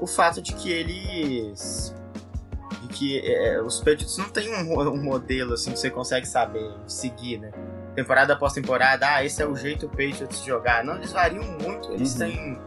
o 0.00 0.06
fato 0.06 0.42
de 0.42 0.54
que 0.54 0.70
eles 0.70 1.94
de 1.94 1.99
que 2.90 3.20
é, 3.20 3.60
os 3.62 3.78
Patriots 3.78 4.16
não 4.18 4.28
tem 4.28 4.52
um, 4.54 4.78
um, 4.78 5.02
modelo 5.02 5.54
assim 5.54 5.72
que 5.72 5.78
você 5.78 5.90
consegue 5.90 6.26
saber 6.26 6.70
seguir, 6.86 7.38
né? 7.38 7.50
Temporada 7.94 8.34
após 8.34 8.52
temporada, 8.52 9.06
ah, 9.14 9.24
esse 9.24 9.42
é 9.42 9.46
o 9.46 9.54
jeito 9.54 9.86
do 9.86 9.90
Patriots 9.90 10.44
jogar. 10.44 10.84
Não, 10.84 10.96
eles 10.96 11.12
variam 11.12 11.44
muito, 11.62 11.92
eles 11.92 12.12
uhum. 12.12 12.18
têm 12.18 12.58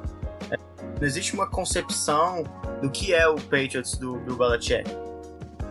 é, 0.52 0.58
não 1.00 1.08
existe 1.08 1.34
uma 1.34 1.48
concepção 1.48 2.44
do 2.82 2.90
que 2.90 3.14
é 3.14 3.28
o 3.28 3.36
Patriots 3.36 3.98
do, 3.98 4.20
do 4.22 4.36
Belichick 4.36 4.90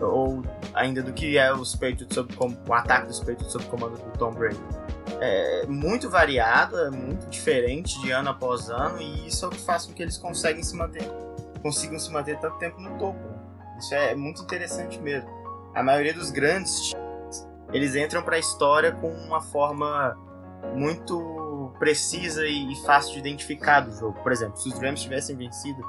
ou 0.00 0.42
ainda 0.74 1.02
do 1.02 1.12
que 1.12 1.38
é 1.38 1.52
os 1.52 1.74
Patriots 1.74 2.14
sob 2.14 2.34
o 2.68 2.74
ataque 2.74 3.06
dos 3.06 3.20
Patriots 3.20 3.52
sob 3.52 3.64
o 3.64 3.68
comando 3.68 3.96
do 3.96 4.18
Tom 4.18 4.32
Brady. 4.32 4.58
É 5.20 5.66
muito 5.66 6.10
variado, 6.10 6.78
é 6.78 6.90
muito 6.90 7.28
diferente 7.30 8.00
de 8.00 8.10
ano 8.10 8.30
após 8.30 8.68
ano 8.68 9.00
e 9.00 9.28
isso 9.28 9.44
é 9.44 9.48
o 9.48 9.50
que 9.50 9.60
faz 9.60 9.86
com 9.86 9.92
que 9.92 10.02
eles 10.02 10.16
conseguem 10.16 10.62
se 10.62 10.74
manter, 10.74 11.04
consigam 11.62 11.98
se 11.98 12.10
manter 12.10 12.38
tanto 12.38 12.58
tempo 12.58 12.80
no 12.80 12.98
topo. 12.98 13.20
Isso 13.82 13.94
é 13.96 14.14
muito 14.14 14.42
interessante 14.42 15.00
mesmo. 15.00 15.28
A 15.74 15.82
maioria 15.82 16.14
dos 16.14 16.30
grandes 16.30 16.90
times, 16.90 17.48
eles 17.72 17.96
entram 17.96 18.22
para 18.22 18.36
a 18.36 18.38
história 18.38 18.92
com 18.92 19.10
uma 19.10 19.40
forma 19.40 20.16
muito 20.76 21.72
precisa 21.80 22.46
e 22.46 22.76
fácil 22.86 23.14
de 23.14 23.18
identificar 23.18 23.80
do 23.80 23.92
jogo. 23.92 24.22
Por 24.22 24.30
exemplo, 24.30 24.56
se 24.56 24.68
os 24.68 24.78
Rams 24.78 25.02
tivessem 25.02 25.36
vencido 25.36 25.82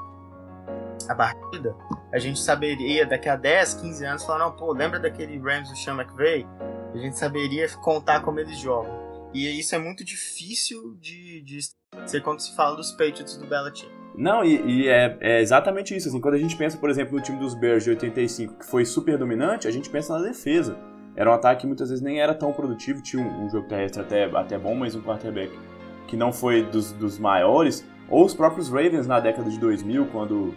a 1.08 1.14
partida, 1.14 1.76
a 2.12 2.18
gente 2.18 2.40
saberia 2.40 3.06
daqui 3.06 3.28
a 3.28 3.36
10, 3.36 3.74
15 3.74 4.04
anos 4.04 4.24
falar, 4.24 4.40
não, 4.40 4.52
pô, 4.52 4.72
lembra 4.72 4.98
daquele 4.98 5.38
Rams 5.38 5.70
do 5.70 5.76
Sean 5.76 5.94
McVay? 5.94 6.44
A 6.92 6.96
gente 6.96 7.16
saberia 7.16 7.68
contar 7.76 8.22
como 8.22 8.40
eles 8.40 8.58
jogam. 8.58 9.30
E 9.32 9.46
isso 9.58 9.72
é 9.74 9.78
muito 9.78 10.04
difícil 10.04 10.96
de, 11.00 11.42
de 11.42 11.60
ser 12.06 12.22
quando 12.22 12.40
se 12.40 12.56
fala 12.56 12.76
dos 12.76 12.90
Patriots 12.90 13.36
do 13.36 13.46
Belichick. 13.46 14.03
Não, 14.16 14.44
e, 14.44 14.60
e 14.60 14.88
é, 14.88 15.16
é, 15.20 15.40
exatamente 15.40 15.94
isso. 15.96 16.08
Assim, 16.08 16.20
quando 16.20 16.34
a 16.34 16.38
gente 16.38 16.56
pensa, 16.56 16.78
por 16.78 16.88
exemplo, 16.88 17.16
no 17.16 17.22
time 17.22 17.38
dos 17.38 17.54
Bears 17.54 17.84
de 17.84 17.90
85, 17.90 18.54
que 18.60 18.66
foi 18.66 18.84
super 18.84 19.18
dominante, 19.18 19.66
a 19.66 19.70
gente 19.70 19.90
pensa 19.90 20.16
na 20.16 20.24
defesa. 20.24 20.76
Era 21.16 21.30
um 21.30 21.32
ataque 21.32 21.62
que 21.62 21.66
muitas 21.66 21.90
vezes 21.90 22.02
nem 22.02 22.20
era 22.20 22.34
tão 22.34 22.52
produtivo, 22.52 23.02
tinha 23.02 23.22
um, 23.22 23.44
um 23.44 23.50
jogo 23.50 23.68
terrestre 23.68 24.02
até, 24.02 24.24
até 24.24 24.58
bom, 24.58 24.74
mas 24.74 24.94
um 24.94 25.02
quarterback 25.02 25.52
que 26.06 26.16
não 26.16 26.32
foi 26.32 26.62
dos, 26.62 26.92
dos 26.92 27.18
maiores. 27.18 27.86
Ou 28.08 28.24
os 28.24 28.34
próprios 28.34 28.68
Ravens 28.68 29.06
na 29.06 29.18
década 29.20 29.48
de 29.50 29.58
2000, 29.58 30.06
quando 30.06 30.54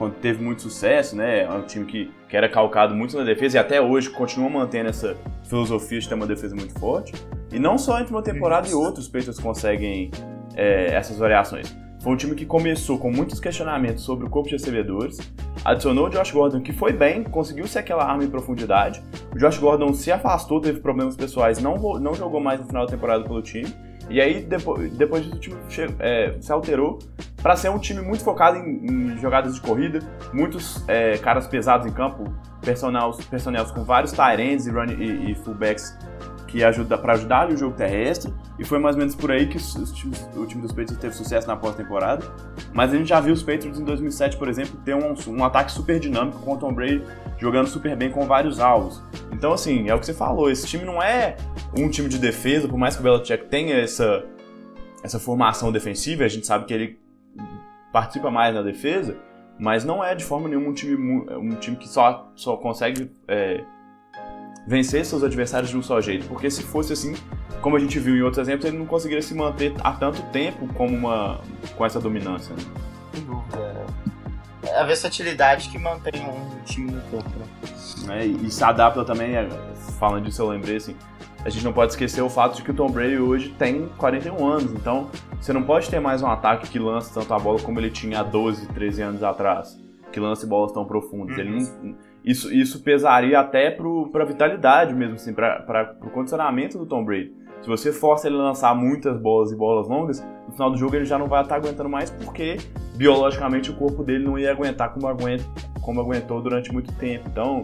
quando 0.00 0.14
teve 0.14 0.42
muito 0.42 0.62
sucesso, 0.62 1.14
né? 1.14 1.42
É 1.42 1.50
um 1.50 1.60
time 1.60 1.84
que, 1.84 2.10
que 2.26 2.34
era 2.34 2.48
calcado 2.48 2.94
muito 2.94 3.14
na 3.18 3.22
defesa 3.22 3.58
e 3.58 3.60
até 3.60 3.82
hoje 3.82 4.08
continua 4.08 4.48
mantendo 4.48 4.88
essa 4.88 5.14
filosofia 5.42 6.00
de 6.00 6.08
ter 6.08 6.14
uma 6.14 6.26
defesa 6.26 6.56
muito 6.56 6.72
forte. 6.80 7.12
E 7.52 7.58
não 7.58 7.76
só 7.76 8.00
entre 8.00 8.10
uma 8.10 8.22
temporada 8.22 8.66
e 8.66 8.72
outra 8.72 8.98
os 8.98 9.08
Patriots 9.08 9.38
conseguem 9.38 10.10
é, 10.56 10.94
essas 10.94 11.18
variações. 11.18 11.76
Foi 12.00 12.14
um 12.14 12.16
time 12.16 12.34
que 12.34 12.46
começou 12.46 12.98
com 12.98 13.12
muitos 13.12 13.38
questionamentos 13.38 14.04
sobre 14.04 14.26
o 14.26 14.30
corpo 14.30 14.48
de 14.48 14.54
recebedores, 14.54 15.18
adicionou 15.62 16.06
o 16.06 16.08
Josh 16.08 16.30
Gordon, 16.30 16.60
que 16.62 16.72
foi 16.72 16.94
bem, 16.94 17.22
conseguiu 17.22 17.66
ser 17.66 17.80
aquela 17.80 18.04
arma 18.04 18.24
em 18.24 18.30
profundidade. 18.30 19.02
O 19.34 19.38
Josh 19.38 19.58
Gordon 19.58 19.92
se 19.92 20.10
afastou, 20.10 20.62
teve 20.62 20.80
problemas 20.80 21.14
pessoais, 21.14 21.60
não, 21.60 21.76
não 22.00 22.14
jogou 22.14 22.40
mais 22.40 22.58
no 22.58 22.66
final 22.66 22.86
da 22.86 22.92
temporada 22.92 23.22
pelo 23.22 23.42
time. 23.42 23.68
E 24.08 24.18
aí, 24.18 24.42
depois, 24.42 24.90
depois 24.96 25.24
disso, 25.24 25.36
o 25.36 25.68
time 25.68 25.94
é, 25.98 26.34
se 26.40 26.50
alterou 26.50 26.98
para 27.42 27.54
ser 27.54 27.68
um 27.68 27.78
time 27.78 28.00
muito 28.00 28.24
focado 28.24 28.56
em, 28.56 28.86
em 28.86 29.18
jogadas 29.18 29.54
de 29.54 29.60
corrida, 29.60 30.00
muitos 30.32 30.82
é, 30.88 31.18
caras 31.18 31.46
pesados 31.46 31.86
em 31.86 31.92
campo, 31.92 32.24
personagens 32.62 33.24
personagens 33.26 33.70
com 33.70 33.84
vários 33.84 34.12
tight 34.12 34.40
e, 34.40 34.70
run, 34.70 34.86
e, 34.86 35.32
e 35.32 35.34
fullbacks 35.34 35.96
que 36.50 36.64
ajuda 36.64 36.98
para 36.98 37.12
ajudar 37.12 37.48
o 37.48 37.56
jogo 37.56 37.76
terrestre. 37.76 38.32
E 38.58 38.64
foi 38.64 38.78
mais 38.78 38.96
ou 38.96 39.00
menos 39.00 39.14
por 39.14 39.30
aí 39.30 39.46
que 39.46 39.56
o 39.56 40.46
time 40.46 40.60
dos 40.60 40.72
Patriots 40.72 40.98
teve 40.98 41.14
sucesso 41.14 41.46
na 41.46 41.56
pós-temporada. 41.56 42.26
Mas 42.72 42.92
a 42.92 42.96
gente 42.96 43.08
já 43.08 43.20
viu 43.20 43.32
os 43.32 43.42
Patriots 43.42 43.78
em 43.78 43.84
2007, 43.84 44.36
por 44.36 44.48
exemplo, 44.48 44.78
ter 44.84 44.94
um, 44.94 45.14
um 45.28 45.44
ataque 45.44 45.70
super 45.70 46.00
dinâmico 46.00 46.40
com 46.40 46.54
o 46.54 46.56
Tom 46.58 46.72
Brady 46.72 47.04
jogando 47.38 47.68
super 47.68 47.96
bem 47.96 48.10
com 48.10 48.26
vários 48.26 48.58
alvos. 48.58 49.02
Então, 49.32 49.52
assim, 49.52 49.88
é 49.88 49.94
o 49.94 49.98
que 49.98 50.06
você 50.06 50.12
falou, 50.12 50.50
esse 50.50 50.66
time 50.66 50.84
não 50.84 51.02
é 51.02 51.36
um 51.76 51.88
time 51.88 52.08
de 52.08 52.18
defesa, 52.18 52.68
por 52.68 52.76
mais 52.76 52.96
que 52.96 53.00
o 53.00 53.04
Belichick 53.04 53.46
tenha 53.46 53.76
essa, 53.76 54.24
essa 55.02 55.18
formação 55.18 55.72
defensiva, 55.72 56.24
a 56.24 56.28
gente 56.28 56.46
sabe 56.46 56.66
que 56.66 56.74
ele 56.74 56.98
participa 57.92 58.30
mais 58.30 58.54
na 58.54 58.60
defesa, 58.60 59.16
mas 59.58 59.84
não 59.84 60.04
é 60.04 60.14
de 60.14 60.24
forma 60.24 60.48
nenhuma 60.48 60.68
um 60.68 60.74
time, 60.74 61.26
um 61.30 61.54
time 61.54 61.76
que 61.76 61.88
só, 61.88 62.30
só 62.34 62.56
consegue 62.56 63.10
é, 63.26 63.64
vencer 64.70 65.04
seus 65.04 65.24
adversários 65.24 65.68
de 65.68 65.76
um 65.76 65.82
só 65.82 66.00
jeito. 66.00 66.28
Porque 66.28 66.48
se 66.48 66.62
fosse 66.62 66.92
assim, 66.92 67.14
como 67.60 67.76
a 67.76 67.80
gente 67.80 67.98
viu 67.98 68.16
em 68.16 68.22
outros 68.22 68.46
exemplos, 68.46 68.66
ele 68.66 68.78
não 68.78 68.86
conseguiria 68.86 69.20
se 69.20 69.34
manter 69.34 69.74
há 69.82 69.90
tanto 69.90 70.22
tempo 70.30 70.72
como 70.74 70.96
uma, 70.96 71.40
com 71.76 71.84
essa 71.84 71.98
dominância. 71.98 72.54
Né? 72.54 72.62
Sem 73.12 73.24
dúvida. 73.24 73.84
É 74.62 74.78
a 74.78 74.84
versatilidade 74.84 75.70
que 75.70 75.78
mantém 75.78 76.22
um 76.24 76.62
time 76.64 76.92
no 76.92 77.00
topo. 77.10 77.28
Né? 78.06 78.20
É, 78.20 78.26
e 78.26 78.48
se 78.48 78.62
adapta 78.62 79.04
também, 79.04 79.34
é, 79.34 79.48
falando 79.98 80.24
disso 80.24 80.40
eu 80.40 80.48
lembrei 80.48 80.76
assim, 80.76 80.94
a 81.44 81.50
gente 81.50 81.64
não 81.64 81.72
pode 81.72 81.92
esquecer 81.92 82.22
o 82.22 82.28
fato 82.28 82.56
de 82.56 82.62
que 82.62 82.70
o 82.70 82.74
Tom 82.74 82.90
Brady 82.90 83.18
hoje 83.18 83.48
tem 83.58 83.88
41 83.98 84.46
anos, 84.46 84.72
então 84.72 85.10
você 85.40 85.52
não 85.52 85.64
pode 85.64 85.90
ter 85.90 85.98
mais 85.98 86.22
um 86.22 86.28
ataque 86.28 86.68
que 86.68 86.78
lança 86.78 87.18
tanto 87.18 87.34
a 87.34 87.38
bola 87.38 87.58
como 87.60 87.80
ele 87.80 87.90
tinha 87.90 88.20
há 88.20 88.22
12, 88.22 88.68
13 88.68 89.02
anos 89.02 89.22
atrás, 89.24 89.76
que 90.12 90.20
lance 90.20 90.46
bolas 90.46 90.70
tão 90.70 90.84
profundas. 90.84 91.36
Uhum. 91.36 91.42
Ele 91.42 91.50
não, 91.82 91.96
isso, 92.24 92.52
isso 92.52 92.82
pesaria 92.82 93.38
até 93.38 93.70
para 93.70 94.22
a 94.22 94.26
vitalidade 94.26 94.94
mesmo, 94.94 95.14
assim, 95.14 95.32
para 95.32 95.96
o 96.02 96.10
condicionamento 96.10 96.78
do 96.78 96.86
Tom 96.86 97.04
Brady. 97.04 97.32
Se 97.62 97.68
você 97.68 97.92
força 97.92 98.26
ele 98.26 98.36
a 98.36 98.42
lançar 98.42 98.74
muitas 98.74 99.18
bolas 99.20 99.52
e 99.52 99.56
bolas 99.56 99.86
longas, 99.86 100.26
no 100.46 100.52
final 100.52 100.70
do 100.70 100.78
jogo 100.78 100.96
ele 100.96 101.04
já 101.04 101.18
não 101.18 101.26
vai 101.26 101.42
estar 101.42 101.56
aguentando 101.56 101.90
mais 101.90 102.10
porque 102.10 102.56
biologicamente 102.96 103.70
o 103.70 103.74
corpo 103.74 104.02
dele 104.02 104.24
não 104.24 104.38
ia 104.38 104.50
aguentar 104.50 104.92
como, 104.94 105.06
aguenta, 105.06 105.44
como 105.82 106.00
aguentou 106.00 106.40
durante 106.40 106.72
muito 106.72 106.92
tempo. 106.94 107.28
Então, 107.30 107.60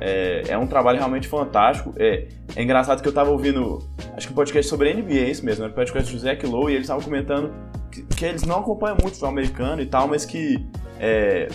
é, 0.00 0.42
é 0.48 0.58
um 0.58 0.66
trabalho 0.66 0.98
realmente 0.98 1.28
fantástico. 1.28 1.94
É, 1.96 2.26
é 2.54 2.62
engraçado 2.62 3.00
que 3.00 3.08
eu 3.08 3.10
estava 3.10 3.30
ouvindo, 3.30 3.78
acho 4.16 4.26
que 4.26 4.32
um 4.32 4.36
podcast 4.36 4.68
sobre 4.68 4.92
NBA, 4.92 5.30
isso 5.30 5.44
mesmo, 5.44 5.64
era 5.64 5.72
um 5.72 5.76
podcast 5.76 6.12
do 6.12 6.18
Zach 6.18 6.44
Lowe, 6.46 6.72
e 6.72 6.74
eles 6.74 6.84
estavam 6.84 7.02
comentando 7.02 7.52
que, 7.90 8.02
que, 8.02 8.24
eles 8.24 8.42
não 8.42 8.60
acompanham 8.60 8.96
muito 9.00 9.14
o 9.14 9.16
futebol 9.16 9.30
americano 9.30 9.80
e 9.80 9.86
tal, 9.86 10.08
mas 10.08 10.24
que, 10.24 10.66
é, 10.98 11.48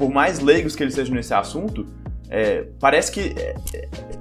por 0.00 0.08
mais 0.08 0.38
leigos 0.38 0.74
que 0.74 0.82
eles 0.82 0.94
sejam 0.94 1.14
nesse 1.14 1.34
assunto, 1.34 1.86
é, 2.30 2.64
parece 2.80 3.12
que 3.12 3.34
é, 3.36 3.54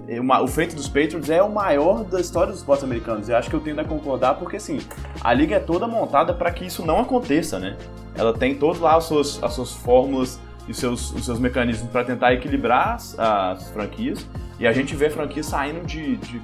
é, 0.10 0.20
uma, 0.20 0.42
o 0.42 0.48
feito 0.48 0.76
dos 0.76 0.90
Patriots 0.90 1.30
é 1.30 1.42
o 1.42 1.50
maior 1.50 2.04
da 2.04 2.20
história 2.20 2.52
dos 2.52 2.60
esportes 2.60 2.84
americanos. 2.84 3.30
Eu 3.30 3.38
acho 3.38 3.50
que 3.50 3.56
eu 3.56 3.62
tendo 3.62 3.80
a 3.80 3.86
concordar 3.86 4.34
porque, 4.34 4.58
assim, 4.58 4.82
a 5.22 5.34
liga 5.34 5.56
é 5.56 5.60
toda 5.60 5.88
montada 5.88 6.34
para 6.34 6.52
que 6.52 6.66
isso 6.66 6.86
não 6.86 7.00
aconteça, 7.00 7.58
né? 7.60 7.78
Ela 8.14 8.34
tem 8.34 8.56
todas 8.56 8.82
lá 8.82 8.98
as 8.98 9.06
suas, 9.06 9.42
as 9.42 9.54
suas 9.54 9.72
fórmulas 9.72 10.38
e 10.68 10.74
seus, 10.74 11.14
os 11.14 11.24
seus 11.24 11.40
mecanismos 11.40 11.90
para 11.90 12.04
tentar 12.04 12.34
equilibrar 12.34 12.96
as, 12.96 13.18
as, 13.18 13.70
franquias. 13.70 14.28
E 14.60 14.68
a 14.68 14.74
gente 14.74 14.94
vê 14.98 15.10
franquias 15.10 15.46
saindo 15.46 15.86
de, 15.86 16.18
de, 16.18 16.42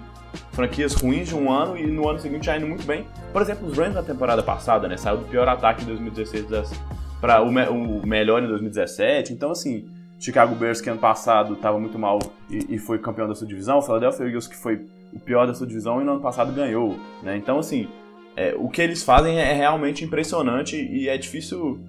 franquias 0.54 0.94
ruins 0.94 1.28
de 1.28 1.36
um 1.36 1.52
ano 1.52 1.76
e 1.76 1.86
no 1.86 2.08
ano 2.08 2.20
seguinte 2.20 2.46
já 2.46 2.56
indo 2.56 2.68
muito 2.68 2.86
bem. 2.86 3.06
Por 3.34 3.42
exemplo, 3.42 3.68
os 3.68 3.78
Rams 3.78 3.96
na 3.96 4.04
temporada 4.04 4.42
passada, 4.42 4.88
né? 4.88 4.96
Saiu 4.96 5.18
do 5.18 5.26
pior 5.26 5.50
ataque 5.50 5.84
em 5.84 5.88
2016 5.88 6.48
para 7.20 7.42
o, 7.42 7.52
me, 7.52 7.64
o 7.68 8.06
melhor 8.06 8.44
em 8.44 8.48
2017. 8.48 9.34
Então, 9.34 9.52
assim, 9.52 9.88
Chicago 10.20 10.56
Bears 10.56 10.82
que 10.82 10.90
ano 10.90 11.00
passado 11.00 11.54
estava 11.54 11.80
muito 11.80 12.00
mal 12.00 12.20
e, 12.50 12.76
e, 12.76 12.78
foi 12.78 13.00
campeão 13.00 13.28
da 13.28 13.36
sua 13.36 13.48
divisão. 13.48 13.82
Philadelphia 13.82 14.26
Eagles 14.26 14.48
que 14.48 14.56
foi 14.56 14.86
o 15.14 15.20
pior 15.20 15.48
da 15.48 15.54
sua 15.54 15.68
divisão 15.68 16.02
e 16.02 16.04
no 16.04 16.14
ano 16.14 16.22
passado 16.22 16.52
ganhou, 16.52 16.98
né? 17.24 17.38
Então, 17.38 17.60
assim, 17.60 17.88
é, 18.36 18.54
o 18.58 18.70
que 18.70 18.82
eles 18.82 19.04
fazem 19.04 19.38
é 19.38 19.54
realmente 19.54 20.04
impressionante 20.04 20.76
e 20.76 21.08
é 21.08 21.18
difícil 21.18 21.80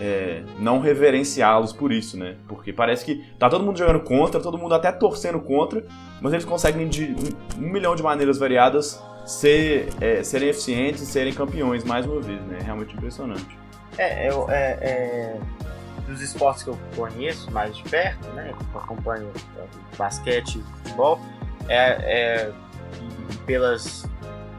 é, 0.00 0.42
não 0.58 0.80
reverenciá-los 0.80 1.72
por 1.72 1.92
isso, 1.92 2.16
né? 2.16 2.36
Porque 2.48 2.72
parece 2.72 3.04
que 3.04 3.22
tá 3.38 3.48
todo 3.50 3.64
mundo 3.64 3.78
jogando 3.78 4.00
contra, 4.00 4.40
todo 4.40 4.56
mundo 4.56 4.74
até 4.74 4.90
torcendo 4.90 5.40
contra, 5.40 5.84
mas 6.20 6.32
eles 6.32 6.44
conseguem 6.44 6.88
de 6.88 7.14
um, 7.58 7.64
um 7.64 7.70
milhão 7.70 7.94
de 7.94 8.02
maneiras 8.02 8.38
variadas 8.38 9.02
ser, 9.26 9.88
é, 10.00 10.22
serem 10.22 10.48
eficientes 10.48 11.02
e 11.02 11.06
serem 11.06 11.32
campeões 11.32 11.84
mais 11.84 12.06
uma 12.06 12.20
vez, 12.20 12.40
né? 12.46 12.58
É 12.60 12.62
realmente 12.62 12.94
impressionante. 12.94 13.61
É, 13.98 14.28
eu, 14.28 14.50
é, 14.50 14.72
é, 14.80 15.40
dos 16.06 16.20
esportes 16.20 16.62
que 16.62 16.70
eu 16.70 16.78
conheço 16.96 17.50
mais 17.50 17.76
de 17.76 17.82
perto, 17.84 18.26
né? 18.30 18.54
Que 18.58 18.76
eu 18.76 18.80
acompanho 18.80 19.32
basquete 19.96 20.58
e 20.58 20.62
futebol, 20.82 21.20
é, 21.68 22.48
é 22.48 22.52
pelas 23.46 24.06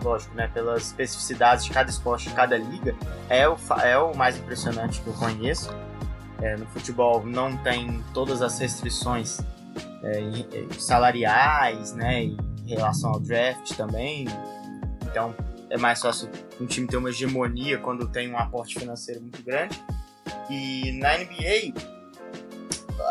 lógico, 0.04 0.36
né, 0.36 0.50
pelas 0.54 0.88
especificidades 0.88 1.64
de 1.64 1.72
cada 1.72 1.90
esporte, 1.90 2.28
de 2.28 2.36
cada 2.36 2.58
liga, 2.58 2.94
é 3.30 3.48
o, 3.48 3.56
é 3.82 3.98
o 3.98 4.14
mais 4.14 4.38
impressionante 4.38 5.02
que 5.02 5.08
eu 5.08 5.14
conheço. 5.14 5.74
É, 6.42 6.58
no 6.58 6.66
futebol 6.68 7.26
não 7.26 7.56
tem 7.56 8.04
todas 8.14 8.42
as 8.42 8.60
restrições 8.60 9.40
é, 10.04 10.22
salariais, 10.78 11.94
né, 11.94 12.24
em 12.24 12.38
relação 12.68 13.12
ao 13.12 13.20
draft 13.20 13.76
também. 13.78 14.28
Então 15.04 15.34
é 15.74 15.78
mais 15.78 16.00
fácil 16.00 16.30
um 16.62 16.68
time 16.68 16.88
ter 16.88 16.98
uma 16.98 17.10
hegemonia 17.10 17.80
quando 17.80 18.08
tem 18.08 18.32
um 18.32 18.38
aporte 18.38 18.80
financeiro 18.80 19.20
muito 19.22 19.42
grande. 19.42 19.84
E 20.48 20.92
na 21.00 21.18
NBA, 21.18 21.74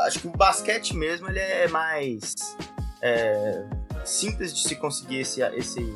acho 0.07 0.21
que 0.21 0.29
o 0.29 0.31
basquete 0.31 0.95
mesmo 0.95 1.29
ele 1.29 1.41
é 1.41 1.67
mais 1.67 2.57
é, 3.03 3.67
simples 4.05 4.55
de 4.55 4.63
se 4.63 4.77
conseguir 4.77 5.19
esse, 5.19 5.43
esse 5.43 5.93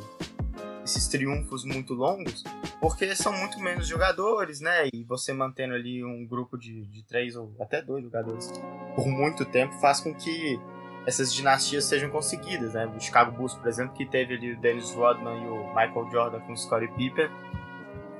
esses 0.83 1.07
triunfos 1.07 1.65
muito 1.65 1.93
longos, 1.93 2.43
porque 2.79 3.13
são 3.13 3.33
muito 3.33 3.59
menos 3.59 3.87
jogadores, 3.87 4.61
né? 4.61 4.87
E 4.93 5.03
você 5.03 5.33
mantendo 5.33 5.73
ali 5.73 6.03
um 6.03 6.25
grupo 6.25 6.57
de, 6.57 6.85
de 6.85 7.03
três 7.03 7.35
ou 7.35 7.53
até 7.59 7.81
dois 7.81 8.03
jogadores 8.03 8.51
por 8.95 9.05
muito 9.07 9.45
tempo 9.45 9.73
faz 9.79 9.99
com 9.99 10.13
que 10.13 10.59
essas 11.07 11.33
dinastias 11.33 11.85
sejam 11.85 12.09
conseguidas, 12.09 12.73
né? 12.73 12.85
O 12.85 12.99
Chicago 12.99 13.31
Bulls, 13.31 13.53
por 13.53 13.69
exemplo, 13.69 13.93
que 13.93 14.05
teve 14.05 14.35
ali 14.35 14.51
o 14.51 14.59
Dennis 14.59 14.93
Rodman 14.93 15.41
e 15.41 15.47
o 15.47 15.67
Michael 15.69 16.09
Jordan 16.11 16.41
com 16.41 16.51
o 16.51 16.57
Scottie 16.57 16.89
Pippen, 16.89 17.29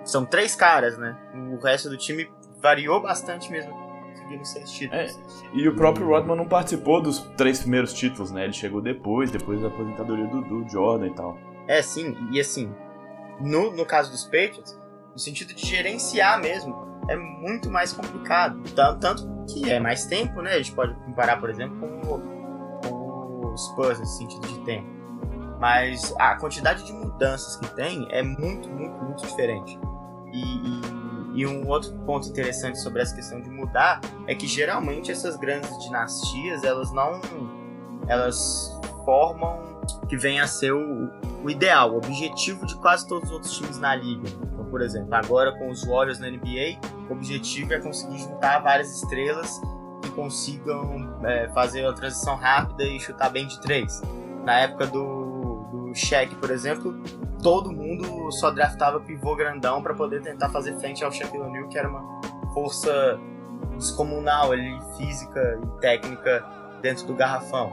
são 0.05 0.25
três 0.25 0.55
caras, 0.55 0.97
né? 0.97 1.17
O 1.51 1.61
resto 1.61 1.89
do 1.89 1.97
time 1.97 2.31
variou 2.61 3.01
bastante 3.01 3.51
mesmo 3.51 3.73
conseguindo 4.09 4.45
seis 4.45 4.71
títulos. 4.71 5.19
É, 5.19 5.53
e 5.53 5.67
o 5.67 5.75
próprio 5.75 6.07
Rodman 6.07 6.37
não 6.37 6.47
participou 6.47 7.01
dos 7.01 7.19
três 7.35 7.59
primeiros 7.59 7.93
títulos, 7.93 8.31
né? 8.31 8.45
Ele 8.45 8.53
chegou 8.53 8.81
depois, 8.81 9.29
depois 9.29 9.61
da 9.61 9.67
aposentadoria 9.67 10.27
do, 10.27 10.41
do 10.41 10.69
Jordan 10.69 11.07
e 11.07 11.13
tal. 11.13 11.37
É, 11.67 11.81
sim, 11.81 12.15
e 12.31 12.39
assim, 12.39 12.73
no, 13.41 13.69
no 13.75 13.85
caso 13.85 14.09
dos 14.09 14.23
Patriots, 14.23 14.79
no 15.11 15.19
sentido 15.19 15.53
de 15.53 15.67
gerenciar 15.67 16.39
mesmo, 16.39 16.87
é 17.09 17.17
muito 17.17 17.69
mais 17.69 17.91
complicado. 17.91 18.63
Tanto, 18.73 18.99
tanto 19.01 19.45
que 19.45 19.69
é 19.69 19.77
mais 19.77 20.05
tempo, 20.05 20.41
né? 20.41 20.53
A 20.53 20.57
gente 20.57 20.71
pode 20.71 20.93
comparar, 21.03 21.35
por 21.37 21.49
exemplo, 21.49 21.77
com 21.79 22.36
Spurs 23.57 23.99
nesse 23.99 24.17
sentido 24.17 24.47
de 24.47 24.59
tempo. 24.59 24.87
Mas 25.59 26.13
a 26.19 26.35
quantidade 26.35 26.83
de 26.83 26.93
mudanças 26.93 27.57
que 27.57 27.67
tem 27.75 28.07
é 28.11 28.21
muito, 28.21 28.69
muito, 28.69 28.95
muito 29.03 29.25
diferente. 29.25 29.79
E, 30.31 30.41
e, 30.41 31.41
e, 31.41 31.47
um 31.47 31.67
outro 31.67 31.93
ponto 32.05 32.27
interessante 32.27 32.79
sobre 32.79 33.01
essa 33.01 33.15
questão 33.15 33.41
de 33.41 33.49
mudar 33.49 34.01
é 34.27 34.35
que 34.35 34.45
geralmente 34.45 35.11
essas 35.11 35.37
grandes 35.37 35.75
dinastias 35.83 36.63
elas 36.63 36.91
não 36.91 37.21
elas 38.07 38.77
formam 39.03 39.81
que 40.07 40.17
vem 40.17 40.39
a 40.39 40.47
ser 40.47 40.73
o, 40.73 41.09
o 41.43 41.49
ideal, 41.49 41.93
o 41.93 41.97
objetivo 41.97 42.65
de 42.65 42.75
quase 42.75 43.07
todos 43.07 43.29
os 43.29 43.33
outros 43.33 43.57
times 43.57 43.79
na 43.79 43.95
liga. 43.95 44.27
Então, 44.43 44.65
por 44.65 44.81
exemplo, 44.81 45.13
agora 45.15 45.57
com 45.57 45.69
os 45.69 45.83
Warriors 45.85 46.19
na 46.19 46.29
NBA, 46.29 46.79
o 47.09 47.13
objetivo 47.13 47.73
é 47.73 47.79
conseguir 47.79 48.19
juntar 48.19 48.59
várias 48.59 48.93
estrelas 49.01 49.61
que 50.01 50.09
consigam 50.11 51.19
é, 51.23 51.49
fazer 51.49 51.85
a 51.85 51.93
transição 51.93 52.35
rápida 52.35 52.83
e 52.83 52.99
chutar 52.99 53.29
bem 53.29 53.47
de 53.47 53.59
três. 53.61 54.01
Na 54.43 54.59
época 54.59 54.87
do, 54.87 55.65
do 55.71 55.95
Shaq, 55.95 56.35
por 56.35 56.51
exemplo, 56.51 56.93
todo 57.41 57.71
mundo 57.71 58.31
só 58.31 58.51
draftava 58.51 58.99
pivô 58.99 59.35
grandão 59.35 59.81
para 59.81 59.93
poder 59.93 60.21
tentar 60.21 60.49
fazer 60.49 60.73
frente 60.79 61.03
ao 61.03 61.11
Shaquille 61.11 61.43
O'Neal, 61.43 61.67
que 61.67 61.77
era 61.77 61.89
uma 61.89 62.03
força 62.53 63.19
descomunal 63.75 64.51
ali, 64.51 64.79
física 64.97 65.59
e 65.63 65.81
técnica 65.81 66.45
dentro 66.81 67.05
do 67.05 67.13
garrafão. 67.13 67.71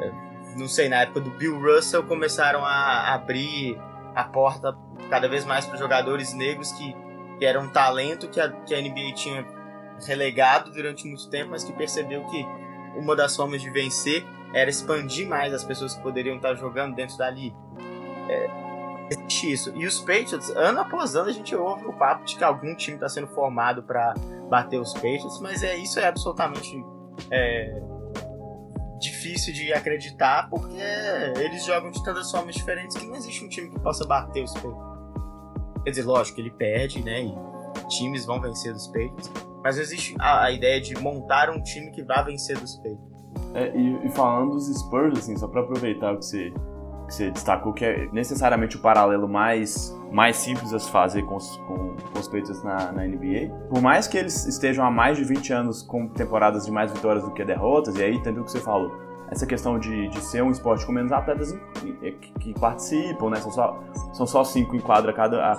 É, 0.00 0.12
não 0.56 0.68
sei, 0.68 0.88
na 0.88 1.02
época 1.02 1.20
do 1.20 1.30
Bill 1.30 1.60
Russell 1.60 2.02
começaram 2.04 2.64
a 2.64 3.14
abrir 3.14 3.78
a 4.14 4.24
porta 4.24 4.76
cada 5.08 5.28
vez 5.28 5.44
mais 5.44 5.66
para 5.66 5.78
jogadores 5.78 6.34
negros 6.34 6.72
que, 6.72 6.94
que 7.38 7.44
eram 7.44 7.62
um 7.62 7.68
talento 7.68 8.28
que 8.28 8.40
a, 8.40 8.48
que 8.48 8.74
a 8.74 8.80
NBA 8.80 9.14
tinha 9.14 9.44
relegado 10.06 10.70
durante 10.70 11.06
muito 11.06 11.28
tempo, 11.28 11.50
mas 11.50 11.64
que 11.64 11.72
percebeu 11.72 12.24
que 12.26 12.46
uma 12.96 13.14
das 13.14 13.36
formas 13.36 13.62
de 13.62 13.70
vencer 13.70 14.24
era 14.52 14.68
expandir 14.68 15.28
mais 15.28 15.54
as 15.54 15.64
pessoas 15.64 15.94
que 15.94 16.02
poderiam 16.02 16.36
estar 16.36 16.54
jogando 16.54 16.94
dentro 16.94 17.16
da 17.16 17.30
liga. 17.30 17.56
É, 18.28 18.70
isso. 19.42 19.72
E 19.76 19.86
os 19.86 20.00
Patriots, 20.00 20.50
ano 20.50 20.80
após 20.80 21.14
ano, 21.16 21.28
a 21.28 21.32
gente 21.32 21.54
ouve 21.54 21.86
o 21.86 21.92
papo 21.92 22.24
de 22.24 22.36
que 22.36 22.44
algum 22.44 22.74
time 22.74 22.96
está 22.96 23.08
sendo 23.08 23.26
formado 23.28 23.82
para 23.82 24.14
bater 24.48 24.78
os 24.78 24.92
Patriots, 24.94 25.40
mas 25.40 25.62
é 25.62 25.76
isso 25.76 25.98
é 25.98 26.06
absolutamente 26.06 26.84
é, 27.30 27.80
difícil 29.00 29.52
de 29.52 29.72
acreditar, 29.72 30.48
porque 30.48 30.80
eles 31.38 31.64
jogam 31.64 31.90
de 31.90 32.02
tantas 32.04 32.30
formas 32.30 32.54
diferentes 32.54 32.96
que 32.96 33.06
não 33.06 33.16
existe 33.16 33.44
um 33.44 33.48
time 33.48 33.70
que 33.70 33.80
possa 33.80 34.06
bater 34.06 34.44
os 34.44 34.52
Patriots. 34.54 34.90
Quer 35.84 35.90
dizer, 35.90 36.02
lógico, 36.02 36.40
ele 36.40 36.50
perde, 36.50 37.02
né? 37.02 37.22
E 37.22 37.49
times 37.90 38.24
vão 38.24 38.40
vencer 38.40 38.74
os 38.74 38.86
Patriots, 38.86 39.30
mas 39.62 39.78
existe 39.78 40.14
a, 40.18 40.44
a, 40.44 40.50
ideia 40.50 40.80
de 40.80 40.96
montar 40.98 41.50
um 41.50 41.62
time 41.62 41.90
que 41.90 42.02
vá 42.02 42.22
vencer 42.22 42.58
dos 42.58 42.76
Patriots. 42.76 43.10
É, 43.54 43.76
e, 43.76 44.06
e, 44.06 44.08
falando 44.10 44.52
dos 44.52 44.66
Spurs, 44.74 45.18
assim, 45.18 45.36
só 45.36 45.46
para 45.48 45.60
aproveitar 45.60 46.14
o 46.14 46.18
que 46.18 46.24
você, 46.24 46.50
que 47.06 47.14
você 47.14 47.30
destacou, 47.30 47.72
que 47.72 47.84
é 47.84 48.08
necessariamente 48.12 48.76
o 48.76 48.80
paralelo 48.80 49.28
mais, 49.28 49.94
mais 50.10 50.36
simples 50.36 50.72
a 50.72 50.78
se 50.78 50.90
fazer 50.90 51.22
com 51.22 51.36
os, 51.36 51.56
com, 51.56 51.96
com 51.96 52.18
os 52.18 52.62
na, 52.62 52.92
na, 52.92 53.04
NBA. 53.04 53.52
Por 53.68 53.82
mais 53.82 54.06
que 54.06 54.16
eles 54.16 54.46
estejam 54.46 54.84
há 54.84 54.90
mais 54.90 55.18
de 55.18 55.24
20 55.24 55.52
anos 55.52 55.82
com 55.82 56.08
temporadas 56.08 56.64
de 56.64 56.70
mais 56.70 56.92
vitórias 56.92 57.24
do 57.24 57.32
que 57.32 57.44
derrotas, 57.44 57.96
e 57.96 58.02
aí 58.02 58.14
entendeu 58.14 58.42
o 58.42 58.44
que 58.44 58.52
você 58.52 58.60
falou, 58.60 58.90
essa 59.30 59.46
questão 59.46 59.78
de, 59.78 60.08
de 60.08 60.20
ser 60.20 60.42
um 60.42 60.50
esporte 60.50 60.84
com 60.84 60.92
menos 60.92 61.12
atletas 61.12 61.52
que, 61.74 62.32
que 62.40 62.54
participam, 62.58 63.30
né? 63.30 63.36
São 63.36 63.50
só, 63.52 63.80
são 64.12 64.26
só 64.26 64.44
cinco 64.44 64.74
em 64.74 64.80
quadra 64.80 65.12
cada, 65.12 65.56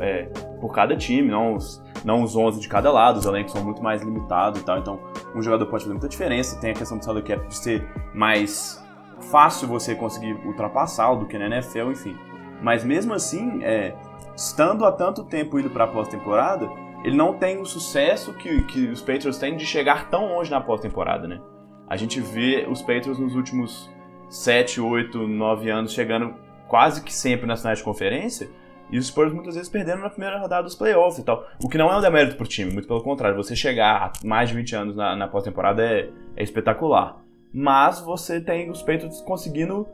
é, 0.00 0.24
por 0.60 0.72
cada 0.72 0.96
time, 0.96 1.30
não 1.30 1.54
os, 1.54 1.82
não 2.04 2.22
os 2.22 2.34
11 2.34 2.60
de 2.60 2.68
cada 2.68 2.90
lado, 2.90 3.18
os 3.18 3.26
elencos 3.26 3.52
são 3.52 3.62
muito 3.62 3.82
mais 3.82 4.02
limitados 4.02 4.60
e 4.60 4.64
tal, 4.64 4.78
então 4.78 4.98
um 5.34 5.42
jogador 5.42 5.66
pode 5.66 5.84
fazer 5.84 5.92
muita 5.92 6.08
diferença. 6.08 6.60
Tem 6.60 6.70
a 6.70 6.74
questão 6.74 6.98
do 6.98 7.04
salary 7.04 7.24
cap 7.24 7.46
de 7.46 7.56
ser 7.56 7.86
mais 8.14 8.84
fácil 9.30 9.68
você 9.68 9.94
conseguir 9.94 10.32
ultrapassar 10.46 11.14
do 11.14 11.26
que 11.26 11.38
na 11.38 11.46
NFL, 11.46 11.90
enfim. 11.90 12.16
Mas 12.62 12.84
mesmo 12.84 13.14
assim, 13.14 13.62
é, 13.62 13.94
estando 14.36 14.84
há 14.84 14.92
tanto 14.92 15.24
tempo 15.24 15.58
indo 15.58 15.70
para 15.70 15.84
a 15.84 15.88
pós-temporada, 15.88 16.68
ele 17.04 17.16
não 17.16 17.34
tem 17.34 17.58
o 17.58 17.64
sucesso 17.64 18.34
que, 18.34 18.62
que 18.64 18.86
os 18.86 19.00
Patriots 19.00 19.38
têm 19.38 19.56
de 19.56 19.64
chegar 19.64 20.10
tão 20.10 20.34
longe 20.34 20.50
na 20.50 20.60
pós-temporada, 20.60 21.26
né? 21.26 21.40
A 21.88 21.96
gente 21.96 22.20
vê 22.20 22.66
os 22.70 22.80
Patriots 22.80 23.18
nos 23.18 23.34
últimos 23.34 23.90
7, 24.28 24.80
8, 24.80 25.26
9 25.26 25.70
anos 25.70 25.92
chegando 25.92 26.34
quase 26.68 27.02
que 27.02 27.12
sempre 27.12 27.46
nas 27.46 27.60
finais 27.60 27.78
de 27.78 27.84
conferência, 27.84 28.48
e 28.92 28.98
os 28.98 29.06
Spurs 29.06 29.32
muitas 29.32 29.54
vezes 29.54 29.68
perdendo 29.68 30.02
na 30.02 30.10
primeira 30.10 30.38
rodada 30.38 30.64
dos 30.64 30.74
playoffs 30.74 31.18
e 31.18 31.24
tal. 31.24 31.46
O 31.62 31.68
que 31.68 31.78
não 31.78 31.90
é 31.90 31.96
um 31.96 32.00
demérito 32.00 32.36
pro 32.36 32.46
time, 32.46 32.72
muito 32.72 32.88
pelo 32.88 33.02
contrário. 33.02 33.36
Você 33.36 33.54
chegar 33.54 34.12
a 34.22 34.26
mais 34.26 34.48
de 34.48 34.56
20 34.56 34.76
anos 34.76 34.96
na, 34.96 35.14
na 35.14 35.28
pós-temporada 35.28 35.82
é, 35.82 36.10
é, 36.36 36.42
espetacular. 36.42 37.22
Mas 37.52 38.00
você 38.00 38.40
tem 38.40 38.70
os 38.70 38.82
Patriots 38.82 39.20
conseguindo 39.20 39.86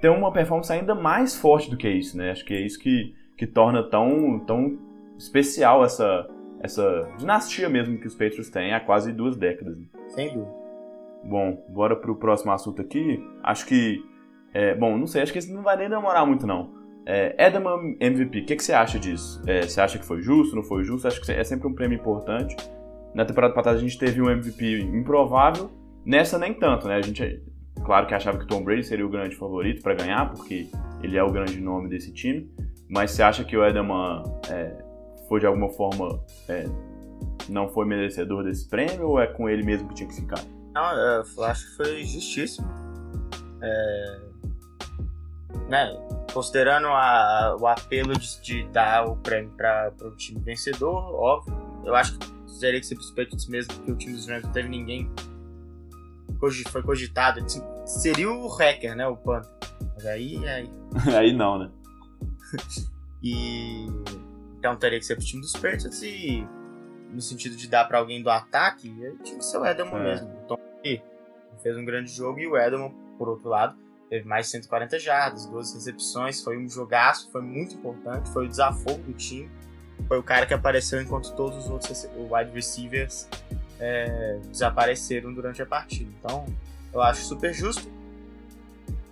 ter 0.00 0.08
uma 0.08 0.32
performance 0.32 0.72
ainda 0.72 0.94
mais 0.94 1.36
forte 1.36 1.70
do 1.70 1.76
que 1.76 1.88
isso, 1.88 2.16
né? 2.16 2.30
Acho 2.30 2.44
que 2.44 2.54
é 2.54 2.60
isso 2.60 2.78
que, 2.78 3.14
que 3.36 3.46
torna 3.46 3.82
tão, 3.82 4.38
tão 4.40 4.78
especial 5.18 5.84
essa, 5.84 6.28
essa 6.60 7.08
dinastia 7.18 7.68
mesmo 7.68 7.98
que 7.98 8.06
os 8.06 8.14
Patriots 8.14 8.50
têm 8.50 8.72
há 8.72 8.80
quase 8.80 9.12
duas 9.12 9.36
décadas. 9.36 9.76
Né? 9.76 9.84
Sem 10.08 10.32
dúvida. 10.32 10.60
Bom, 11.22 11.62
bora 11.68 11.94
pro 11.94 12.16
próximo 12.16 12.52
assunto 12.52 12.80
aqui. 12.80 13.22
Acho 13.42 13.66
que. 13.66 14.02
É, 14.52 14.74
bom, 14.74 14.96
não 14.96 15.06
sei, 15.06 15.22
acho 15.22 15.32
que 15.32 15.38
esse 15.38 15.52
não 15.52 15.62
vai 15.62 15.76
nem 15.76 15.88
demorar 15.88 16.26
muito 16.26 16.46
não. 16.46 16.79
É, 17.12 17.34
Edelman 17.44 17.96
MVP, 17.98 18.38
o 18.38 18.44
que, 18.44 18.54
que, 18.54 18.62
você 18.62 18.72
acha 18.72 18.96
disso? 18.96 19.42
É, 19.44 19.62
você 19.62 19.80
acha 19.80 19.98
que 19.98 20.06
foi 20.06 20.22
justo, 20.22 20.54
não 20.54 20.62
foi 20.62 20.84
justo? 20.84 21.08
Acho 21.08 21.20
que 21.20 21.32
é 21.32 21.42
sempre 21.42 21.66
um 21.66 21.74
prêmio 21.74 21.98
importante. 21.98 22.54
Na 23.12 23.24
temporada 23.24 23.52
passada 23.52 23.76
a 23.76 23.80
gente 23.80 23.98
teve 23.98 24.22
um 24.22 24.30
MVP 24.30 24.78
improvável, 24.82 25.68
nessa 26.06 26.38
nem 26.38 26.54
tanto, 26.54 26.86
né? 26.86 26.94
A 26.94 27.02
gente, 27.02 27.42
claro 27.84 28.06
que 28.06 28.14
achava 28.14 28.38
que 28.38 28.46
Tom 28.46 28.62
Brady 28.62 28.84
seria 28.84 29.04
o 29.04 29.08
grande 29.08 29.34
favorito 29.34 29.82
para 29.82 29.94
ganhar, 29.94 30.30
porque 30.30 30.70
ele 31.02 31.18
é 31.18 31.24
o 31.24 31.32
grande 31.32 31.60
nome 31.60 31.88
desse 31.88 32.12
time. 32.12 32.48
Mas 32.88 33.10
você 33.10 33.24
acha 33.24 33.42
que 33.42 33.56
o 33.56 33.66
Edelman 33.66 34.22
é, 34.48 34.72
foi 35.28 35.40
de 35.40 35.46
alguma 35.46 35.68
forma 35.68 36.22
é, 36.48 36.64
não 37.48 37.68
foi 37.68 37.86
merecedor 37.86 38.44
desse 38.44 38.68
prêmio 38.68 39.08
ou 39.08 39.20
é 39.20 39.26
com 39.26 39.48
ele 39.48 39.64
mesmo 39.64 39.88
que 39.88 39.94
tinha 39.96 40.08
que 40.08 40.14
ficar? 40.14 40.44
Não, 40.72 40.92
eu 40.92 41.44
acho 41.44 41.70
que 41.70 41.76
foi 41.76 42.04
justíssimo. 42.04 42.68
É, 43.60 44.20
né, 45.68 45.92
considerando 46.32 46.88
a, 46.88 47.56
o 47.60 47.66
apelo 47.66 48.12
de, 48.18 48.40
de, 48.40 48.68
dar 48.68 49.06
o 49.06 49.16
prêmio 49.16 49.50
para 49.56 49.92
o 50.02 50.10
time 50.16 50.40
vencedor, 50.40 51.14
óbvio, 51.14 51.54
eu 51.84 51.94
acho 51.94 52.18
que 52.18 52.30
teria 52.60 52.80
que 52.80 52.86
ser 52.86 52.96
Patriots 52.96 53.46
mesmo, 53.46 53.74
porque 53.74 53.92
o 53.92 53.96
time 53.96 54.14
dos 54.14 54.26
Rams 54.26 54.44
não 54.44 54.52
teve 54.52 54.68
ninguém 54.68 55.10
foi 56.70 56.82
cogitado. 56.82 57.44
Seria 57.84 58.30
o 58.30 58.48
Hacker, 58.48 58.96
né, 58.96 59.06
o 59.06 59.16
Panther. 59.16 59.50
Mas 59.94 60.06
aí, 60.06 60.46
aí... 60.48 60.70
aí 61.14 61.32
não, 61.32 61.58
né? 61.58 61.70
e 63.22 63.86
então 64.58 64.76
teria 64.76 64.98
que 64.98 65.04
ser 65.04 65.16
pro 65.16 65.24
time 65.24 65.42
dos 65.42 65.52
Patriots 65.52 66.02
e 66.02 66.46
no 67.10 67.20
sentido 67.20 67.56
de 67.56 67.68
dar 67.68 67.86
para 67.86 67.98
alguém 67.98 68.22
do 68.22 68.30
ataque, 68.30 68.88
tinha 69.22 69.38
que 69.38 69.44
ser 69.44 69.58
o 69.58 69.66
Edelman 69.66 70.00
é. 70.00 70.04
mesmo. 70.04 70.28
O 70.28 70.46
Tom 70.46 70.58
fez 71.62 71.76
um 71.76 71.84
grande 71.84 72.10
jogo 72.10 72.38
e 72.38 72.46
o 72.46 72.56
Edelman, 72.56 72.94
por 73.18 73.28
outro 73.28 73.48
lado, 73.48 73.76
teve 74.10 74.26
mais 74.26 74.46
de 74.46 74.52
140 74.52 74.98
jardas, 74.98 75.46
duas 75.46 75.72
recepções, 75.72 76.42
foi 76.42 76.58
um 76.58 76.68
jogaço, 76.68 77.30
foi 77.30 77.40
muito 77.40 77.76
importante, 77.76 78.28
foi 78.30 78.46
o 78.46 78.48
desafogo 78.48 79.00
do 79.04 79.12
time, 79.12 79.48
foi 80.08 80.18
o 80.18 80.22
cara 80.22 80.44
que 80.44 80.52
apareceu 80.52 81.00
enquanto 81.00 81.32
todos 81.36 81.64
os 81.64 81.70
outros 81.70 82.08
wide 82.16 82.50
receivers 82.52 83.28
é, 83.78 84.40
desapareceram 84.50 85.32
durante 85.32 85.62
a 85.62 85.66
partida. 85.66 86.10
Então, 86.18 86.44
eu 86.92 87.00
acho 87.00 87.24
super 87.24 87.54
justo. 87.54 87.88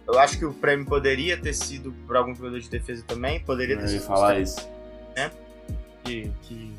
Eu 0.05 0.19
acho 0.19 0.37
que 0.37 0.45
o 0.45 0.53
prêmio 0.53 0.85
poderia 0.85 1.37
ter 1.41 1.53
sido 1.53 1.95
para 2.07 2.19
algum 2.19 2.35
jogador 2.35 2.59
de 2.59 2.69
defesa 2.69 3.05
também, 3.07 3.39
poderia 3.39 3.79
ter 3.79 3.87
sido. 3.87 4.03
falar 4.03 4.41
isso. 4.41 4.69
Né? 5.15 5.31
Que, 6.03 6.33
que, 6.43 6.75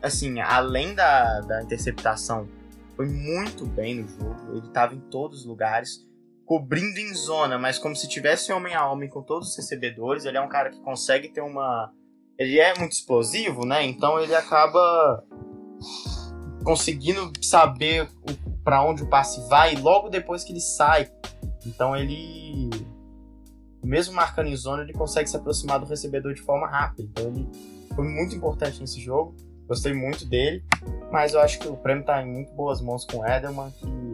assim, 0.00 0.38
além 0.38 0.94
da, 0.94 1.40
da 1.40 1.62
interceptação, 1.62 2.46
foi 2.94 3.06
muito 3.06 3.66
bem 3.66 3.96
no 3.96 4.08
jogo. 4.08 4.36
Ele 4.50 4.66
estava 4.66 4.94
em 4.94 5.00
todos 5.00 5.40
os 5.40 5.46
lugares 5.46 6.05
cobrindo 6.46 6.98
em 7.00 7.12
zona, 7.12 7.58
mas 7.58 7.76
como 7.76 7.96
se 7.96 8.08
tivesse 8.08 8.52
homem 8.52 8.74
a 8.74 8.88
homem 8.88 9.08
com 9.08 9.20
todos 9.20 9.50
os 9.50 9.56
recebedores. 9.56 10.24
Ele 10.24 10.38
é 10.38 10.40
um 10.40 10.48
cara 10.48 10.70
que 10.70 10.80
consegue 10.80 11.28
ter 11.28 11.40
uma. 11.40 11.92
Ele 12.38 12.60
é 12.60 12.78
muito 12.78 12.92
explosivo, 12.92 13.66
né? 13.66 13.84
Então 13.84 14.20
ele 14.20 14.34
acaba 14.34 15.24
conseguindo 16.64 17.32
saber 17.42 18.08
para 18.62 18.82
onde 18.82 19.02
o 19.02 19.08
passe 19.08 19.46
vai 19.48 19.74
logo 19.74 20.08
depois 20.08 20.44
que 20.44 20.52
ele 20.52 20.60
sai. 20.60 21.10
Então 21.66 21.96
ele. 21.96 22.70
Mesmo 23.84 24.14
marcando 24.14 24.48
em 24.48 24.56
zona, 24.56 24.82
ele 24.82 24.92
consegue 24.92 25.28
se 25.28 25.36
aproximar 25.36 25.78
do 25.78 25.86
recebedor 25.86 26.32
de 26.34 26.42
forma 26.42 26.66
rápida. 26.66 27.02
Então 27.02 27.26
ele 27.26 27.48
foi 27.94 28.04
muito 28.04 28.34
importante 28.34 28.80
nesse 28.80 29.00
jogo. 29.00 29.34
Gostei 29.66 29.92
muito 29.92 30.28
dele. 30.28 30.64
Mas 31.10 31.34
eu 31.34 31.40
acho 31.40 31.58
que 31.58 31.68
o 31.68 31.76
prêmio 31.76 32.00
está 32.00 32.22
em 32.22 32.30
muito 32.30 32.52
boas 32.52 32.80
mãos 32.80 33.04
com 33.04 33.18
o 33.18 33.26
Edelman, 33.26 33.70
que 33.72 34.05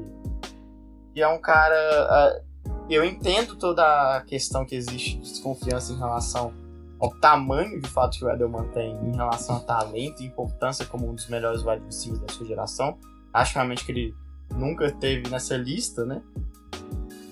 e 1.15 1.23
é 1.23 1.29
um 1.29 1.39
cara. 1.39 2.41
Uh, 2.41 2.53
eu 2.89 3.05
entendo 3.05 3.57
toda 3.57 3.83
a 4.17 4.21
questão 4.23 4.65
que 4.65 4.75
existe 4.75 5.17
de 5.17 5.23
desconfiança 5.23 5.93
em 5.93 5.99
relação 5.99 6.53
ao 7.01 7.11
tamanho 7.11 7.81
de 7.81 7.89
fato 7.89 8.19
que 8.19 8.25
o 8.25 8.31
Edelman 8.31 8.69
tem 8.69 8.95
em 9.05 9.17
relação 9.17 9.57
a 9.57 9.61
talento 9.61 10.23
e 10.23 10.27
importância 10.27 10.85
como 10.87 11.11
um 11.11 11.15
dos 11.15 11.29
melhores 11.29 11.65
wide 11.65 11.85
receivers 11.85 12.21
da 12.21 12.33
sua 12.33 12.47
geração. 12.47 12.99
Acho 13.33 13.55
realmente 13.55 13.85
que 13.85 13.93
ele 13.93 14.15
nunca 14.55 14.91
teve 14.93 15.29
nessa 15.29 15.57
lista, 15.57 16.05
né? 16.05 16.23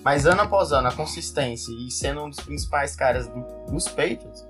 Mas 0.03 0.25
ano 0.25 0.41
após 0.41 0.71
ano, 0.71 0.87
a 0.87 0.91
consistência 0.91 1.71
e 1.73 1.91
sendo 1.91 2.23
um 2.23 2.29
dos 2.29 2.39
principais 2.39 2.95
caras 2.95 3.27
do, 3.27 3.45
dos 3.71 3.87
Patriots, 3.87 4.47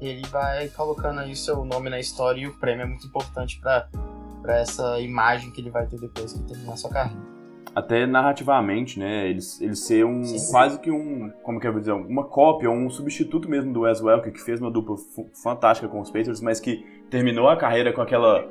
ele 0.00 0.26
vai 0.28 0.68
colocando 0.68 1.20
aí 1.20 1.34
seu 1.36 1.64
nome 1.64 1.88
na 1.88 2.00
história 2.00 2.40
e 2.40 2.46
o 2.48 2.58
prêmio 2.58 2.82
é 2.82 2.86
muito 2.86 3.06
importante 3.06 3.60
para 3.60 3.88
essa 4.48 5.00
imagem 5.00 5.50
que 5.52 5.60
ele 5.60 5.70
vai 5.70 5.86
ter 5.86 5.98
depois 5.98 6.32
que 6.32 6.40
terminar 6.40 6.76
sua 6.76 6.90
carreira 6.90 7.39
até 7.74 8.06
narrativamente, 8.06 8.98
né? 8.98 9.28
Ele, 9.28 9.40
ele 9.60 9.76
ser 9.76 10.04
um 10.04 10.24
Sim. 10.24 10.50
quase 10.50 10.78
que 10.78 10.90
um, 10.90 11.30
como 11.42 11.60
que 11.60 11.66
eu 11.66 11.72
vou 11.72 11.80
dizer, 11.80 11.92
uma 11.92 12.24
cópia, 12.24 12.70
um 12.70 12.90
substituto 12.90 13.48
mesmo 13.48 13.72
do 13.72 13.80
Wes 13.82 14.00
Welker, 14.00 14.32
que 14.32 14.40
fez 14.40 14.60
uma 14.60 14.70
dupla 14.70 14.96
fantástica 15.42 15.88
com 15.88 16.00
os 16.00 16.10
Patriots, 16.10 16.40
mas 16.40 16.60
que 16.60 16.84
terminou 17.10 17.48
a 17.48 17.56
carreira 17.56 17.92
com 17.92 18.00
aquela 18.00 18.48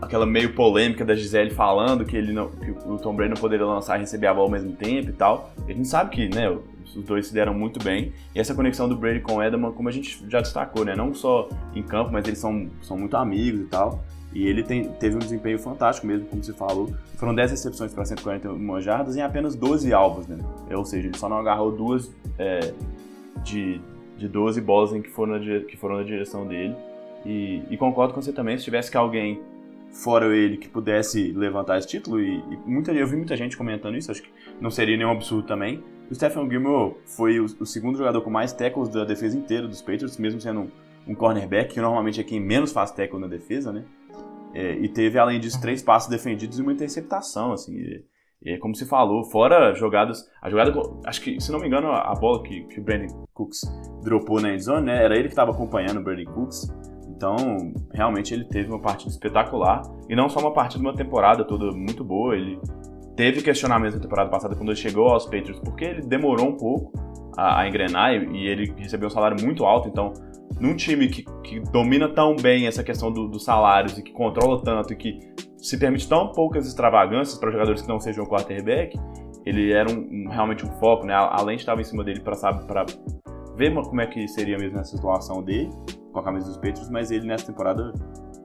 aquela 0.00 0.24
meio 0.24 0.54
polêmica 0.54 1.04
da 1.04 1.14
Gisele 1.14 1.50
falando 1.50 2.06
que 2.06 2.16
ele 2.16 2.32
não, 2.32 2.48
que 2.48 2.70
o 2.70 2.96
Tom 2.96 3.14
Brady 3.14 3.34
não 3.34 3.40
poderia 3.40 3.66
lançar 3.66 3.98
e 3.98 4.00
receber 4.00 4.28
a 4.28 4.34
bola 4.34 4.46
ao 4.46 4.50
mesmo 4.50 4.72
tempo 4.72 5.10
e 5.10 5.12
tal. 5.12 5.52
A 5.68 5.72
gente 5.72 5.86
sabe 5.86 6.10
que, 6.10 6.28
né, 6.28 6.50
os 6.50 7.04
dois 7.04 7.26
se 7.26 7.34
deram 7.34 7.52
muito 7.54 7.82
bem. 7.82 8.12
E 8.34 8.40
essa 8.40 8.54
conexão 8.54 8.88
do 8.88 8.96
Brady 8.96 9.20
com 9.20 9.36
o 9.36 9.42
Edelman, 9.42 9.72
como 9.72 9.88
a 9.88 9.92
gente 9.92 10.24
já 10.28 10.40
destacou, 10.40 10.84
né, 10.84 10.96
não 10.96 11.12
só 11.12 11.48
em 11.74 11.82
campo, 11.82 12.10
mas 12.12 12.26
eles 12.26 12.38
são, 12.38 12.68
são 12.82 12.96
muito 12.96 13.16
amigos 13.16 13.60
e 13.60 13.64
tal. 13.64 14.02
E 14.32 14.46
ele 14.46 14.62
tem, 14.62 14.84
teve 14.84 15.16
um 15.16 15.18
desempenho 15.18 15.58
fantástico 15.58 16.06
mesmo, 16.06 16.26
como 16.26 16.42
você 16.42 16.52
falou. 16.52 16.90
Foram 17.16 17.34
10 17.34 17.50
recepções 17.50 17.92
para 17.92 18.04
141 18.04 18.80
jardas 18.80 19.16
em 19.16 19.22
apenas 19.22 19.56
12 19.56 19.92
alvos, 19.92 20.26
né? 20.28 20.38
Ou 20.70 20.84
seja, 20.84 21.08
ele 21.08 21.18
só 21.18 21.28
não 21.28 21.36
agarrou 21.38 21.72
duas 21.72 22.10
é, 22.38 22.72
de, 23.42 23.80
de 24.16 24.28
12 24.28 24.60
bolas 24.60 24.92
em 24.92 25.02
que 25.02 25.10
foram, 25.10 25.38
na, 25.38 25.60
que 25.60 25.76
foram 25.76 25.96
na 25.96 26.04
direção 26.04 26.46
dele. 26.46 26.76
E, 27.26 27.62
e, 27.68 27.76
concordo 27.76 28.14
com 28.14 28.22
você 28.22 28.32
também, 28.32 28.56
se 28.56 28.64
tivesse 28.64 28.90
que 28.90 28.96
alguém 28.96 29.42
fora 29.92 30.34
ele 30.34 30.56
que 30.56 30.68
pudesse 30.68 31.32
levantar 31.32 31.78
esse 31.78 31.88
título, 31.88 32.20
e, 32.20 32.38
e, 32.38 32.56
muita, 32.64 32.92
eu 32.92 33.06
vi 33.06 33.16
muita 33.16 33.36
gente 33.36 33.56
comentando 33.56 33.96
isso, 33.96 34.10
acho 34.10 34.22
que 34.22 34.30
não 34.60 34.70
seria 34.70 34.96
nenhum 34.96 35.10
absurdo 35.10 35.46
também. 35.46 35.82
O 36.10 36.14
Stephen 36.14 36.48
Gilmore 36.48 36.94
foi 37.04 37.40
o, 37.40 37.44
o 37.44 37.66
segundo 37.66 37.98
jogador 37.98 38.20
com 38.22 38.30
mais 38.30 38.52
tackles 38.52 38.88
da 38.88 39.04
defesa 39.04 39.36
inteira 39.36 39.66
dos 39.66 39.82
Patriots, 39.82 40.16
mesmo 40.16 40.40
sendo 40.40 40.60
um, 40.60 40.68
um 41.08 41.14
cornerback, 41.14 41.74
que 41.74 41.80
normalmente 41.80 42.20
é 42.20 42.24
quem 42.24 42.40
menos 42.40 42.72
faz 42.72 42.90
tackle 42.90 43.18
na 43.18 43.26
defesa, 43.26 43.72
né? 43.72 43.84
É, 44.54 44.72
e 44.74 44.88
teve, 44.88 45.18
além 45.18 45.38
disso, 45.38 45.60
três 45.60 45.82
passos 45.82 46.08
defendidos 46.08 46.58
e 46.58 46.62
uma 46.62 46.72
interceptação, 46.72 47.52
assim. 47.52 47.76
E, 47.76 48.04
e 48.42 48.58
como 48.58 48.74
se 48.74 48.86
falou, 48.86 49.24
fora 49.24 49.74
jogadas. 49.74 50.28
A 50.42 50.50
jogada, 50.50 50.72
acho 51.06 51.20
que, 51.20 51.40
se 51.40 51.52
não 51.52 51.60
me 51.60 51.66
engano, 51.66 51.88
a, 51.88 52.14
bola 52.14 52.42
que, 52.42 52.64
que 52.64 52.80
o 52.80 52.82
Brandon 52.82 53.24
Cooks 53.32 53.60
dropou 54.02 54.40
na 54.40 54.54
endzone, 54.54 54.86
né? 54.86 55.04
Era 55.04 55.14
ele 55.14 55.24
que 55.24 55.32
estava 55.32 55.52
acompanhando 55.52 56.00
o 56.00 56.02
Brandon 56.02 56.30
Cooks. 56.32 56.68
Então, 57.08 57.36
realmente 57.92 58.32
ele 58.32 58.44
teve 58.44 58.70
uma 58.70 58.80
partida 58.80 59.10
espetacular. 59.10 59.82
E 60.08 60.16
não 60.16 60.28
só 60.28 60.40
uma 60.40 60.52
partida, 60.52 60.82
uma 60.82 60.96
temporada 60.96 61.44
toda 61.44 61.70
muito 61.70 62.02
boa. 62.02 62.34
Ele 62.34 62.58
teve 63.14 63.42
questionamento 63.42 63.94
na 63.94 64.00
temporada 64.00 64.30
passada 64.30 64.56
quando 64.56 64.70
ele 64.70 64.78
chegou 64.78 65.08
aos 65.08 65.26
Patriots, 65.26 65.60
porque 65.60 65.84
ele 65.84 66.00
demorou 66.00 66.48
um 66.48 66.56
pouco 66.56 66.92
a, 67.36 67.60
a 67.60 67.68
engrenar 67.68 68.14
e, 68.14 68.24
e 68.38 68.46
ele 68.48 68.72
recebeu 68.76 69.08
um 69.08 69.10
salário 69.10 69.36
muito 69.44 69.64
alto. 69.66 69.88
Então, 69.88 70.14
num 70.60 70.76
time 70.76 71.08
que, 71.08 71.24
que 71.42 71.60
domina 71.60 72.08
tão 72.08 72.36
bem 72.36 72.66
essa 72.66 72.84
questão 72.84 73.10
do, 73.10 73.26
dos 73.26 73.44
salários 73.44 73.96
e 73.98 74.02
que 74.02 74.12
controla 74.12 74.62
tanto 74.62 74.92
e 74.92 74.96
que 74.96 75.18
se 75.56 75.78
permite 75.78 76.08
tão 76.08 76.32
poucas 76.32 76.66
extravagâncias 76.66 77.38
para 77.38 77.50
jogadores 77.50 77.82
que 77.82 77.88
não 77.88 77.98
sejam 77.98 78.26
quarterback, 78.26 78.98
ele 79.44 79.72
era 79.72 79.90
um, 79.90 79.98
um, 79.98 80.28
realmente 80.28 80.64
um 80.64 80.70
foco, 80.78 81.06
né? 81.06 81.14
A 81.14 81.40
lente 81.42 81.60
estava 81.60 81.80
em 81.80 81.84
cima 81.84 82.04
dele 82.04 82.20
para 82.20 82.34
saber 82.34 82.66
para 82.66 82.84
ver 83.56 83.74
como 83.74 84.00
é 84.00 84.06
que 84.06 84.28
seria 84.28 84.58
mesmo 84.58 84.78
essa 84.78 84.96
situação 84.96 85.42
dele 85.42 85.70
com 86.12 86.18
a 86.18 86.22
camisa 86.22 86.46
dos 86.46 86.56
Patriots, 86.56 86.90
mas 86.90 87.10
ele 87.10 87.26
nessa 87.26 87.46
temporada 87.46 87.92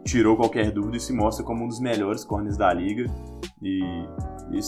tirou 0.06 0.38
qualquer 0.38 0.72
dúvida 0.72 0.98
e 0.98 1.00
se 1.00 1.12
mostra 1.12 1.44
como 1.44 1.66
um 1.66 1.68
dos 1.68 1.80
melhores 1.80 2.24
corners 2.24 2.56
da 2.56 2.72
liga 2.72 3.06
e, 3.62 3.82
e 4.52 4.60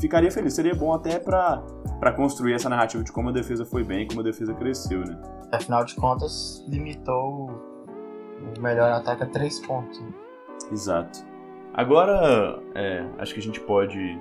ficaria 0.00 0.30
feliz. 0.30 0.54
Seria 0.54 0.74
bom 0.74 0.92
até 0.94 1.18
para 1.18 2.12
construir 2.16 2.54
essa 2.54 2.68
narrativa 2.68 3.04
de 3.04 3.12
como 3.12 3.28
a 3.28 3.32
defesa 3.32 3.64
foi 3.66 3.84
bem, 3.84 4.08
como 4.08 4.20
a 4.20 4.24
defesa 4.24 4.54
cresceu, 4.54 5.00
né? 5.00 5.20
Afinal 5.52 5.84
de 5.84 5.94
contas, 5.94 6.64
limitou 6.68 7.50
o 8.56 8.60
melhor 8.60 8.90
ataque 8.92 9.22
a 9.22 9.26
três 9.26 9.60
pontos. 9.60 10.02
Exato. 10.72 11.24
Agora, 11.74 12.58
é, 12.74 13.06
acho 13.18 13.34
que 13.34 13.40
a 13.40 13.42
gente 13.42 13.60
pode 13.60 14.18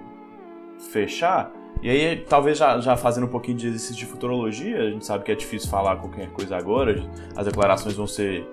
fechar. 0.92 1.52
E 1.82 1.90
aí, 1.90 2.26
talvez 2.26 2.58
já, 2.58 2.80
já 2.82 2.98
fazendo 2.98 3.26
um 3.26 3.30
pouquinho 3.30 3.58
de 3.58 3.68
exercício 3.68 3.96
de 3.96 4.06
futurologia, 4.06 4.80
a 4.80 4.90
gente 4.90 5.06
sabe 5.06 5.24
que 5.24 5.32
é 5.32 5.36
difícil 5.36 5.70
falar 5.70 5.96
qualquer 5.96 6.30
coisa 6.32 6.58
agora, 6.58 6.96
as 7.36 7.46
declarações 7.46 7.96
vão 7.96 8.06
ser 8.06 8.46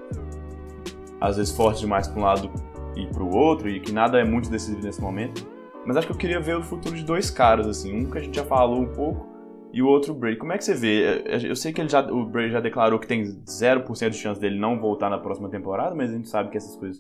às 1.21 1.37
vezes 1.37 1.55
fortes 1.55 1.81
demais 1.81 2.09
para 2.09 2.21
um 2.21 2.25
lado 2.25 2.51
e 2.97 3.07
para 3.07 3.23
o 3.23 3.35
outro, 3.35 3.69
e 3.69 3.81
que 3.81 3.93
nada 3.93 4.19
é 4.19 4.25
muito 4.25 4.51
decisivo 4.51 4.83
nesse 4.83 5.01
momento. 5.01 5.47
Mas 5.87 5.97
acho 5.97 6.07
que 6.07 6.13
eu 6.13 6.17
queria 6.17 6.41
ver 6.41 6.57
o 6.57 6.63
futuro 6.63 6.95
de 6.95 7.05
dois 7.05 7.31
caras, 7.31 7.67
assim, 7.67 7.95
um 7.95 8.11
que 8.11 8.19
a 8.19 8.21
gente 8.21 8.37
já 8.37 8.45
falou 8.45 8.81
um 8.81 8.93
pouco, 8.93 9.27
e 9.73 9.83
o 9.83 9.87
outro, 9.87 10.13
o 10.13 10.17
Brady. 10.17 10.37
Como 10.37 10.53
é 10.53 10.59
que 10.59 10.65
você 10.65 10.75
vê? 10.75 11.03
É, 11.03 11.37
é, 11.37 11.51
eu 11.51 11.55
sei 11.55 11.73
que 11.73 11.81
ele 11.81 11.89
já, 11.89 12.01
o 12.01 12.25
Brady 12.25 12.51
já 12.51 12.61
declarou 12.61 12.99
que 12.99 13.07
tem 13.07 13.25
0% 13.25 14.11
de 14.11 14.17
chance 14.17 14.41
dele 14.41 14.59
não 14.59 14.79
voltar 14.79 15.11
na 15.11 15.19
próxima 15.19 15.49
temporada, 15.49 15.95
mas 15.95 16.11
a 16.11 16.15
gente 16.15 16.29
sabe 16.29 16.51
que 16.51 16.57
essas 16.57 16.75
coisas 16.77 16.99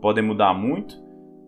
podem 0.00 0.24
mudar 0.24 0.54
muito. 0.54 1.04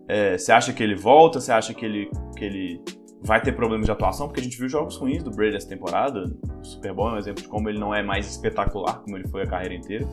É, 0.07 0.37
você 0.37 0.51
acha 0.51 0.73
que 0.73 0.81
ele 0.81 0.95
volta? 0.95 1.39
Você 1.39 1.51
acha 1.51 1.73
que 1.73 1.85
ele, 1.85 2.09
que 2.35 2.45
ele 2.45 2.81
vai 3.21 3.41
ter 3.41 3.51
problemas 3.51 3.85
de 3.85 3.91
atuação? 3.91 4.27
Porque 4.27 4.41
a 4.41 4.43
gente 4.43 4.57
viu 4.57 4.69
jogos 4.69 4.95
ruins 4.95 5.23
do 5.23 5.31
Brady 5.31 5.55
essa 5.55 5.67
temporada. 5.67 6.23
O 6.59 6.63
Super 6.63 6.93
Bowl 6.93 7.09
é 7.09 7.13
um 7.13 7.17
exemplo 7.17 7.41
de 7.41 7.49
como 7.49 7.69
ele 7.69 7.79
não 7.79 7.93
é 7.93 8.03
mais 8.03 8.27
espetacular 8.27 8.99
como 9.01 9.17
ele 9.17 9.27
foi 9.27 9.43
a 9.43 9.47
carreira 9.47 9.75
inteira. 9.75 10.07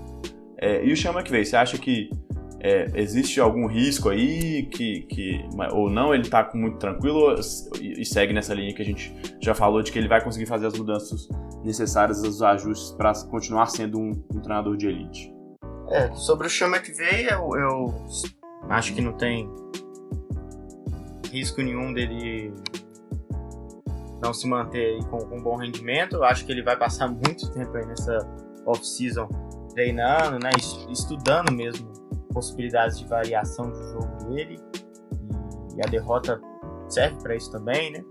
É, 0.58 0.84
e 0.84 0.92
o 0.92 0.96
Chama 0.96 1.22
que 1.22 1.30
veio, 1.30 1.44
você 1.44 1.56
acha 1.56 1.76
que 1.78 2.10
é, 2.60 2.86
existe 2.94 3.38
algum 3.40 3.66
risco 3.66 4.08
aí 4.08 4.64
que, 4.66 5.02
que 5.02 5.44
ou 5.72 5.90
não 5.90 6.14
ele 6.14 6.24
está 6.24 6.50
muito 6.54 6.78
tranquilo 6.78 7.34
e 7.80 8.04
segue 8.04 8.32
nessa 8.32 8.54
linha 8.54 8.74
que 8.74 8.82
a 8.82 8.84
gente 8.84 9.14
já 9.40 9.54
falou 9.54 9.82
de 9.82 9.92
que 9.92 9.98
ele 9.98 10.08
vai 10.08 10.22
conseguir 10.22 10.46
fazer 10.46 10.66
as 10.66 10.76
mudanças 10.76 11.28
necessárias, 11.62 12.22
os 12.22 12.42
ajustes 12.42 12.92
para 12.92 13.12
continuar 13.26 13.66
sendo 13.66 14.00
um, 14.00 14.10
um, 14.34 14.40
treinador 14.40 14.76
de 14.76 14.88
elite. 14.88 15.32
É, 15.90 16.12
sobre 16.14 16.46
o 16.46 16.50
Chama 16.50 16.78
que 16.78 16.92
veio, 16.92 17.30
eu, 17.30 17.50
eu 17.54 17.94
acho 18.70 18.94
que 18.94 19.00
não 19.00 19.12
tem 19.12 19.48
risco 21.30 21.60
nenhum 21.62 21.92
dele 21.92 22.52
não 24.22 24.32
se 24.32 24.48
manter 24.48 24.98
com, 25.04 25.18
com 25.18 25.42
bom 25.42 25.56
rendimento. 25.56 26.16
Eu 26.16 26.24
acho 26.24 26.46
que 26.46 26.52
ele 26.52 26.62
vai 26.62 26.76
passar 26.76 27.08
muito 27.08 27.50
tempo 27.52 27.76
aí 27.76 27.84
nessa 27.86 28.18
off-season 28.64 29.28
treinando, 29.76 30.38
né, 30.42 30.50
estudando 30.90 31.52
mesmo 31.52 31.92
possibilidades 32.32 32.98
de 32.98 33.06
variação 33.06 33.70
do 33.70 33.82
jogo 33.92 34.24
dele. 34.24 34.58
E 35.76 35.86
a 35.86 35.88
derrota 35.88 36.40
serve 36.88 37.22
para 37.22 37.36
isso 37.36 37.52
também, 37.52 37.92
né? 37.92 38.02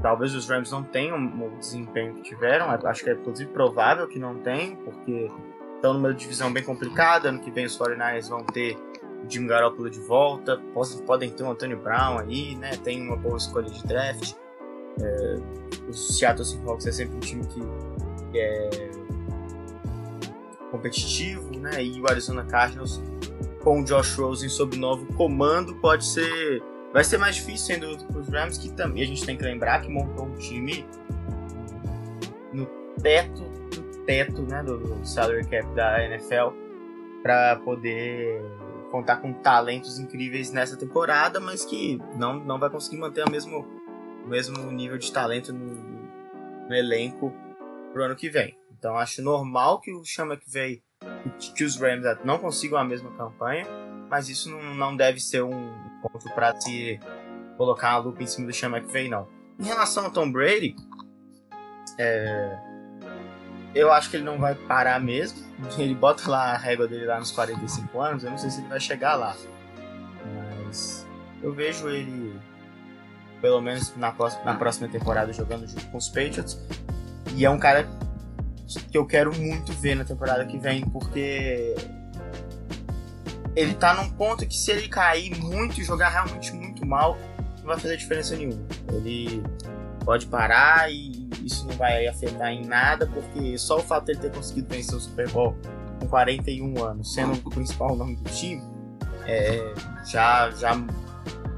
Talvez 0.00 0.34
os 0.34 0.48
Rams 0.48 0.70
não 0.70 0.84
tenham 0.84 1.16
o 1.16 1.58
desempenho 1.58 2.14
que 2.14 2.22
tiveram, 2.22 2.70
acho 2.70 3.02
que 3.02 3.10
é 3.10 3.14
inclusive 3.14 3.50
provável 3.50 4.06
que 4.06 4.18
não 4.18 4.38
tenham, 4.38 4.76
porque 4.76 5.30
estão 5.74 5.94
numa 5.94 6.14
divisão 6.14 6.52
bem 6.52 6.62
complicada. 6.62 7.30
Ano 7.30 7.40
que 7.40 7.50
vem 7.50 7.64
os 7.64 7.76
49ers 7.76 8.28
vão 8.28 8.44
ter 8.44 8.76
o 9.24 9.28
Jim 9.28 9.46
Garoppolo 9.46 9.90
de 9.90 10.00
volta, 10.00 10.60
podem 11.06 11.30
ter 11.30 11.42
o 11.42 11.50
Antônio 11.50 11.78
Brown 11.80 12.18
aí, 12.18 12.54
né? 12.56 12.76
Tem 12.76 13.02
uma 13.02 13.16
boa 13.16 13.38
escolha 13.38 13.68
de 13.68 13.82
draft. 13.86 14.34
É, 15.00 15.36
o 15.88 15.92
Seattle 15.92 16.44
Seahawks 16.44 16.86
é 16.86 16.92
sempre 16.92 17.16
um 17.16 17.20
time 17.20 17.44
que, 17.46 18.38
é 18.38 18.90
competitivo, 20.74 21.56
né? 21.56 21.82
E 21.82 22.00
o 22.00 22.08
Arizona 22.08 22.44
Cardinals 22.44 23.00
com 23.62 23.80
o 23.80 23.84
Josh 23.84 24.16
Rosen 24.16 24.48
sob 24.48 24.76
novo 24.76 25.06
comando 25.14 25.76
pode 25.76 26.04
ser 26.04 26.62
vai 26.92 27.04
ser 27.04 27.16
mais 27.16 27.36
difícil 27.36 27.74
sendo 27.74 28.18
os 28.18 28.28
Rams 28.28 28.58
que 28.58 28.70
também 28.72 29.02
a 29.02 29.06
gente 29.06 29.24
tem 29.24 29.36
que 29.36 29.44
lembrar 29.44 29.80
que 29.80 29.88
montou 29.88 30.26
um 30.26 30.34
time 30.34 30.84
no 32.52 32.66
teto 33.00 33.42
do 33.70 34.04
teto, 34.04 34.42
né, 34.42 34.62
do 34.62 35.00
salary 35.04 35.44
cap 35.46 35.66
da 35.74 36.04
NFL 36.04 36.50
para 37.22 37.56
poder 37.56 38.42
contar 38.90 39.16
com 39.16 39.32
talentos 39.32 39.98
incríveis 39.98 40.52
nessa 40.52 40.76
temporada, 40.76 41.40
mas 41.40 41.64
que 41.64 41.98
não, 42.16 42.38
não 42.44 42.58
vai 42.58 42.68
conseguir 42.68 42.98
manter 42.98 43.22
a 43.26 43.30
mesmo 43.30 43.66
o 44.24 44.28
mesmo 44.28 44.70
nível 44.70 44.98
de 44.98 45.12
talento 45.12 45.52
no, 45.52 45.74
no 46.68 46.74
elenco 46.74 47.32
pro 47.92 48.04
ano 48.04 48.16
que 48.16 48.28
vem. 48.28 48.56
Então 48.84 48.98
acho 48.98 49.22
normal 49.22 49.80
que 49.80 49.90
o 49.90 50.04
Chama 50.04 50.36
que 50.36 50.44
veio 50.50 50.78
que 51.56 51.64
os 51.64 51.80
Rams 51.80 52.04
não 52.22 52.36
consigam 52.36 52.76
a 52.76 52.84
mesma 52.84 53.10
campanha, 53.12 53.66
mas 54.10 54.28
isso 54.28 54.50
não, 54.50 54.94
deve 54.94 55.20
ser 55.20 55.42
um 55.42 55.72
ponto 56.02 56.28
para 56.34 56.54
se 56.60 57.00
colocar 57.56 57.92
a 57.92 57.96
lupa 57.96 58.22
em 58.22 58.26
cima 58.26 58.46
do 58.46 58.52
Chama 58.52 58.82
que 58.82 58.92
veio 58.92 59.10
não. 59.10 59.26
Em 59.58 59.64
relação 59.64 60.04
ao 60.04 60.10
Tom 60.10 60.30
Brady, 60.30 60.76
é, 61.98 62.58
eu 63.74 63.90
acho 63.90 64.10
que 64.10 64.18
ele 64.18 64.24
não 64.24 64.38
vai 64.38 64.54
parar 64.54 65.00
mesmo. 65.00 65.42
Ele 65.78 65.94
bota 65.94 66.28
lá 66.28 66.52
a 66.52 66.56
régua 66.58 66.86
dele 66.86 67.06
lá 67.06 67.18
nos 67.18 67.30
45 67.30 67.98
anos, 68.00 68.24
eu 68.24 68.30
não 68.30 68.36
sei 68.36 68.50
se 68.50 68.60
ele 68.60 68.68
vai 68.68 68.80
chegar 68.80 69.14
lá. 69.14 69.34
Mas 70.66 71.06
eu 71.40 71.54
vejo 71.54 71.88
ele, 71.88 72.38
pelo 73.40 73.62
menos 73.62 73.96
na 73.96 74.12
próxima 74.12 74.88
temporada, 74.88 75.32
jogando 75.32 75.66
junto 75.66 75.86
com 75.86 75.96
os 75.96 76.08
Patriots. 76.08 76.58
E 77.36 77.44
é 77.46 77.50
um 77.50 77.58
cara 77.58 77.88
que 78.90 78.96
eu 78.96 79.06
quero 79.06 79.34
muito 79.34 79.72
ver 79.72 79.94
na 79.94 80.04
temporada 80.04 80.44
que 80.44 80.58
vem, 80.58 80.82
porque 80.88 81.74
ele 83.54 83.74
tá 83.74 83.94
num 83.94 84.10
ponto 84.10 84.46
que 84.46 84.56
se 84.56 84.70
ele 84.70 84.88
cair 84.88 85.36
muito 85.38 85.80
e 85.80 85.84
jogar 85.84 86.08
realmente 86.08 86.52
muito 86.52 86.84
mal, 86.86 87.18
não 87.58 87.66
vai 87.66 87.78
fazer 87.78 87.96
diferença 87.96 88.36
nenhuma. 88.36 88.66
Ele 88.92 89.42
pode 90.04 90.26
parar 90.26 90.90
e 90.90 91.28
isso 91.42 91.66
não 91.66 91.74
vai 91.76 92.06
afetar 92.06 92.50
em 92.50 92.64
nada, 92.64 93.06
porque 93.06 93.56
só 93.58 93.78
o 93.78 93.82
fato 93.82 94.06
de 94.06 94.12
ele 94.12 94.20
ter 94.20 94.32
conseguido 94.32 94.68
vencer 94.68 94.94
o 94.94 95.00
Super 95.00 95.28
Bowl 95.30 95.56
com 96.00 96.08
41 96.08 96.84
anos, 96.84 97.14
sendo 97.14 97.32
o 97.32 97.50
principal 97.50 97.96
nome 97.96 98.16
do 98.16 98.30
time, 98.30 98.62
é, 99.26 99.74
já, 100.04 100.50
já 100.50 100.76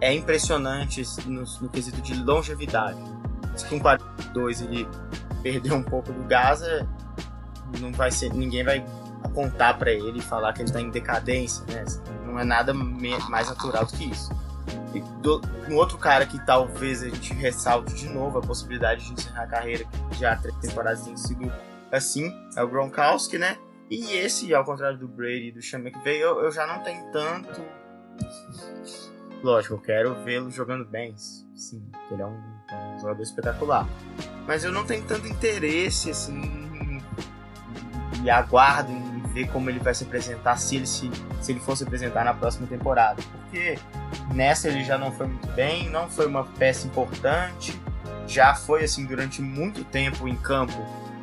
é 0.00 0.12
impressionante 0.12 1.02
no, 1.26 1.42
no 1.60 1.68
quesito 1.68 2.00
de 2.02 2.14
longevidade. 2.14 2.98
Se 3.56 3.64
com 3.66 3.80
42 3.80 4.60
ele 4.60 4.86
perdeu 5.46 5.76
um 5.76 5.82
pouco 5.82 6.12
do 6.12 6.24
Gaza, 6.24 6.88
não 7.78 7.92
vai 7.92 8.10
ser, 8.10 8.32
ninguém 8.32 8.64
vai 8.64 8.84
apontar 9.22 9.78
para 9.78 9.92
ele 9.92 10.18
e 10.18 10.22
falar 10.22 10.52
que 10.52 10.60
ele 10.60 10.68
está 10.68 10.80
em 10.80 10.90
decadência, 10.90 11.64
né? 11.68 11.84
Não 12.24 12.36
é 12.36 12.42
nada 12.42 12.74
mais 12.74 13.48
natural 13.48 13.86
do 13.86 13.92
que 13.92 14.10
isso. 14.10 14.28
E 14.92 15.00
do, 15.22 15.40
um 15.68 15.76
outro 15.76 15.96
cara 15.98 16.26
que 16.26 16.44
talvez 16.44 17.00
a 17.04 17.08
gente 17.08 17.32
ressalte 17.32 17.94
de 17.94 18.08
novo 18.08 18.38
a 18.38 18.42
possibilidade 18.42 19.06
de 19.06 19.12
encerrar 19.12 19.44
a 19.44 19.46
carreira, 19.46 19.84
já 20.18 20.34
três 20.34 20.56
temporadas 20.56 21.04
tem 21.04 21.16
sido 21.16 21.52
assim, 21.92 22.32
é 22.56 22.62
o 22.64 22.68
Gronkowski, 22.68 23.38
né? 23.38 23.56
E 23.88 24.14
esse, 24.14 24.52
ao 24.52 24.64
contrário 24.64 24.98
do 24.98 25.06
Brady 25.06 25.48
e 25.48 25.52
do 25.52 25.62
Sean 25.62 25.78
McVay, 25.78 26.20
eu, 26.20 26.40
eu 26.40 26.50
já 26.50 26.66
não 26.66 26.82
tenho 26.82 27.08
tanto. 27.12 27.62
Lógico, 29.44 29.74
eu 29.74 29.78
quero 29.78 30.24
vê-lo 30.24 30.50
jogando 30.50 30.84
bem, 30.84 31.14
sim, 31.16 31.88
ele 32.10 32.20
é 32.20 32.26
um, 32.26 32.55
um 32.72 33.00
jogador 33.00 33.22
espetacular. 33.22 33.86
Mas 34.46 34.64
eu 34.64 34.72
não 34.72 34.84
tenho 34.84 35.04
tanto 35.04 35.26
interesse, 35.26 36.10
assim, 36.10 37.00
e 38.22 38.30
aguardo 38.30 38.90
em 38.90 39.22
ver 39.32 39.48
como 39.48 39.68
ele 39.68 39.78
vai 39.78 39.94
se 39.94 40.04
apresentar 40.04 40.56
se 40.56 40.76
ele 40.76 40.86
se, 40.86 41.10
se 41.40 41.52
ele 41.52 41.60
for 41.60 41.76
se 41.76 41.84
apresentar 41.84 42.24
na 42.24 42.34
próxima 42.34 42.66
temporada. 42.66 43.22
Porque 43.32 43.78
nessa 44.34 44.68
ele 44.68 44.84
já 44.84 44.96
não 44.96 45.12
foi 45.12 45.26
muito 45.26 45.46
bem, 45.48 45.88
não 45.90 46.08
foi 46.08 46.26
uma 46.26 46.44
peça 46.44 46.86
importante, 46.86 47.78
já 48.26 48.54
foi 48.54 48.84
assim 48.84 49.04
durante 49.04 49.42
muito 49.42 49.84
tempo 49.84 50.26
em 50.26 50.36
campo 50.36 50.74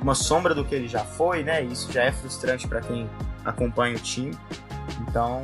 uma 0.01 0.13
sombra 0.13 0.53
do 0.53 0.65
que 0.65 0.75
ele 0.75 0.87
já 0.87 0.99
foi, 0.99 1.43
né? 1.43 1.63
Isso 1.63 1.91
já 1.91 2.03
é 2.03 2.11
frustrante 2.11 2.67
para 2.67 2.81
quem 2.81 3.09
acompanha 3.45 3.95
o 3.95 3.99
time. 3.99 4.37
Então, 5.07 5.41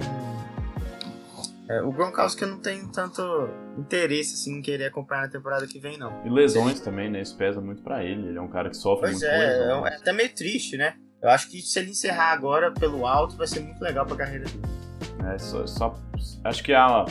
é, 1.70 1.84
o 1.84 1.92
Gronkowski 1.92 2.48
não 2.48 2.58
tem 2.58 2.88
tanto 2.88 3.22
interesse 3.78 4.34
assim, 4.34 4.58
em 4.58 4.62
querer 4.62 4.86
acompanhar 4.86 5.22
na 5.22 5.28
temporada 5.30 5.68
que 5.68 5.80
vem, 5.80 6.00
não. 6.00 6.26
E 6.26 6.30
lesões 6.30 6.80
também, 6.80 7.12
né? 7.12 7.22
Isso 7.22 7.38
pesa 7.38 7.62
muito 7.62 7.84
para 7.84 8.04
ele. 8.04 8.30
Ele 8.30 8.38
é 8.38 8.42
um 8.42 8.48
cara 8.48 8.72
que 8.72 8.78
sofre 8.78 9.10
pois 9.10 9.22
muito 9.22 9.26
é, 9.26 9.68
com 9.68 9.86
é, 9.86 9.92
é 9.92 9.96
até 9.96 10.12
meio 10.12 10.34
triste, 10.34 10.78
né? 10.78 10.96
Eu 11.22 11.30
acho 11.30 11.48
que 11.52 11.62
se 11.62 11.78
ele 11.78 11.92
encerrar 11.92 12.32
agora 12.32 12.72
pelo 12.72 13.06
alto, 13.06 13.38
vai 13.38 13.46
ser 13.46 13.60
muito 13.60 13.80
legal 13.82 14.04
pra 14.04 14.16
carreira 14.16 14.46
dele. 14.46 14.64
É, 15.32 15.38
só, 15.38 15.68
só 15.68 15.96
acho 16.44 16.64
que 16.64 16.74
a, 16.74 17.06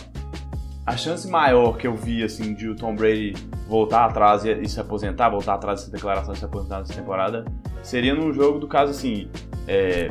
a 0.85 0.97
chance 0.97 1.29
maior 1.29 1.77
que 1.77 1.87
eu 1.87 1.95
vi, 1.95 2.25
assim, 2.25 2.53
de 2.53 2.69
o 2.69 2.75
Tom 2.75 2.97
Brady 2.97 3.35
voltar 3.69 4.07
atrás 4.07 4.45
e, 4.45 4.51
e 4.51 4.69
se 4.69 4.81
aposentar, 4.81 5.29
voltar 5.29 5.55
atrás 5.55 5.81
dessa 5.81 5.93
declaração 5.93 6.33
de 6.33 6.41
se 6.41 6.45
aposentar 6.45 6.81
nessa 6.81 6.95
temporada, 6.95 7.45
seria 7.81 8.13
num 8.13 8.33
jogo 8.33 8.59
do 8.59 8.67
caso, 8.67 8.91
assim, 8.91 9.31
é, 9.69 10.11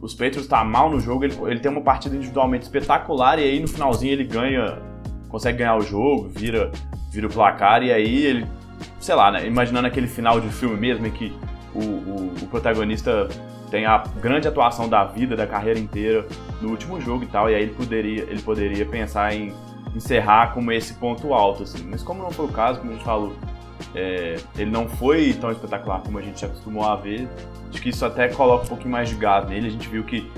os 0.00 0.14
Patriots 0.14 0.46
tá 0.46 0.62
mal 0.62 0.90
no 0.90 1.00
jogo, 1.00 1.24
ele, 1.24 1.34
ele 1.46 1.60
tem 1.60 1.70
uma 1.70 1.80
partida 1.80 2.14
individualmente 2.14 2.64
espetacular 2.64 3.38
e 3.38 3.44
aí 3.44 3.60
no 3.60 3.68
finalzinho 3.68 4.12
ele 4.12 4.24
ganha, 4.24 4.78
consegue 5.28 5.58
ganhar 5.58 5.76
o 5.76 5.80
jogo, 5.80 6.28
vira, 6.28 6.70
vira 7.10 7.26
o 7.26 7.30
placar 7.30 7.82
e 7.82 7.92
aí 7.92 8.26
ele, 8.26 8.46
sei 9.00 9.14
lá, 9.14 9.30
né, 9.30 9.46
imaginando 9.46 9.86
aquele 9.86 10.06
final 10.06 10.40
de 10.40 10.48
filme 10.48 10.76
mesmo 10.76 11.06
em 11.06 11.10
que 11.10 11.34
o, 11.74 11.80
o, 11.80 12.32
o, 12.42 12.46
protagonista 12.48 13.28
tem 13.70 13.86
a 13.86 13.98
grande 14.20 14.48
atuação 14.48 14.88
da 14.88 15.04
vida, 15.04 15.36
da 15.36 15.46
carreira 15.46 15.78
inteira 15.78 16.26
no 16.60 16.70
último 16.70 17.00
jogo 17.00 17.24
e 17.24 17.26
tal, 17.26 17.50
e 17.50 17.54
aí 17.54 17.62
ele 17.62 17.74
poderia, 17.74 18.22
ele 18.24 18.42
poderia 18.42 18.84
pensar 18.84 19.34
em 19.34 19.54
encerrar 19.94 20.52
como 20.52 20.72
esse 20.72 20.94
ponto 20.94 21.32
alto, 21.32 21.62
assim. 21.62 21.86
Mas 21.88 22.02
como 22.02 22.22
não 22.22 22.30
foi 22.30 22.46
o 22.46 22.48
caso, 22.48 22.80
como 22.80 22.92
a 22.92 22.94
gente 22.94 23.04
falou, 23.04 23.32
é, 23.94 24.36
ele 24.56 24.70
não 24.70 24.88
foi 24.88 25.32
tão 25.32 25.50
espetacular 25.50 26.02
como 26.02 26.18
a 26.18 26.22
gente 26.22 26.44
acostumou 26.44 26.84
a 26.84 26.96
ver, 26.96 27.28
acho 27.70 27.80
que 27.80 27.88
isso 27.88 28.04
até 28.04 28.28
coloca 28.28 28.64
um 28.64 28.68
pouquinho 28.68 28.90
mais 28.90 29.08
de 29.08 29.14
gás 29.14 29.48
nele, 29.48 29.66
a 29.66 29.70
gente 29.70 29.88
viu 29.88 30.04
que 30.04 30.30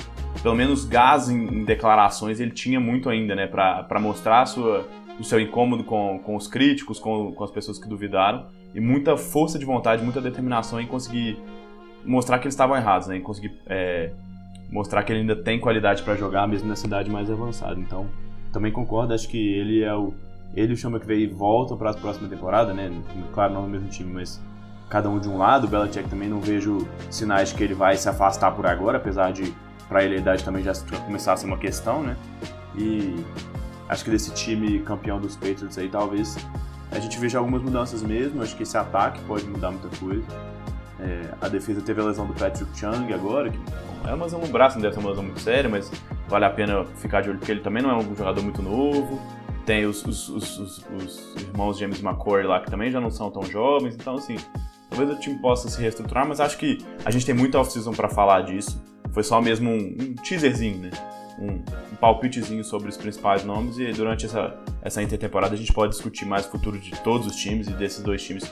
pelo 0.43 0.55
menos 0.55 0.85
gás 0.85 1.29
em, 1.29 1.47
em 1.47 1.65
declarações 1.65 2.41
ele 2.41 2.53
tinha 2.53 2.81
muito 2.81 3.09
ainda, 3.09 3.35
né, 3.35 3.47
para 3.47 4.01
mostrar 4.01 4.47
sua, 4.47 4.87
o 5.19 5.25
seu 5.25 5.41
incômodo 5.41 5.85
com, 5.85 6.21
com 6.25 6.37
os 6.37 6.47
críticos, 6.47 6.99
com, 6.99 7.33
com 7.33 7.45
as 7.45 7.51
pessoas 7.51 7.79
que 7.79 7.89
duvidaram, 7.89 8.47
e 8.75 8.81
muita 8.81 9.17
força 9.17 9.59
de 9.59 9.65
vontade, 9.65 10.03
muita 10.03 10.21
determinação 10.21 10.81
em 10.81 10.87
conseguir 10.87 11.39
mostrar 12.05 12.39
que 12.39 12.47
eles 12.47 12.55
estavam 12.55 12.77
errados, 12.77 13.09
né? 13.09 13.17
Em 13.17 13.21
conseguir 13.21 13.53
é, 13.67 14.13
mostrar 14.71 15.03
que 15.03 15.13
ele 15.13 15.21
ainda 15.21 15.37
tem 15.37 15.59
qualidade 15.59 16.03
para 16.03 16.15
jogar, 16.17 16.47
mesmo 16.47 16.69
nessa 16.69 16.87
idade 16.87 17.11
mais 17.11 17.31
avançada. 17.31 17.79
Então, 17.79 18.07
também 18.53 18.73
concordo, 18.73 19.13
acho 19.13 19.29
que 19.29 19.55
ele 19.55 19.83
é 19.83 19.95
o. 19.95 20.15
Ele 20.55 20.73
e 20.73 20.75
o 20.75 20.77
Sean 20.77 20.91
McVay 20.91 21.27
voltam 21.27 21.77
para 21.77 21.91
a 21.91 21.95
próxima 21.95 22.29
temporada, 22.29 22.75
né? 22.75 22.91
Claro, 23.33 23.55
não 23.55 23.63
no 23.63 23.69
mesmo 23.69 23.89
time, 23.89 24.13
mas 24.13 24.41
cada 24.89 25.09
um 25.09 25.19
de 25.19 25.29
um 25.29 25.39
lado. 25.39 25.67
O 25.67 25.71
Belichick 25.71 26.09
também 26.09 26.29
não 26.29 26.41
vejo 26.41 26.87
sinais 27.09 27.53
que 27.53 27.63
ele 27.63 27.75
vai 27.75 27.97
se 27.97 28.09
afastar 28.09 28.51
por 28.53 28.67
agora, 28.67 28.99
apesar 28.99 29.33
de 29.33 29.55
para 29.89 30.05
ele 30.05 30.17
a 30.17 30.19
idade 30.19 30.45
também 30.45 30.63
já 30.63 30.73
começar 31.05 31.33
a 31.33 31.37
ser 31.37 31.47
uma 31.47 31.59
questão, 31.59 32.03
né? 32.03 32.17
E 32.77 33.17
acho 33.89 34.05
que 34.05 34.11
desse 34.11 34.33
time 34.33 34.81
campeão 34.81 35.21
dos 35.21 35.35
Patriots 35.35 35.77
aí, 35.79 35.89
talvez 35.89 36.37
a 36.93 36.99
gente 36.99 37.19
veja 37.19 37.39
algumas 37.39 37.63
mudanças 37.63 38.03
mesmo, 38.03 38.43
acho 38.43 38.57
que 38.57 38.63
esse 38.63 38.77
ataque 38.77 39.21
pode 39.25 39.45
mudar 39.47 39.71
muita 39.71 39.89
coisa. 39.97 40.25
É, 41.01 41.35
a 41.41 41.49
defesa 41.49 41.81
teve 41.81 42.01
a 42.01 42.05
lesão 42.05 42.27
do 42.27 42.35
Patrick 42.35 42.79
Chung 42.79 43.13
agora, 43.13 43.51
que 43.51 43.59
é 44.07 44.15
uma 44.15 44.25
lesão 44.25 44.41
no 44.41 44.49
braço, 44.49 44.77
não 44.77 44.83
deve 44.83 44.95
ser 44.95 45.01
uma 45.01 45.11
lesão 45.11 45.25
muito 45.25 45.41
séria, 45.41 45.69
mas 45.69 45.91
vale 46.29 46.45
a 46.45 46.51
pena 46.51 46.85
ficar 46.97 47.21
de 47.21 47.31
olho 47.31 47.39
porque 47.39 47.51
ele 47.51 47.61
também 47.61 47.83
não 47.83 47.91
é 47.91 47.97
um 47.97 48.15
jogador 48.15 48.43
muito 48.43 48.63
novo. 48.63 49.21
Tem 49.71 49.87
os, 49.87 50.05
os, 50.05 50.29
os, 50.29 50.59
os 50.97 51.37
irmãos 51.37 51.79
James 51.79 52.03
McCoy 52.03 52.43
lá 52.43 52.59
que 52.59 52.69
também 52.69 52.91
já 52.91 53.01
não 53.01 53.09
são 53.09 53.31
tão 53.31 53.45
jovens, 53.45 53.95
então 53.95 54.17
assim, 54.17 54.35
talvez 54.89 55.09
o 55.17 55.21
time 55.21 55.39
possa 55.39 55.71
se 55.71 55.81
reestruturar, 55.81 56.27
mas 56.27 56.41
acho 56.41 56.59
que 56.59 56.79
a 57.05 57.11
gente 57.13 57.25
tem 57.25 57.37
muita 57.37 57.57
off-season 57.61 57.93
para 57.93 58.09
falar 58.09 58.41
disso. 58.41 58.83
Foi 59.13 59.23
só 59.23 59.41
mesmo 59.41 59.71
um, 59.71 59.77
um 59.77 60.15
teaserzinho, 60.17 60.79
né? 60.79 60.91
um, 61.39 61.63
um 61.93 61.97
palpitezinho 62.01 62.65
sobre 62.65 62.89
os 62.89 62.97
principais 62.97 63.45
nomes 63.45 63.79
e 63.79 63.93
durante 63.93 64.27
essa, 64.27 64.61
essa 64.83 65.01
intertemporada 65.01 65.55
a 65.55 65.57
gente 65.57 65.73
pode 65.73 65.93
discutir 65.93 66.25
mais 66.25 66.47
o 66.47 66.51
futuro 66.51 66.77
de 66.77 66.91
todos 67.03 67.29
os 67.29 67.37
times 67.37 67.69
e 67.69 67.73
desses 67.73 68.03
dois 68.03 68.25
times, 68.25 68.43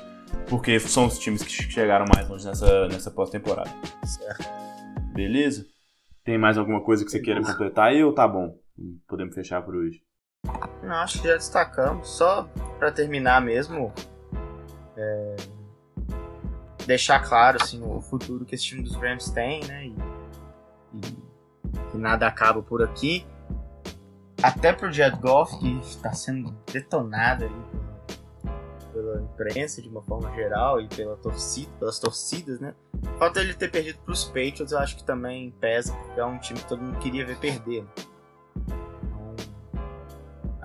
porque 0.49 0.79
são 0.79 1.07
os 1.07 1.19
times 1.19 1.43
que 1.43 1.51
chegaram 1.51 2.05
mais 2.15 2.29
longe 2.29 2.47
nessa, 2.47 2.87
nessa 2.87 3.11
pós-temporada. 3.11 3.71
Certo. 4.05 4.49
Beleza? 5.15 5.67
Tem 6.23 6.39
mais 6.39 6.57
alguma 6.57 6.81
coisa 6.81 7.05
que 7.05 7.11
você 7.11 7.19
queira 7.19 7.43
completar 7.43 7.89
aí 7.89 8.05
ou 8.05 8.13
tá 8.13 8.29
bom? 8.29 8.55
Podemos 9.09 9.35
fechar 9.35 9.63
por 9.63 9.75
hoje. 9.75 10.07
Não, 10.89 10.97
acho 10.97 11.21
que 11.21 11.29
já 11.29 11.35
destacamos. 11.35 12.09
Só 12.09 12.49
para 12.79 12.91
terminar 12.91 13.43
mesmo, 13.43 13.93
é... 14.97 15.37
deixar 16.87 17.21
claro 17.21 17.59
assim, 17.61 17.83
o 17.83 18.01
futuro 18.01 18.45
que 18.47 18.55
esse 18.55 18.65
time 18.65 18.83
dos 18.83 18.95
Rams 18.95 19.31
tem, 19.31 19.63
né? 19.65 19.87
E, 19.87 19.95
e 20.95 21.01
que 21.91 21.99
nada 21.99 22.27
acaba 22.27 22.63
por 22.63 22.83
aqui. 22.83 23.27
Até 24.43 24.73
pro 24.73 24.91
Jet 24.91 25.17
Golf, 25.19 25.59
que 25.59 25.79
está 25.81 26.13
sendo 26.13 26.57
detonado 26.73 27.45
ali 27.45 27.89
pela 28.93 29.21
imprensa 29.21 29.83
de 29.83 29.89
uma 29.89 30.03
forma 30.03 30.33
geral 30.35 30.81
e 30.81 30.89
pela 30.89 31.17
torcida, 31.17 31.71
pelas 31.79 31.99
torcidas, 31.99 32.59
né? 32.61 32.75
O 33.15 33.19
fato 33.19 33.35
dele 33.35 33.53
ter 33.53 33.71
perdido 33.71 33.99
para 33.99 34.13
os 34.13 34.25
Patriots 34.25 34.73
eu 34.73 34.79
acho 34.79 34.97
que 34.97 35.05
também 35.05 35.51
pesa, 35.61 35.93
porque 35.93 36.21
é 36.21 36.25
um 36.25 36.39
time 36.39 36.59
que 36.59 36.67
todo 36.67 36.83
mundo 36.83 36.99
queria 36.99 37.27
ver 37.27 37.37
perder. 37.37 37.85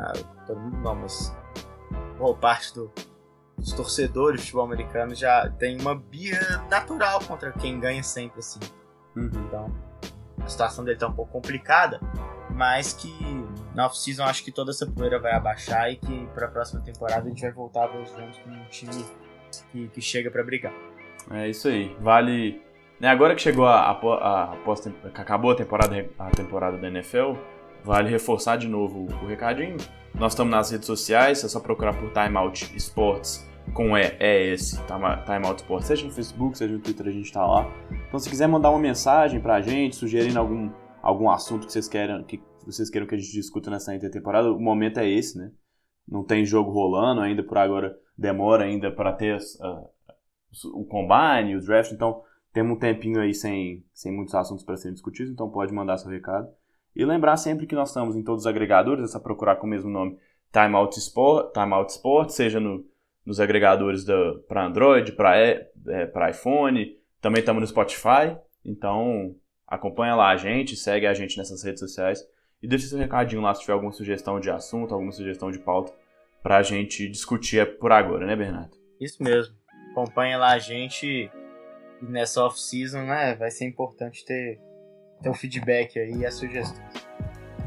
Ah, 0.03 0.13
todo 0.45 0.59
mundo 0.59 0.77
não, 0.79 0.95
mas 0.95 1.33
boa 2.17 2.35
parte 2.35 2.73
do, 2.73 2.91
dos 3.57 3.71
torcedores 3.71 4.41
do 4.41 4.43
futebol 4.43 4.65
americano 4.65 5.15
já 5.15 5.49
tem 5.49 5.79
uma 5.79 5.95
birra 5.95 6.65
natural 6.69 7.21
contra 7.23 7.51
quem 7.53 7.79
ganha 7.79 8.03
sempre 8.03 8.39
assim. 8.39 8.59
Uhum. 9.15 9.31
Então, 9.47 9.73
a 10.43 10.47
situação 10.47 10.83
dele 10.83 10.97
tá 10.97 11.07
um 11.07 11.13
pouco 11.13 11.31
complicada. 11.31 11.99
mas 12.49 12.93
que 12.93 13.11
na 13.73 13.87
off-season 13.87 14.23
acho 14.23 14.43
que 14.43 14.51
toda 14.51 14.71
essa 14.71 14.85
poeira 14.85 15.19
vai 15.19 15.33
abaixar 15.33 15.91
e 15.91 15.95
que 15.95 16.27
para 16.33 16.47
a 16.47 16.51
próxima 16.51 16.81
temporada 16.81 17.25
a 17.25 17.29
gente 17.29 17.41
vai 17.41 17.51
voltar 17.51 17.85
a 17.85 17.87
ver 17.87 18.03
os 18.03 18.11
Rams 18.11 18.37
como 18.39 18.55
um 18.55 18.65
time 18.65 19.05
que, 19.71 19.87
que 19.87 20.01
chega 20.01 20.29
para 20.29 20.43
brigar. 20.43 20.73
É 21.31 21.49
isso 21.49 21.67
aí. 21.67 21.95
Vale. 21.99 22.61
Né, 22.99 23.07
agora 23.07 23.35
que 23.35 23.41
chegou 23.41 23.65
a, 23.65 23.79
a, 23.79 23.91
a, 23.91 24.53
a 24.53 25.19
acabou 25.19 25.51
a 25.51 25.55
temporada, 25.55 26.09
a 26.19 26.29
temporada 26.29 26.77
da 26.77 26.87
NFL, 26.87 27.33
vale 27.83 28.09
reforçar 28.09 28.57
de 28.57 28.67
novo 28.67 29.07
o 29.21 29.27
recadinho. 29.27 29.77
Nós 30.15 30.33
estamos 30.33 30.51
nas 30.51 30.71
redes 30.71 30.85
sociais, 30.85 31.43
é 31.43 31.47
só 31.47 31.59
procurar 31.59 31.93
por 31.93 32.11
Timeout 32.11 32.75
Sports 32.75 33.47
com 33.73 33.97
E, 33.97 34.15
é 34.19 34.53
esse, 34.53 34.79
Timeout 35.25 35.61
Sports, 35.61 35.87
seja 35.87 36.05
no 36.05 36.11
Facebook, 36.11 36.57
seja 36.57 36.73
no 36.73 36.79
Twitter, 36.79 37.07
a 37.07 37.11
gente 37.11 37.25
está 37.25 37.45
lá. 37.45 37.71
Então 38.07 38.19
se 38.19 38.29
quiser 38.29 38.47
mandar 38.47 38.69
uma 38.69 38.79
mensagem 38.79 39.39
pra 39.39 39.61
gente, 39.61 39.95
sugerindo 39.95 40.39
algum, 40.39 40.69
algum 41.01 41.29
assunto 41.29 41.65
que 41.65 41.73
vocês 41.73 41.87
queiram 41.87 42.23
que 42.23 42.41
vocês 42.65 42.89
queiram 42.89 43.07
que 43.07 43.15
a 43.15 43.17
gente 43.17 43.31
discuta 43.31 43.69
nessa 43.69 43.93
intertemporada, 43.93 44.51
o 44.51 44.59
momento 44.59 44.99
é 44.99 45.09
esse, 45.09 45.37
né? 45.37 45.51
Não 46.07 46.23
tem 46.23 46.45
jogo 46.45 46.71
rolando 46.71 47.21
ainda 47.21 47.43
por 47.43 47.57
agora, 47.57 47.97
demora 48.17 48.63
ainda 48.63 48.91
para 48.91 49.11
ter 49.11 49.37
uh, 49.37 49.89
o 50.73 50.85
combine, 50.85 51.55
o 51.55 51.61
draft, 51.61 51.91
então 51.91 52.21
temos 52.53 52.77
um 52.77 52.79
tempinho 52.79 53.19
aí 53.19 53.33
sem, 53.33 53.83
sem 53.93 54.15
muitos 54.15 54.35
assuntos 54.35 54.63
para 54.63 54.77
serem 54.77 54.93
discutidos, 54.93 55.31
então 55.31 55.49
pode 55.49 55.73
mandar 55.73 55.97
seu 55.97 56.09
recado. 56.09 56.47
E 56.95 57.05
lembrar 57.05 57.37
sempre 57.37 57.65
que 57.65 57.75
nós 57.75 57.89
estamos 57.89 58.15
em 58.15 58.23
todos 58.23 58.43
os 58.43 58.47
agregadores, 58.47 59.03
é 59.03 59.07
só 59.07 59.19
procurar 59.19 59.55
com 59.55 59.65
o 59.65 59.69
mesmo 59.69 59.89
nome 59.89 60.17
Timeout 60.51 60.97
Sport, 60.99 61.53
Timeout 61.53 61.91
Sport 61.91 62.29
seja 62.29 62.59
no, 62.59 62.85
nos 63.25 63.39
agregadores 63.39 64.05
para 64.47 64.65
Android, 64.65 65.11
para 65.13 65.37
é, 65.37 65.71
iPhone, 66.29 66.95
também 67.19 67.39
estamos 67.39 67.61
no 67.61 67.67
Spotify, 67.67 68.37
então 68.63 69.35
acompanha 69.67 70.15
lá 70.15 70.29
a 70.29 70.37
gente, 70.37 70.75
segue 70.75 71.07
a 71.07 71.13
gente 71.13 71.37
nessas 71.37 71.63
redes 71.63 71.79
sociais 71.79 72.23
e 72.61 72.67
deixa 72.67 72.85
seu 72.85 72.99
recadinho 72.99 73.41
lá 73.41 73.53
se 73.53 73.61
tiver 73.61 73.73
alguma 73.73 73.91
sugestão 73.91 74.39
de 74.39 74.51
assunto, 74.51 74.93
alguma 74.93 75.11
sugestão 75.11 75.49
de 75.49 75.57
pauta 75.57 75.91
para 76.43 76.57
a 76.57 76.61
gente 76.61 77.09
discutir 77.09 77.77
por 77.79 77.91
agora, 77.91 78.27
né, 78.27 78.35
Bernardo? 78.35 78.77
Isso 78.99 79.23
mesmo. 79.23 79.55
Acompanha 79.91 80.37
lá 80.37 80.51
a 80.51 80.59
gente 80.59 81.31
nessa 82.01 82.43
off-season, 82.43 83.03
né? 83.03 83.35
Vai 83.35 83.49
ser 83.49 83.65
importante 83.65 84.25
ter 84.25 84.59
ter 85.23 85.29
um 85.29 85.33
feedback 85.33 85.97
aí 85.97 86.13
e 86.17 86.25
as 86.25 86.35
sugestões. 86.35 86.83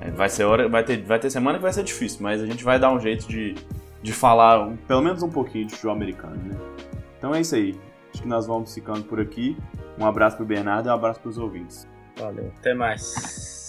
É, 0.00 0.11
vai 0.11 0.28
ser 0.28 0.44
hora, 0.44 0.68
vai 0.68 0.84
ter, 0.84 1.02
vai 1.02 1.18
ter 1.18 1.30
semana 1.30 1.59
que 1.59 1.62
vai 1.62 1.72
ser 1.72 1.82
difícil, 1.82 2.18
mas 2.22 2.40
a 2.42 2.46
gente 2.46 2.62
vai 2.62 2.78
dar 2.78 2.92
um 2.92 3.00
jeito 3.00 3.26
de, 3.26 3.54
de 4.02 4.12
falar 4.12 4.68
um, 4.68 4.76
pelo 4.76 5.02
menos 5.02 5.22
um 5.22 5.30
pouquinho 5.30 5.66
de 5.66 5.72
futebol 5.72 5.96
americano, 5.96 6.36
né? 6.36 6.57
Então 7.18 7.34
é 7.34 7.40
isso 7.40 7.54
aí. 7.54 7.74
Acho 8.12 8.22
que 8.22 8.28
nós 8.28 8.46
vamos 8.46 8.72
ficando 8.72 9.02
por 9.02 9.20
aqui. 9.20 9.57
Um 9.98 10.07
abraço 10.07 10.36
pro 10.36 10.46
Bernardo 10.46 10.88
e 10.88 10.90
um 10.90 10.94
abraço 10.94 11.20
pros 11.20 11.38
ouvintes. 11.38 11.88
Valeu, 12.16 12.52
até 12.59 12.74
mais. 12.74 13.65